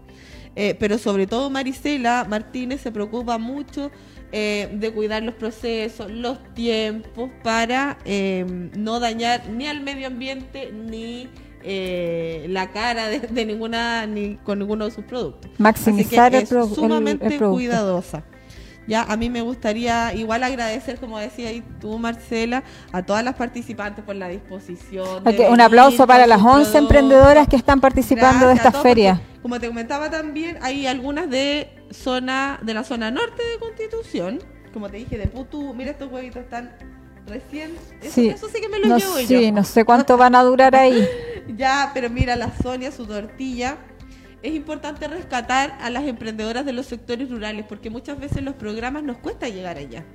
eh, 0.56 0.76
pero 0.80 0.98
sobre 0.98 1.28
todo 1.28 1.50
Marisela 1.50 2.26
Martínez 2.30 2.82
se 2.82 2.92
preocupa 2.92 3.38
mucho 3.38 3.92
eh, 4.32 4.70
de 4.74 4.92
cuidar 4.92 5.22
los 5.24 5.36
procesos, 5.36 6.10
los 6.12 6.38
tiempos, 6.54 7.30
para 7.44 7.98
eh, 8.06 8.46
no 8.78 9.00
dañar 9.00 9.48
ni 9.50 9.68
al 9.68 9.82
medio 9.82 10.08
ambiente 10.08 10.72
ni 10.72 11.30
eh, 11.64 12.46
la 12.50 12.72
cara 12.72 13.08
de, 13.08 13.20
de 13.20 13.46
ninguna 13.46 14.06
ni 14.08 14.36
con 14.38 14.60
ninguno 14.60 14.86
de 14.86 14.92
sus 14.92 15.06
productos. 15.06 15.50
Maximizar 15.60 16.36
Así 16.36 16.46
que 16.48 16.54
el 16.56 16.64
es 16.64 16.70
el- 16.70 16.76
sumamente 16.76 17.26
el 17.28 17.38
producto. 17.38 17.52
cuidadosa. 17.56 18.24
Ya, 18.88 19.04
a 19.04 19.16
mí 19.16 19.30
me 19.30 19.42
gustaría 19.42 20.14
igual 20.14 20.44
agradecer, 20.44 21.00
como 21.00 21.18
decía 21.18 21.50
ahí 21.50 21.64
tú, 21.80 21.98
Marcela, 22.00 22.64
a 22.92 23.02
todas 23.04 23.24
las 23.24 23.36
participantes 23.36 24.04
por 24.04 24.16
la 24.16 24.28
disposición. 24.28 25.24
un 25.50 25.62
aplauso 25.62 26.06
para 26.06 26.28
las 26.28 26.40
sus 26.40 26.48
11 26.48 26.54
productos. 26.72 26.76
emprendedoras 26.76 27.48
que 27.48 27.56
están 27.56 27.80
participando 27.80 28.48
de 28.48 28.54
Gracias 28.56 28.68
esta 28.74 28.82
feria. 28.82 29.14
porque, 29.22 29.42
Como 29.42 29.60
te 29.60 29.68
comentaba 29.68 30.10
también, 30.10 30.58
hay 30.62 30.86
algunas 30.88 31.30
de 31.30 31.70
zona 31.92 32.60
de 32.62 32.74
la 32.74 32.84
zona 32.84 33.10
norte 33.12 33.42
de 33.54 33.60
Constitución, 33.60 34.40
como 34.74 34.90
te 34.90 34.98
dije, 34.98 35.18
de 35.18 35.28
Putú. 35.28 35.74
Mira, 35.74 35.92
estos 35.92 36.12
huevitos 36.12 36.44
están 36.44 36.72
recién. 37.28 37.72
Eso 38.02 38.14
Sí. 38.16 38.28
eso 38.30 38.48
sí 38.50 38.60
que 38.60 38.68
me 38.68 38.80
los 38.80 38.90
No, 38.90 38.98
llevo 38.98 39.18
sí, 39.18 39.46
yo. 39.46 39.52
no 39.54 39.64
sé 39.64 39.86
cuánto 39.86 40.18
van 40.18 40.36
a 40.36 40.44
durar 40.44 40.76
ahí. 40.76 41.08
Ya, 41.58 41.92
pero 41.94 42.10
mira, 42.10 42.38
la 42.38 42.52
Sonia, 42.62 42.90
su 42.90 43.06
tortilla. 43.06 43.76
Es 44.44 44.54
importante 44.54 45.08
rescatar 45.08 45.78
a 45.80 45.90
las 45.90 46.04
emprendedoras 46.04 46.66
de 46.66 46.74
los 46.74 46.86
sectores 46.86 47.32
rurales 47.32 47.66
porque 47.68 47.90
muchas 47.90 48.20
veces 48.20 48.44
los 48.44 48.56
programas 48.56 49.02
nos 49.02 49.18
cuesta 49.18 49.48
llegar 49.48 49.78
allá. 49.78 50.06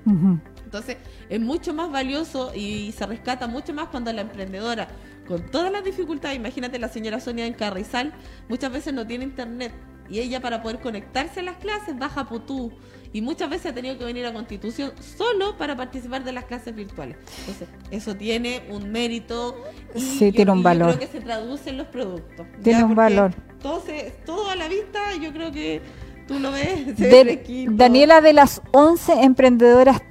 Entonces, 0.63 0.99
es 1.31 1.41
mucho 1.41 1.73
más 1.73 1.91
valioso 1.91 2.53
y 2.55 2.93
se 2.93 3.07
rescata 3.07 3.47
mucho 3.47 3.73
más 3.73 3.89
cuando 3.89 4.13
la 4.13 4.21
emprendedora, 4.21 4.89
con 5.27 5.51
todas 5.51 5.73
las 5.73 5.83
dificultades, 5.83 6.37
imagínate 6.37 6.79
la 6.79 6.89
señora 6.89 7.21
Sonia 7.21 7.47
en 7.47 7.55
Carrizal, 7.55 8.13
muchas 8.51 8.71
veces 8.71 8.93
no 8.93 9.07
tiene 9.07 9.25
internet 9.25 9.73
y 10.11 10.19
ella 10.21 10.41
para 10.41 10.63
poder 10.63 10.81
conectarse 10.81 11.41
a 11.41 11.45
las 11.45 11.57
clases 11.57 11.99
baja 11.99 12.23
a 12.23 12.29
Putú 12.29 12.73
y 13.13 13.23
muchas 13.23 13.49
veces 13.49 13.73
ha 13.73 13.75
tenido 13.75 13.97
que 13.99 14.05
venir 14.05 14.27
a 14.27 14.33
Constitución 14.33 14.93
solo 15.17 15.57
para 15.57 15.77
participar 15.77 16.25
de 16.25 16.33
las 16.33 16.45
clases 16.45 16.75
virtuales. 16.75 17.17
Entonces, 17.41 17.69
eso 17.91 18.15
tiene 18.17 18.63
un 18.71 18.91
mérito 18.93 19.57
y 19.95 20.01
Sí, 20.01 20.27
yo- 20.27 20.33
tiene 20.37 20.53
un 20.53 20.59
yo 20.59 20.65
valor. 20.65 20.97
creo 20.97 20.99
que 21.09 21.19
se 21.19 21.21
traduce 21.25 21.71
en 21.71 21.79
los 21.79 21.87
productos. 21.89 22.47
Tiene 22.63 22.85
un 22.85 22.95
valor. 22.95 23.33
Todo, 23.63 23.81
se- 23.81 24.13
todo 24.27 24.51
a 24.51 24.57
la 24.57 24.69
vista, 24.69 25.15
yo 25.21 25.33
creo 25.33 25.51
que 25.51 25.81
tú 26.27 26.39
lo 26.39 26.53
ves. 26.53 26.97
De-. 26.99 27.67
Daniela, 27.71 28.21
de 28.21 28.33
las 28.35 28.61
11 28.73 29.23
emprendedoras, 29.23 30.03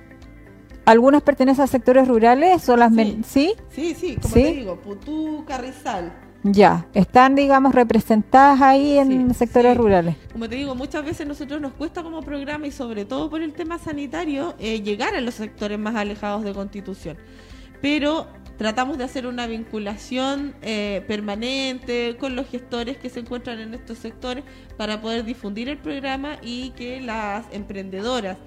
¿algunas 0.85 1.21
pertenecen 1.21 1.63
a 1.65 1.67
sectores 1.67 2.07
rurales 2.07 2.67
o 2.69 2.77
las 2.77 2.91
men- 2.91 3.23
¿Sí? 3.23 3.53
Sí, 3.69 3.93
sí, 3.93 4.15
como 4.21 4.33
¿Sí? 4.33 4.41
te 4.43 4.53
digo, 4.53 4.79
Putú, 4.81 5.43
Carrizal. 5.45 6.13
Ya, 6.53 6.85
están, 6.93 7.35
digamos, 7.35 7.73
representadas 7.75 8.61
ahí 8.61 8.97
en 8.97 9.29
Sí, 9.29 9.33
sectores 9.35 9.73
sí. 9.73 9.77
rurales. 9.77 10.15
Como 10.31 10.47
te 10.47 10.55
digo, 10.55 10.75
muchas 10.75 11.03
veces 11.03 11.27
nosotros 11.27 11.59
nos 11.59 11.73
cuesta 11.73 12.03
como 12.03 12.21
programa 12.21 12.67
y 12.67 12.71
sobre 12.71 13.05
todo 13.05 13.29
por 13.29 13.41
el 13.41 13.53
tema 13.53 13.79
sanitario 13.79 14.55
eh, 14.59 14.81
llegar 14.81 15.15
a 15.15 15.21
los 15.21 15.33
sectores 15.35 15.77
más 15.79 15.95
alejados 15.95 16.43
de 16.43 16.53
Constitución. 16.53 17.17
Pero 17.81 18.27
tratamos 18.57 18.97
de 18.97 19.03
hacer 19.03 19.27
una 19.27 19.45
vinculación 19.47 20.55
eh, 20.61 21.03
permanente 21.07 22.17
con 22.19 22.35
los 22.35 22.47
gestores 22.47 22.97
que 22.97 23.09
se 23.09 23.19
encuentran 23.19 23.59
en 23.59 23.73
estos 23.73 23.97
sectores 23.99 24.43
para 24.77 24.99
poder 25.01 25.23
difundir 25.25 25.69
el 25.69 25.77
programa 25.77 26.37
y 26.41 26.71
que 26.71 27.01
las 27.01 27.45
emprendedoras 27.51 28.37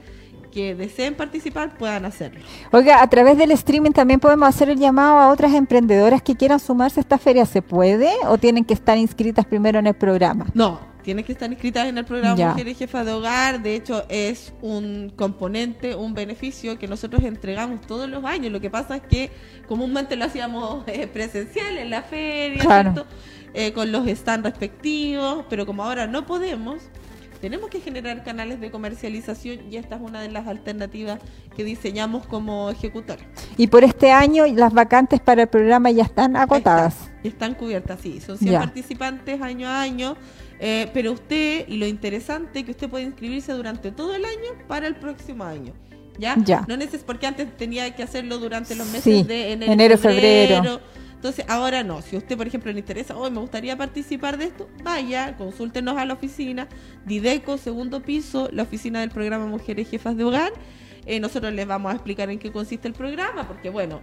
que 0.51 0.75
deseen 0.75 1.15
participar 1.15 1.77
puedan 1.79 2.05
hacerlo. 2.05 2.41
Oiga, 2.73 3.03
a 3.03 3.09
través 3.09 3.39
del 3.39 3.51
streaming 3.53 3.93
también 3.93 4.21
podemos 4.21 4.49
hacer 4.49 4.69
el 4.71 4.79
llamado 4.79 5.19
a 5.19 5.29
otras 5.29 5.53
emprendedoras 5.55 6.23
que 6.23 6.35
quieran 6.37 6.61
sumarse 6.61 7.01
a 7.01 7.03
esta 7.03 7.19
feria. 7.19 7.47
¿Se 7.47 7.63
puede 7.63 8.11
o 8.27 8.39
tienen 8.39 8.65
que 8.65 8.75
estar 8.75 8.99
inscritas 8.99 9.47
primero 9.47 9.79
en 9.79 9.87
el 9.87 9.95
programa? 9.95 10.47
No, 10.55 10.81
tienes 11.03 11.25
que 11.25 11.33
estar 11.33 11.51
inscritas 11.51 11.87
en 11.87 11.97
el 11.99 12.05
programa 12.05 12.37
Ya. 12.37 12.49
Mujeres 12.51 12.77
Jefas 12.79 13.07
de 13.07 13.13
Hogar. 13.13 13.63
De 13.63 13.75
hecho, 13.75 14.05
es 14.09 14.53
un 14.63 15.13
componente, 15.17 15.95
un 15.95 16.15
beneficio 16.15 16.79
que 16.79 16.87
nosotros 16.89 17.23
entregamos 17.25 17.81
todos 17.87 18.09
los 18.09 18.25
años. 18.25 18.53
Lo 18.53 18.61
que 18.61 18.71
pasa 18.71 18.97
es 18.97 19.03
que 19.03 19.31
comúnmente 19.69 20.17
lo 20.17 20.25
hacíamos 20.27 20.85
eh, 20.89 21.07
presencial 21.07 21.79
en 21.79 21.91
la 21.91 22.03
feria, 22.03 22.59
Claro. 22.63 22.93
¿cierto? 22.93 23.11
Eh, 23.53 23.73
con 23.73 23.91
los 23.91 24.07
stands 24.07 24.45
respectivos, 24.49 25.45
pero 25.51 25.67
como 25.67 25.83
ahora 25.83 26.07
no 26.07 26.25
podemos, 26.25 26.77
tenemos 27.41 27.71
que 27.71 27.81
generar 27.81 28.23
canales 28.23 28.61
de 28.61 28.71
comercialización 28.71 29.73
y 29.73 29.77
esta 29.77 29.97
es 29.97 30.01
una 30.03 30.21
de 30.21 30.31
las 30.31 30.47
alternativas 30.47 31.19
que 31.57 31.65
diseñamos 31.65 32.27
como 32.27 32.71
ejecutor. 32.71 33.19
Y 33.57 33.67
por 33.69 33.85
este 33.85 34.11
año 34.13 34.45
las 34.55 34.73
vacantes 34.73 35.21
para 35.21 35.43
el 35.43 35.49
programa 35.49 35.91
ya 35.91 36.05
están 36.05 36.37
acotadas. 36.37 37.11
Y 37.23 37.29
están 37.29 37.55
cubiertas, 37.55 38.01
sí. 38.01 38.21
Son 38.21 38.39
100 38.39 38.53
Ya. 38.53 38.59
participantes 38.61 39.41
año 39.43 39.69
a 39.69 39.81
año. 39.83 40.17
eh, 40.63 40.91
pero 40.93 41.13
usted, 41.13 41.67
y 41.69 41.79
lo 41.79 41.87
interesante, 41.87 42.65
que 42.65 42.73
usted 42.73 42.89
puede 42.91 43.05
inscribirse 43.05 43.53
durante 43.53 43.93
todo 43.93 44.15
el 44.15 44.25
año 44.27 44.67
para 44.69 44.87
el 44.87 44.95
próximo 44.97 45.43
año. 45.45 45.73
¿Ya? 46.19 46.37
Ya. 46.45 46.67
No 46.69 46.77
neces 46.77 47.03
porque 47.03 47.27
antes 47.27 47.57
tenía 47.57 47.95
que 47.97 48.03
hacerlo 48.03 48.37
durante 48.39 48.75
los 48.75 48.87
meses 48.89 49.03
Sí, 49.05 49.23
de 49.23 49.53
enero, 49.53 49.73
enero, 49.73 49.97
febrero. 49.99 50.81
Entonces, 51.21 51.45
ahora 51.49 51.85
no. 51.85 52.01
Si 52.01 52.17
usted, 52.17 52.35
por 52.35 52.47
ejemplo, 52.47 52.73
le 52.73 52.79
interesa, 52.79 53.15
hoy 53.15 53.31
me 53.31 53.41
gustaría 53.41 53.77
participar 53.77 54.39
de 54.39 54.47
esto, 54.47 54.71
vaya, 54.83 55.37
consúltenos 55.37 55.99
a 55.99 56.07
la 56.07 56.15
oficina, 56.15 56.67
Dideco, 57.05 57.59
segundo 57.59 58.01
piso, 58.01 58.49
la 58.53 58.63
oficina 58.63 59.01
del 59.01 59.11
programa 59.11 59.45
Mujeres 59.45 59.91
Jefas 59.91 60.17
de 60.17 60.25
Hogar. 60.25 60.51
Eh, 61.05 61.21
nosotros 61.21 61.53
les 61.53 61.67
vamos 61.67 61.93
a 61.93 61.97
explicar 61.97 62.31
en 62.31 62.39
qué 62.39 62.51
consiste 62.51 62.89
el 62.89 62.95
programa, 62.95 63.47
porque 63.47 63.69
bueno, 63.69 64.01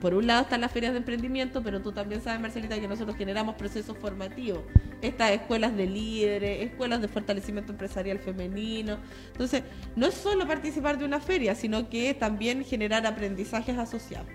por 0.00 0.14
un 0.14 0.26
lado 0.26 0.42
están 0.42 0.60
las 0.60 0.70
ferias 0.72 0.92
de 0.92 0.98
emprendimiento, 0.98 1.62
pero 1.62 1.80
tú 1.80 1.90
también 1.92 2.20
sabes, 2.20 2.40
Marcelita, 2.40 2.78
que 2.78 2.86
nosotros 2.86 3.16
generamos 3.16 3.54
procesos 3.54 3.96
formativos. 3.98 4.60
Estas 5.02 5.30
escuelas 5.32 5.76
de 5.76 5.86
líderes, 5.86 6.62
escuelas 6.66 7.00
de 7.00 7.08
fortalecimiento 7.08 7.72
empresarial 7.72 8.18
femenino. 8.18 8.98
Entonces, 9.32 9.62
no 9.94 10.06
es 10.06 10.14
solo 10.14 10.46
participar 10.46 10.98
de 10.98 11.04
una 11.04 11.20
feria, 11.20 11.54
sino 11.54 11.88
que 11.88 12.14
también 12.14 12.64
generar 12.64 13.06
aprendizajes 13.06 13.78
asociados. 13.78 14.26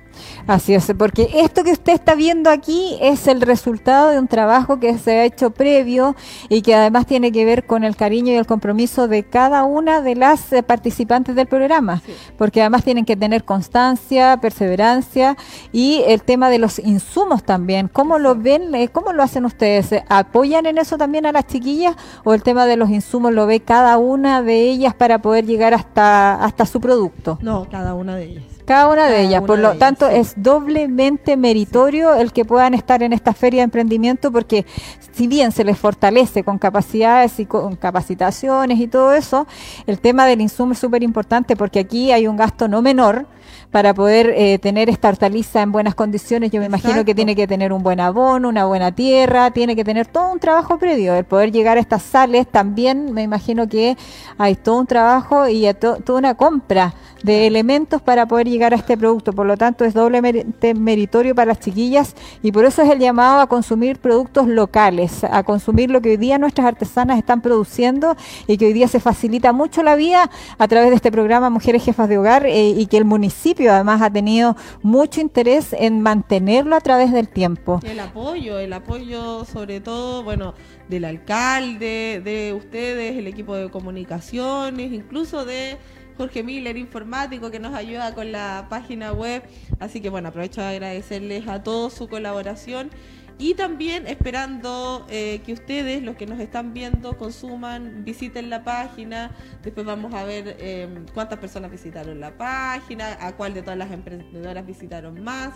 Así 0.48 0.74
es, 0.74 0.92
porque 0.98 1.30
esto 1.34 1.64
que 1.64 1.72
usted 1.72 1.94
está 1.94 2.16
viendo 2.16 2.50
aquí 2.50 2.98
es 3.02 3.28
el 3.28 3.42
resultado 3.42 4.10
de 4.10 4.20
un 4.20 4.28
trabajo 4.28 4.80
que 4.80 4.98
se 4.98 5.12
ha 5.20 5.26
hecho 5.26 5.52
previo 5.52 6.16
y 6.50 6.62
que 6.62 6.76
además 6.76 7.06
tiene 7.06 7.32
que 7.32 7.46
ver 7.46 7.66
con 7.66 7.84
el 7.84 7.96
cariño 7.96 8.34
y 8.34 8.36
el 8.36 8.46
compromiso 8.46 9.08
de 9.08 9.24
cada 9.24 9.64
una 9.64 10.02
de 10.02 10.16
las 10.16 10.52
eh, 10.54 10.64
participantes 10.64 11.36
del 11.36 11.48
programa, 11.48 12.02
Sí. 12.06 12.14
porque 12.38 12.62
además 12.62 12.84
tienen 12.84 13.06
que 13.06 13.16
tener 13.16 13.44
constancia, 13.44 14.38
perseverancia 14.42 15.38
y 15.72 16.04
el 16.08 16.22
tema 16.24 16.50
de 16.50 16.58
los 16.60 16.80
insumos 16.80 17.44
también. 17.44 17.88
¿Cómo 17.88 18.20
lo 18.20 18.36
ven? 18.36 18.74
eh, 18.76 18.90
¿Cómo 18.90 19.14
lo 19.14 19.24
hacen 19.24 19.46
ustedes? 19.46 19.90
¿Apoyan 20.10 20.66
en 20.66 20.78
eso 20.78 20.98
también 20.98 21.26
a 21.26 21.32
las 21.32 21.48
chiquillas 21.48 21.96
o 22.24 22.34
el 22.34 22.44
tema 22.44 22.66
de 22.66 22.78
los 22.78 22.90
insumos 22.90 23.34
lo 23.34 23.46
ve 23.46 23.60
cada 23.62 23.98
una 23.98 24.42
de 24.42 24.70
ellas 24.70 24.94
para 24.94 25.20
poder 25.22 25.46
llegar 25.46 25.74
hasta, 25.74 26.44
hasta 26.44 26.66
su 26.66 26.80
producto? 26.82 27.38
No, 27.42 27.68
cada 27.70 27.94
una 27.94 28.16
de 28.16 28.26
ellas. 28.26 28.44
Cada 28.66 28.88
una 28.90 29.08
de 29.08 29.18
Cada 29.18 29.22
ellas. 29.28 29.42
una 29.42 29.48
Por 29.48 29.58
de 29.58 29.64
lo 29.64 29.74
ellas, 29.74 29.80
tanto, 29.80 30.08
sí. 30.10 30.16
es 30.18 30.34
doblemente 30.38 31.36
meritorio 31.36 32.14
el 32.14 32.32
que 32.32 32.46
puedan 32.46 32.74
estar 32.74 33.04
en 33.04 33.12
esta 33.12 33.34
feria 33.34 33.62
de 33.62 33.66
emprendimiento 33.66 34.32
porque 34.32 34.66
si 35.12 35.28
bien 35.28 35.52
se 35.52 35.64
les 35.64 35.78
fortalece 35.78 36.44
con 36.44 36.58
capacidades 36.58 37.40
y 37.40 37.46
con 37.46 37.76
capacitaciones 37.76 38.80
y 38.80 38.88
todo 38.88 39.14
eso, 39.14 39.48
el 39.88 40.00
tema 40.00 40.26
del 40.26 40.42
insumo 40.42 40.74
es 40.74 40.80
súper 40.80 41.04
importante 41.04 41.56
porque 41.56 41.80
aquí 41.80 42.12
hay 42.12 42.28
un 42.28 42.38
gasto 42.38 42.68
no 42.68 42.82
menor 42.82 43.26
para 43.72 43.94
poder 43.94 44.34
eh, 44.36 44.60
tener 44.60 44.90
esta 44.90 45.10
hortaliza 45.10 45.62
en 45.62 45.72
buenas 45.72 45.96
condiciones. 45.96 46.52
Yo 46.52 46.60
me 46.60 46.66
imagino 46.66 47.06
que 47.06 47.16
tiene 47.16 47.36
que 47.36 47.48
tener 47.48 47.72
un 47.72 47.82
buen 47.82 48.00
abono, 48.00 48.50
una 48.50 48.66
buena 48.66 48.92
tierra, 48.92 49.52
tiene 49.52 49.76
que 49.76 49.86
tener 49.86 50.08
todo 50.08 50.32
un 50.32 50.40
trabajo 50.40 50.78
previo. 50.78 51.16
El 51.16 51.24
poder 51.24 51.52
llegar 51.52 51.78
a 51.78 51.80
estas 51.80 52.04
sales 52.04 52.48
también 52.48 53.14
me 53.14 53.24
imagino 53.24 53.68
que 53.68 53.98
hay 54.38 54.56
todo 54.56 54.80
un 54.80 54.88
trabajo 54.88 55.48
y 55.48 55.66
toda 55.74 56.20
una 56.20 56.36
compra 56.36 56.94
de 57.24 57.48
elementos 57.48 58.02
para 58.02 58.26
poder 58.26 58.48
llegar 58.48 58.74
a 58.74 58.78
este 58.78 58.98
producto. 58.98 59.34
Por 59.34 59.46
lo 59.46 59.58
tanto, 59.58 59.86
es 59.86 59.94
doblemente 59.94 60.74
meritorio 60.74 61.36
para 61.36 61.48
las 61.48 61.60
chiquillas 61.60 62.16
y 62.42 62.52
por 62.52 62.66
eso 62.66 62.82
es 62.82 62.90
el 62.90 63.00
llamado 63.00 63.42
a 63.42 63.48
consumir 63.48 63.98
productos 63.98 64.48
locales, 64.48 65.24
a 65.24 65.44
consumir 65.44 65.90
lo 65.90 66.02
que 66.02 66.12
hoy 66.12 66.18
día 66.18 66.38
nuestras 66.38 66.68
artesanas 66.68 67.18
están 67.18 67.42
produciendo 67.42 68.16
y 68.48 68.58
que 68.58 68.68
hoy 68.68 68.74
día 68.74 68.88
se 68.88 69.00
facilita 69.00 69.54
mucho 69.54 69.84
la 69.84 69.96
vida 69.96 70.30
a 70.58 70.68
través 70.68 70.90
de 70.90 70.96
este 70.96 71.12
programa 71.12 71.50
Mujeres 71.50 71.84
Jefas 71.84 72.10
de 72.10 72.18
Hogar 72.18 72.46
eh, 72.46 72.70
y 72.70 72.86
que 72.88 72.98
el 72.98 73.06
municipio 73.06 73.72
además 73.72 74.02
ha 74.02 74.10
tenido 74.10 74.56
mucho 74.82 75.22
interés 75.22 75.74
en 75.74 76.02
mantenerlo 76.02 76.76
a 76.76 76.82
través 76.82 77.12
del 77.12 77.28
tiempo. 77.28 77.80
El 77.84 78.00
apoyo, 78.00 78.60
el 78.60 78.74
apoyo 78.74 79.46
sobre 79.46 79.82
todo, 79.82 80.24
bueno, 80.24 80.54
del 80.88 81.06
alcalde, 81.06 82.22
de 82.24 82.54
ustedes, 82.54 83.18
el 83.18 83.28
equipo 83.28 83.56
de 83.56 83.70
comunicaciones, 83.70 84.92
incluso 84.92 85.46
de 85.46 85.78
Jorge 86.22 86.44
Miller, 86.44 86.78
informático, 86.78 87.50
que 87.50 87.60
nos 87.60 87.74
ayuda 87.74 88.14
con 88.14 88.32
la 88.32 88.68
página 88.70 89.12
web. 89.12 89.42
Así 89.80 90.02
que 90.02 90.10
bueno, 90.10 90.30
aprovecho 90.30 90.62
de 90.62 90.68
agradecerles 90.68 91.48
a 91.48 91.64
todos 91.64 91.94
su 91.94 92.08
colaboración 92.08 92.92
y 93.40 93.56
también 93.56 94.06
esperando 94.06 95.08
eh, 95.10 95.42
que 95.44 95.52
ustedes, 95.52 96.04
los 96.04 96.16
que 96.18 96.28
nos 96.28 96.40
están 96.40 96.76
viendo, 96.76 97.18
consuman, 97.18 98.06
visiten 98.06 98.52
la 98.52 98.64
página. 98.64 99.32
Después 99.64 99.84
vamos 99.84 100.14
a 100.14 100.24
ver 100.24 100.58
eh, 100.60 100.88
cuántas 101.16 101.40
personas 101.40 101.72
visitaron 101.72 102.20
la 102.20 102.38
página, 102.38 103.18
a 103.20 103.36
cuál 103.36 103.56
de 103.56 103.64
todas 103.64 103.80
las 103.80 103.92
emprendedoras 103.92 104.64
visitaron 104.64 105.24
más. 105.24 105.56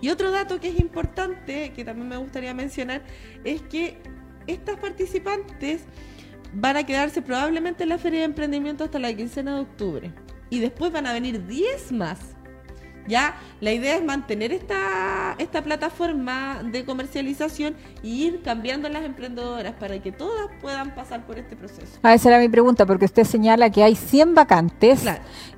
Y 0.00 0.10
otro 0.10 0.30
dato 0.30 0.60
que 0.60 0.68
es 0.68 0.78
importante, 0.78 1.72
que 1.74 1.84
también 1.84 2.08
me 2.08 2.16
gustaría 2.16 2.54
mencionar, 2.54 3.02
es 3.42 3.60
que 3.62 3.98
estas 4.46 4.78
participantes 4.78 5.84
van 6.52 6.76
a 6.76 6.84
quedarse 6.84 7.22
probablemente 7.22 7.82
en 7.82 7.90
la 7.90 7.98
Feria 7.98 8.20
de 8.20 8.26
Emprendimiento 8.26 8.84
hasta 8.84 8.98
la 8.98 9.12
quincena 9.14 9.54
de 9.54 9.60
octubre. 9.62 10.12
Y 10.50 10.60
después 10.60 10.92
van 10.92 11.06
a 11.06 11.12
venir 11.12 11.46
10 11.46 11.92
más 11.92 12.36
ya 13.08 13.36
la 13.60 13.72
idea 13.72 13.96
es 13.96 14.04
mantener 14.04 14.52
esta, 14.52 15.34
esta 15.38 15.62
plataforma 15.62 16.62
de 16.64 16.84
comercialización 16.84 17.74
y 18.02 18.24
ir 18.24 18.42
cambiando 18.42 18.88
las 18.88 19.04
emprendedoras 19.04 19.74
para 19.74 20.00
que 20.00 20.12
todas 20.12 20.48
puedan 20.60 20.94
pasar 20.94 21.24
por 21.26 21.38
este 21.38 21.56
proceso. 21.56 21.98
Ah, 22.02 22.14
esa 22.14 22.28
era 22.28 22.38
mi 22.38 22.48
pregunta, 22.48 22.84
porque 22.84 23.04
usted 23.04 23.24
señala 23.24 23.70
que 23.70 23.82
hay 23.82 23.94
100 23.94 24.34
vacantes 24.34 25.04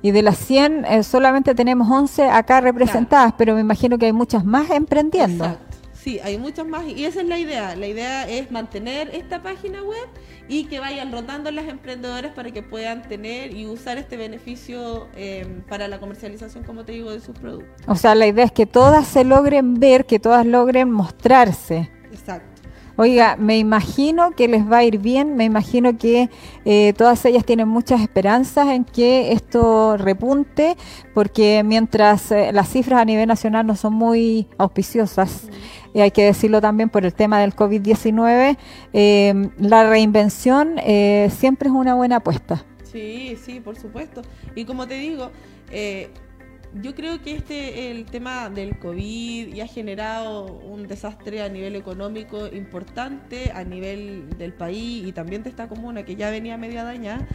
y 0.01 0.11
de 0.11 0.21
las 0.21 0.37
100 0.37 0.85
eh, 0.85 1.03
solamente 1.03 1.55
tenemos 1.55 1.89
11 1.89 2.29
acá 2.29 2.61
representadas, 2.61 3.33
pero 3.37 3.55
me 3.55 3.61
imagino 3.61 3.97
que 3.97 4.05
hay 4.05 4.13
muchas 4.13 4.45
más 4.45 4.69
emprendiendo. 4.69 5.45
Exacto. 5.45 5.68
Sí, 6.01 6.17
hay 6.23 6.37
muchas 6.37 6.65
más 6.65 6.85
y 6.87 7.03
esa 7.03 7.19
es 7.19 7.27
la 7.27 7.37
idea. 7.37 7.75
La 7.75 7.87
idea 7.87 8.27
es 8.27 8.51
mantener 8.51 9.09
esta 9.13 9.43
página 9.43 9.83
web 9.83 10.07
y 10.47 10.63
que 10.65 10.79
vayan 10.79 11.11
rotando 11.11 11.51
las 11.51 11.67
emprendedoras 11.67 12.31
para 12.33 12.51
que 12.51 12.63
puedan 12.63 13.01
tener 13.01 13.53
y 13.53 13.65
usar 13.65 13.97
este 13.97 14.15
beneficio 14.15 15.09
eh, 15.17 15.61
para 15.67 15.89
la 15.89 15.99
comercialización, 15.99 16.63
como 16.63 16.85
te 16.85 16.93
digo, 16.93 17.11
de 17.11 17.19
sus 17.19 17.37
productos. 17.37 17.69
O 17.85 17.95
sea, 17.95 18.15
la 18.15 18.27
idea 18.27 18.45
es 18.45 18.53
que 18.53 18.65
todas 18.65 19.07
se 19.07 19.25
logren 19.25 19.79
ver, 19.79 20.05
que 20.05 20.19
todas 20.19 20.45
logren 20.45 20.89
mostrarse. 20.89 21.91
Exacto. 22.11 22.59
Oiga, 23.01 23.37
me 23.37 23.57
imagino 23.57 24.31
que 24.31 24.49
les 24.49 24.69
va 24.69 24.79
a 24.79 24.83
ir 24.83 24.97
bien, 24.97 25.37
me 25.37 25.45
imagino 25.45 25.97
que 25.97 26.29
eh, 26.65 26.93
todas 26.97 27.23
ellas 27.23 27.45
tienen 27.45 27.69
muchas 27.69 28.01
esperanzas 28.01 28.67
en 28.67 28.83
que 28.83 29.31
esto 29.31 29.95
repunte, 29.95 30.75
porque 31.13 31.63
mientras 31.63 32.29
eh, 32.33 32.51
las 32.51 32.67
cifras 32.67 32.99
a 32.99 33.05
nivel 33.05 33.29
nacional 33.29 33.65
no 33.65 33.77
son 33.77 33.93
muy 33.93 34.49
auspiciosas, 34.57 35.47
y 35.93 36.01
hay 36.01 36.11
que 36.11 36.23
decirlo 36.23 36.61
también 36.61 36.89
por 36.89 37.05
el 37.05 37.13
tema 37.13 37.39
del 37.39 37.55
COVID-19, 37.55 38.57
eh, 38.93 39.49
la 39.57 39.89
reinvención 39.89 40.75
eh, 40.79 41.29
siempre 41.35 41.69
es 41.69 41.75
una 41.75 41.95
buena 41.95 42.17
apuesta. 42.17 42.65
Sí, 42.83 43.37
sí, 43.43 43.59
por 43.59 43.75
supuesto. 43.75 44.21
Y 44.55 44.65
como 44.65 44.87
te 44.87 44.95
digo, 44.95 45.31
eh, 45.71 46.09
yo 46.81 46.93
creo 46.95 47.21
que 47.21 47.35
este 47.35 47.91
el 47.91 48.05
tema 48.05 48.49
del 48.49 48.77
COVID 48.77 49.53
ya 49.53 49.63
ha 49.63 49.67
generado 49.67 50.45
un 50.45 50.87
desastre 50.87 51.41
a 51.41 51.49
nivel 51.49 51.75
económico 51.75 52.47
importante, 52.47 53.51
a 53.53 53.63
nivel 53.63 54.29
del 54.37 54.53
país 54.53 55.07
y 55.07 55.11
también 55.11 55.43
de 55.43 55.49
esta 55.49 55.67
comuna 55.67 56.03
que 56.03 56.15
ya 56.15 56.29
venía 56.29 56.57
media 56.57 56.83
dañada. 56.83 57.27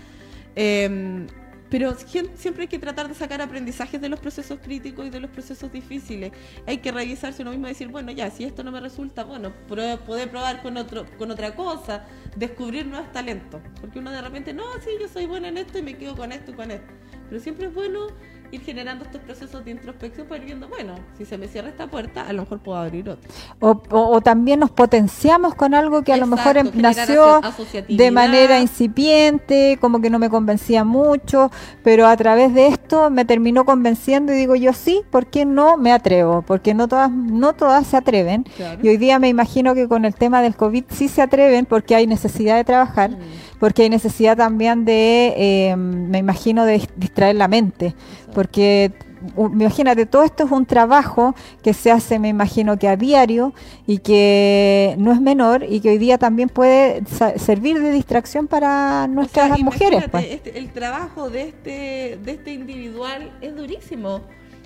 Pero 1.75 1.97
siempre 1.99 2.63
hay 2.63 2.69
que 2.69 2.79
tratar 2.79 3.09
de 3.09 3.15
sacar 3.15 3.43
aprendizajes 3.43 4.01
de 4.01 4.09
los 4.09 4.21
procesos 4.21 4.61
críticos 4.63 5.07
y 5.07 5.11
de 5.11 5.19
los 5.19 5.29
procesos 5.29 5.73
difíciles. 5.73 6.31
Hay 6.69 6.79
que 6.79 6.93
revisarse 6.93 7.43
uno 7.43 7.51
mismo 7.51 7.67
y 7.67 7.71
decir, 7.71 7.89
bueno, 7.89 8.13
ya, 8.13 8.31
si 8.31 8.45
esto 8.45 8.63
no 8.63 8.71
me 8.71 8.79
resulta, 8.79 9.25
bueno, 9.25 9.53
poder 9.67 10.31
probar 10.31 10.63
con, 10.63 10.77
otro, 10.77 11.05
con 11.19 11.33
otra 11.33 11.57
cosa, 11.57 12.05
descubrir 12.37 12.87
nuevos 12.87 13.11
talentos. 13.11 13.61
Porque 13.81 13.99
uno 13.99 14.13
de 14.13 14.23
repente, 14.23 14.55
no, 14.55 14.63
sí, 14.85 14.91
yo 15.01 15.09
soy 15.09 15.27
buena 15.27 15.49
en 15.49 15.59
esto 15.59 15.77
y 15.77 15.83
me 15.83 15.97
quedo 15.97 16.15
con 16.15 16.31
esto 16.31 16.53
y 16.53 16.55
con 16.55 16.71
esto. 16.71 16.93
Pero 17.29 17.41
siempre 17.41 17.67
es 17.67 17.75
bueno 17.75 18.07
ir 18.55 18.63
generando 18.63 19.05
estos 19.05 19.21
procesos 19.21 19.65
de 19.65 19.73
introspección 19.73 20.27
para 20.27 20.41
ir 20.41 20.47
viendo, 20.47 20.69
bueno, 20.69 20.95
si 21.19 21.25
se 21.25 21.37
me 21.39 21.49
cierra 21.49 21.69
esta 21.69 21.87
puerta, 21.87 22.27
a 22.27 22.33
lo 22.33 22.43
mejor 22.43 22.61
puedo 22.61 22.79
abrir 22.79 23.09
otra. 23.09 23.29
O, 23.61 24.21
también 24.21 24.61
nos 24.61 24.71
potenciamos 24.71 25.55
con 25.55 25.75
algo 25.75 26.03
que 26.03 26.13
a 26.13 26.17
lo 26.17 26.27
mejor 26.27 26.57
em, 26.57 26.71
nació 26.75 27.41
de 27.89 28.11
manera 28.11 28.61
incipiente, 28.61 29.79
como 29.81 30.01
que 30.01 30.11
no 30.11 30.19
me 30.19 30.31
convencía 30.31 30.85
mucho, 30.85 31.51
pero 31.83 32.07
a 32.07 32.17
través 32.17 32.55
de 32.55 32.69
esto 32.69 33.11
me 33.11 33.25
terminó 33.25 33.65
convenciendo 33.65 34.33
y 34.33 34.37
digo 34.37 34.55
yo 34.55 34.73
sí, 34.73 35.03
¿por 35.11 35.27
qué 35.27 35.45
no 35.45 35.77
me 35.77 35.93
atrevo? 35.93 36.43
Porque 36.43 36.75
no 36.75 36.89
todas, 36.89 37.11
no 37.11 37.53
todas 37.55 37.87
se 37.87 37.97
atreven. 37.97 38.45
Y 38.83 38.89
hoy 38.89 38.97
día 38.97 39.19
me 39.19 39.29
imagino 39.29 39.75
que 39.75 39.89
con 39.89 40.05
el 40.05 40.15
tema 40.15 40.43
del 40.43 40.57
COVID 40.57 40.85
sí 40.91 41.09
se 41.09 41.23
atreven 41.23 41.67
porque 41.67 41.95
hay 41.95 42.07
necesidad 42.07 42.57
de 42.57 42.65
trabajar. 42.65 43.11
Mm 43.11 43.54
porque 43.59 43.83
hay 43.83 43.91
necesidad 43.91 44.37
también 44.37 44.85
de, 44.85 45.35
eh, 45.37 45.77
me 45.77 46.19
imagino, 46.19 46.65
de 46.65 46.87
distraer 46.97 47.37
la 47.37 47.49
mente, 47.49 47.95
porque 48.35 48.93
imagínate, 49.37 50.07
todo 50.07 50.25
esto 50.25 50.45
es 50.45 50.51
un 50.51 50.67
trabajo 50.67 51.35
que 51.63 51.73
se 51.73 51.91
hace, 51.91 52.19
me 52.19 52.29
imagino 52.29 52.79
que 52.79 52.89
a 52.89 52.97
diario 52.97 53.55
y 53.87 53.99
que 53.99 54.95
no 54.99 55.13
es 55.13 55.21
menor 55.21 55.65
y 55.69 55.81
que 55.81 55.91
hoy 55.91 55.99
día 55.99 56.19
también 56.19 56.49
puede 56.49 57.03
servir 57.37 57.81
de 57.81 57.91
distracción 57.91 58.47
para 58.47 59.07
nuestras 59.07 59.59
mujeres. 59.61 60.05
Pues. 60.11 60.27
Este, 60.29 60.59
el 60.59 60.73
trabajo 60.73 61.31
de 61.31 61.49
este, 61.49 62.19
de 62.23 62.33
este 62.33 62.53
individual 62.53 63.33
es 63.41 63.57
durísimo. 63.57 64.21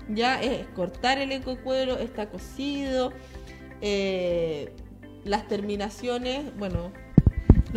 Ya 0.09 0.41
es 0.41 0.66
cortar 0.68 1.18
el 1.18 1.32
ecocuero, 1.32 1.99
está 1.99 2.30
cocido, 2.30 3.12
eh, 3.82 4.72
las 5.24 5.47
terminaciones, 5.49 6.45
bueno, 6.59 6.93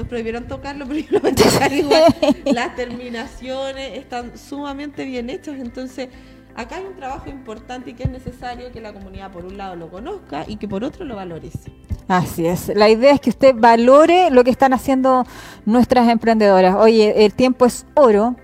nos 0.01 0.07
prohibieron 0.09 0.47
tocarlo, 0.47 0.85
pero 0.87 0.99
yo 0.99 1.07
lo 1.11 1.19
voy 1.19 1.31
a 1.31 1.35
tocar 1.35 1.71
igual. 1.71 2.03
Las 2.45 2.75
terminaciones 2.75 3.97
están 3.97 4.37
sumamente 4.37 5.05
bien 5.05 5.29
hechas, 5.29 5.59
entonces 5.59 6.09
acá 6.55 6.77
hay 6.77 6.85
un 6.85 6.95
trabajo 6.95 7.29
importante 7.29 7.91
y 7.91 7.93
que 7.93 8.03
es 8.03 8.09
necesario 8.09 8.71
que 8.71 8.81
la 8.81 8.93
comunidad 8.93 9.31
por 9.31 9.45
un 9.45 9.57
lado 9.57 9.75
lo 9.75 9.89
conozca 9.89 10.45
y 10.47 10.57
que 10.57 10.67
por 10.67 10.83
otro 10.83 11.05
lo 11.05 11.15
valorice. 11.15 11.71
Así 12.07 12.45
es. 12.45 12.69
La 12.75 12.89
idea 12.89 13.13
es 13.13 13.21
que 13.21 13.29
usted 13.29 13.55
valore 13.55 14.31
lo 14.31 14.43
que 14.43 14.51
están 14.51 14.73
haciendo 14.73 15.25
nuestras 15.65 16.09
emprendedoras. 16.09 16.75
Oye, 16.75 17.25
el 17.25 17.33
tiempo 17.33 17.65
es 17.65 17.85
oro. 17.93 18.35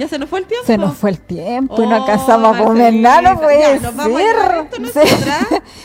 ¿Ya 0.00 0.08
se 0.08 0.18
nos 0.18 0.30
fue 0.30 0.38
el 0.38 0.46
tiempo? 0.46 0.66
Se 0.66 0.78
nos 0.78 0.96
fue 0.96 1.10
el 1.10 1.20
tiempo 1.20 1.82
y 1.82 1.86
no 1.86 1.94
alcanzamos 1.96 2.56
a 2.56 2.64
comer 2.64 2.94
nada, 2.94 3.34
no 3.34 3.38
puede 3.38 3.80
ser. 3.80 5.12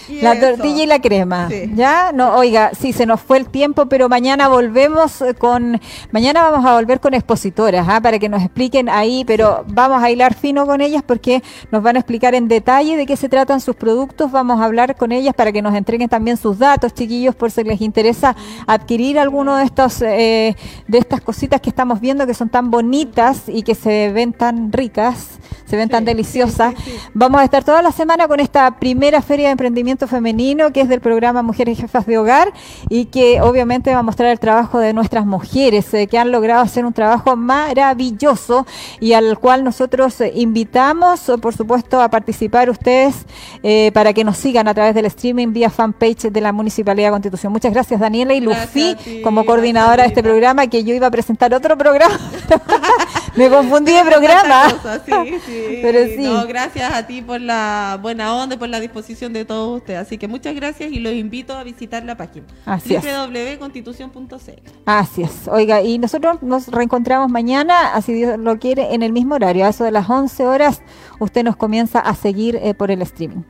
la 0.21 0.39
tortilla 0.39 0.83
y 0.83 0.85
la 0.85 1.01
crema. 1.01 1.49
Ya, 1.73 2.13
no, 2.13 2.33
oiga, 2.37 2.71
sí, 2.79 2.93
se 2.93 3.05
nos 3.05 3.19
fue 3.19 3.39
el 3.39 3.49
tiempo, 3.49 3.87
pero 3.87 4.07
mañana 4.07 4.47
volvemos 4.47 5.21
con, 5.37 5.81
mañana 6.13 6.49
vamos 6.49 6.65
a 6.65 6.75
volver 6.75 7.01
con 7.01 7.13
expositoras, 7.13 7.85
¿ah? 7.89 7.99
para 7.99 8.17
que 8.17 8.29
nos 8.29 8.41
expliquen 8.41 8.87
ahí, 8.87 9.25
pero 9.25 9.65
vamos 9.67 10.01
a 10.01 10.09
hilar 10.09 10.33
fino 10.33 10.65
con 10.65 10.79
ellas 10.79 11.03
porque 11.05 11.43
nos 11.69 11.83
van 11.83 11.97
a 11.97 11.99
explicar 11.99 12.35
en 12.35 12.47
detalle 12.47 12.95
de 12.95 13.05
qué 13.05 13.17
se 13.17 13.27
tratan 13.27 13.59
sus 13.59 13.75
productos, 13.75 14.31
vamos 14.31 14.61
a 14.61 14.63
hablar 14.63 14.95
con 14.95 15.11
ellas 15.11 15.33
para 15.33 15.51
que 15.51 15.61
nos 15.61 15.75
entreguen 15.75 16.07
también 16.07 16.37
sus 16.37 16.57
datos, 16.57 16.93
chiquillos, 16.93 17.35
por 17.35 17.51
si 17.51 17.65
les 17.65 17.81
interesa 17.81 18.33
adquirir 18.65 19.19
alguno 19.19 19.57
de 19.57 19.65
estos, 19.65 20.01
eh, 20.01 20.55
de 20.87 20.97
estas 20.99 21.19
cositas 21.19 21.59
que 21.59 21.69
estamos 21.69 21.99
viendo 21.99 22.25
que 22.25 22.33
son 22.33 22.47
tan 22.47 22.71
bonitas 22.71 23.43
y 23.47 23.63
que 23.63 23.75
se 23.75 24.04
ven 24.11 24.33
tan 24.33 24.71
ricas, 24.71 25.39
se 25.65 25.75
ven 25.75 25.89
tan 25.89 26.05
deliciosas. 26.05 26.73
Vamos 27.13 27.41
a 27.41 27.43
estar 27.43 27.63
toda 27.63 27.81
la 27.81 27.91
semana 27.91 28.27
con 28.27 28.39
esta 28.39 28.79
primera 28.79 29.21
feria 29.21 29.47
de 29.47 29.51
emprendimiento 29.51 30.07
femenino 30.07 30.71
que 30.71 30.81
es 30.81 30.89
del 30.89 31.01
programa 31.01 31.41
Mujeres 31.41 31.79
Jefas 31.79 32.05
de 32.05 32.17
Hogar 32.17 32.53
y 32.89 33.05
que 33.05 33.41
obviamente 33.41 33.93
va 33.93 33.99
a 33.99 34.03
mostrar 34.03 34.29
el 34.29 34.39
trabajo 34.39 34.79
de 34.79 34.93
nuestras 34.93 35.25
mujeres 35.25 35.93
eh, 35.93 36.07
que 36.07 36.17
han 36.17 36.31
logrado 36.31 36.61
hacer 36.61 36.85
un 36.85 36.93
trabajo 36.93 37.35
maravilloso 37.35 38.65
y 38.99 39.13
al 39.13 39.39
cual 39.39 39.63
nosotros 39.63 40.21
eh, 40.21 40.31
invitamos, 40.35 41.31
por 41.41 41.55
supuesto, 41.55 42.01
a 42.01 42.09
participar 42.09 42.69
ustedes 42.69 43.15
eh, 43.63 43.91
para 43.93 44.13
que 44.13 44.23
nos 44.23 44.37
sigan 44.37 44.67
a 44.67 44.73
través 44.73 44.93
del 44.93 45.05
streaming 45.05 45.53
vía 45.53 45.69
fanpage 45.69 46.31
de 46.31 46.41
la 46.41 46.51
Municipalidad 46.51 47.07
de 47.07 47.11
Constitución. 47.11 47.51
Muchas 47.51 47.73
gracias 47.73 47.99
Daniela 47.99 48.33
y 48.33 48.41
Lucy 48.41 48.95
como 49.23 49.45
coordinadora 49.45 50.03
de 50.03 50.09
este 50.09 50.21
programa 50.21 50.67
que 50.67 50.83
yo 50.83 50.93
iba 50.93 51.07
a 51.07 51.11
presentar 51.11 51.53
otro 51.53 51.77
programa. 51.77 52.19
Me 53.35 53.49
confundí 53.49 53.94
programa. 54.03 54.69
sí, 55.05 55.39
sí. 55.45 55.79
Pero 55.81 56.05
sí. 56.07 56.23
No, 56.23 56.45
gracias 56.47 56.93
a 56.93 57.05
ti 57.07 57.21
por 57.21 57.41
la 57.41 57.97
buena 58.01 58.33
onda 58.35 58.55
y 58.55 58.57
por 58.57 58.69
la 58.69 58.79
disposición 58.79 59.33
de 59.33 59.45
todos 59.45 59.77
ustedes. 59.77 59.99
Así 59.99 60.17
que 60.17 60.27
muchas 60.27 60.55
gracias 60.55 60.91
y 60.91 60.99
los 60.99 61.13
invito 61.13 61.57
a 61.57 61.63
visitar 61.63 62.03
la 62.03 62.17
página. 62.17 62.45
Así 62.65 62.95
www.constitución.cl. 62.95 64.69
Así 64.85 65.23
es. 65.23 65.47
Oiga, 65.47 65.81
y 65.81 65.97
nosotros 65.99 66.41
nos 66.41 66.67
reencontramos 66.67 67.29
mañana, 67.29 67.93
así 67.93 68.13
Dios 68.13 68.37
lo 68.39 68.57
quiere, 68.59 68.93
en 68.93 69.03
el 69.03 69.11
mismo 69.13 69.35
horario. 69.35 69.65
A 69.65 69.69
eso 69.69 69.83
de 69.83 69.91
las 69.91 70.09
11 70.09 70.45
horas, 70.45 70.81
usted 71.19 71.43
nos 71.43 71.55
comienza 71.55 71.99
a 71.99 72.15
seguir 72.15 72.57
eh, 72.61 72.73
por 72.73 72.91
el 72.91 73.01
streaming. 73.01 73.43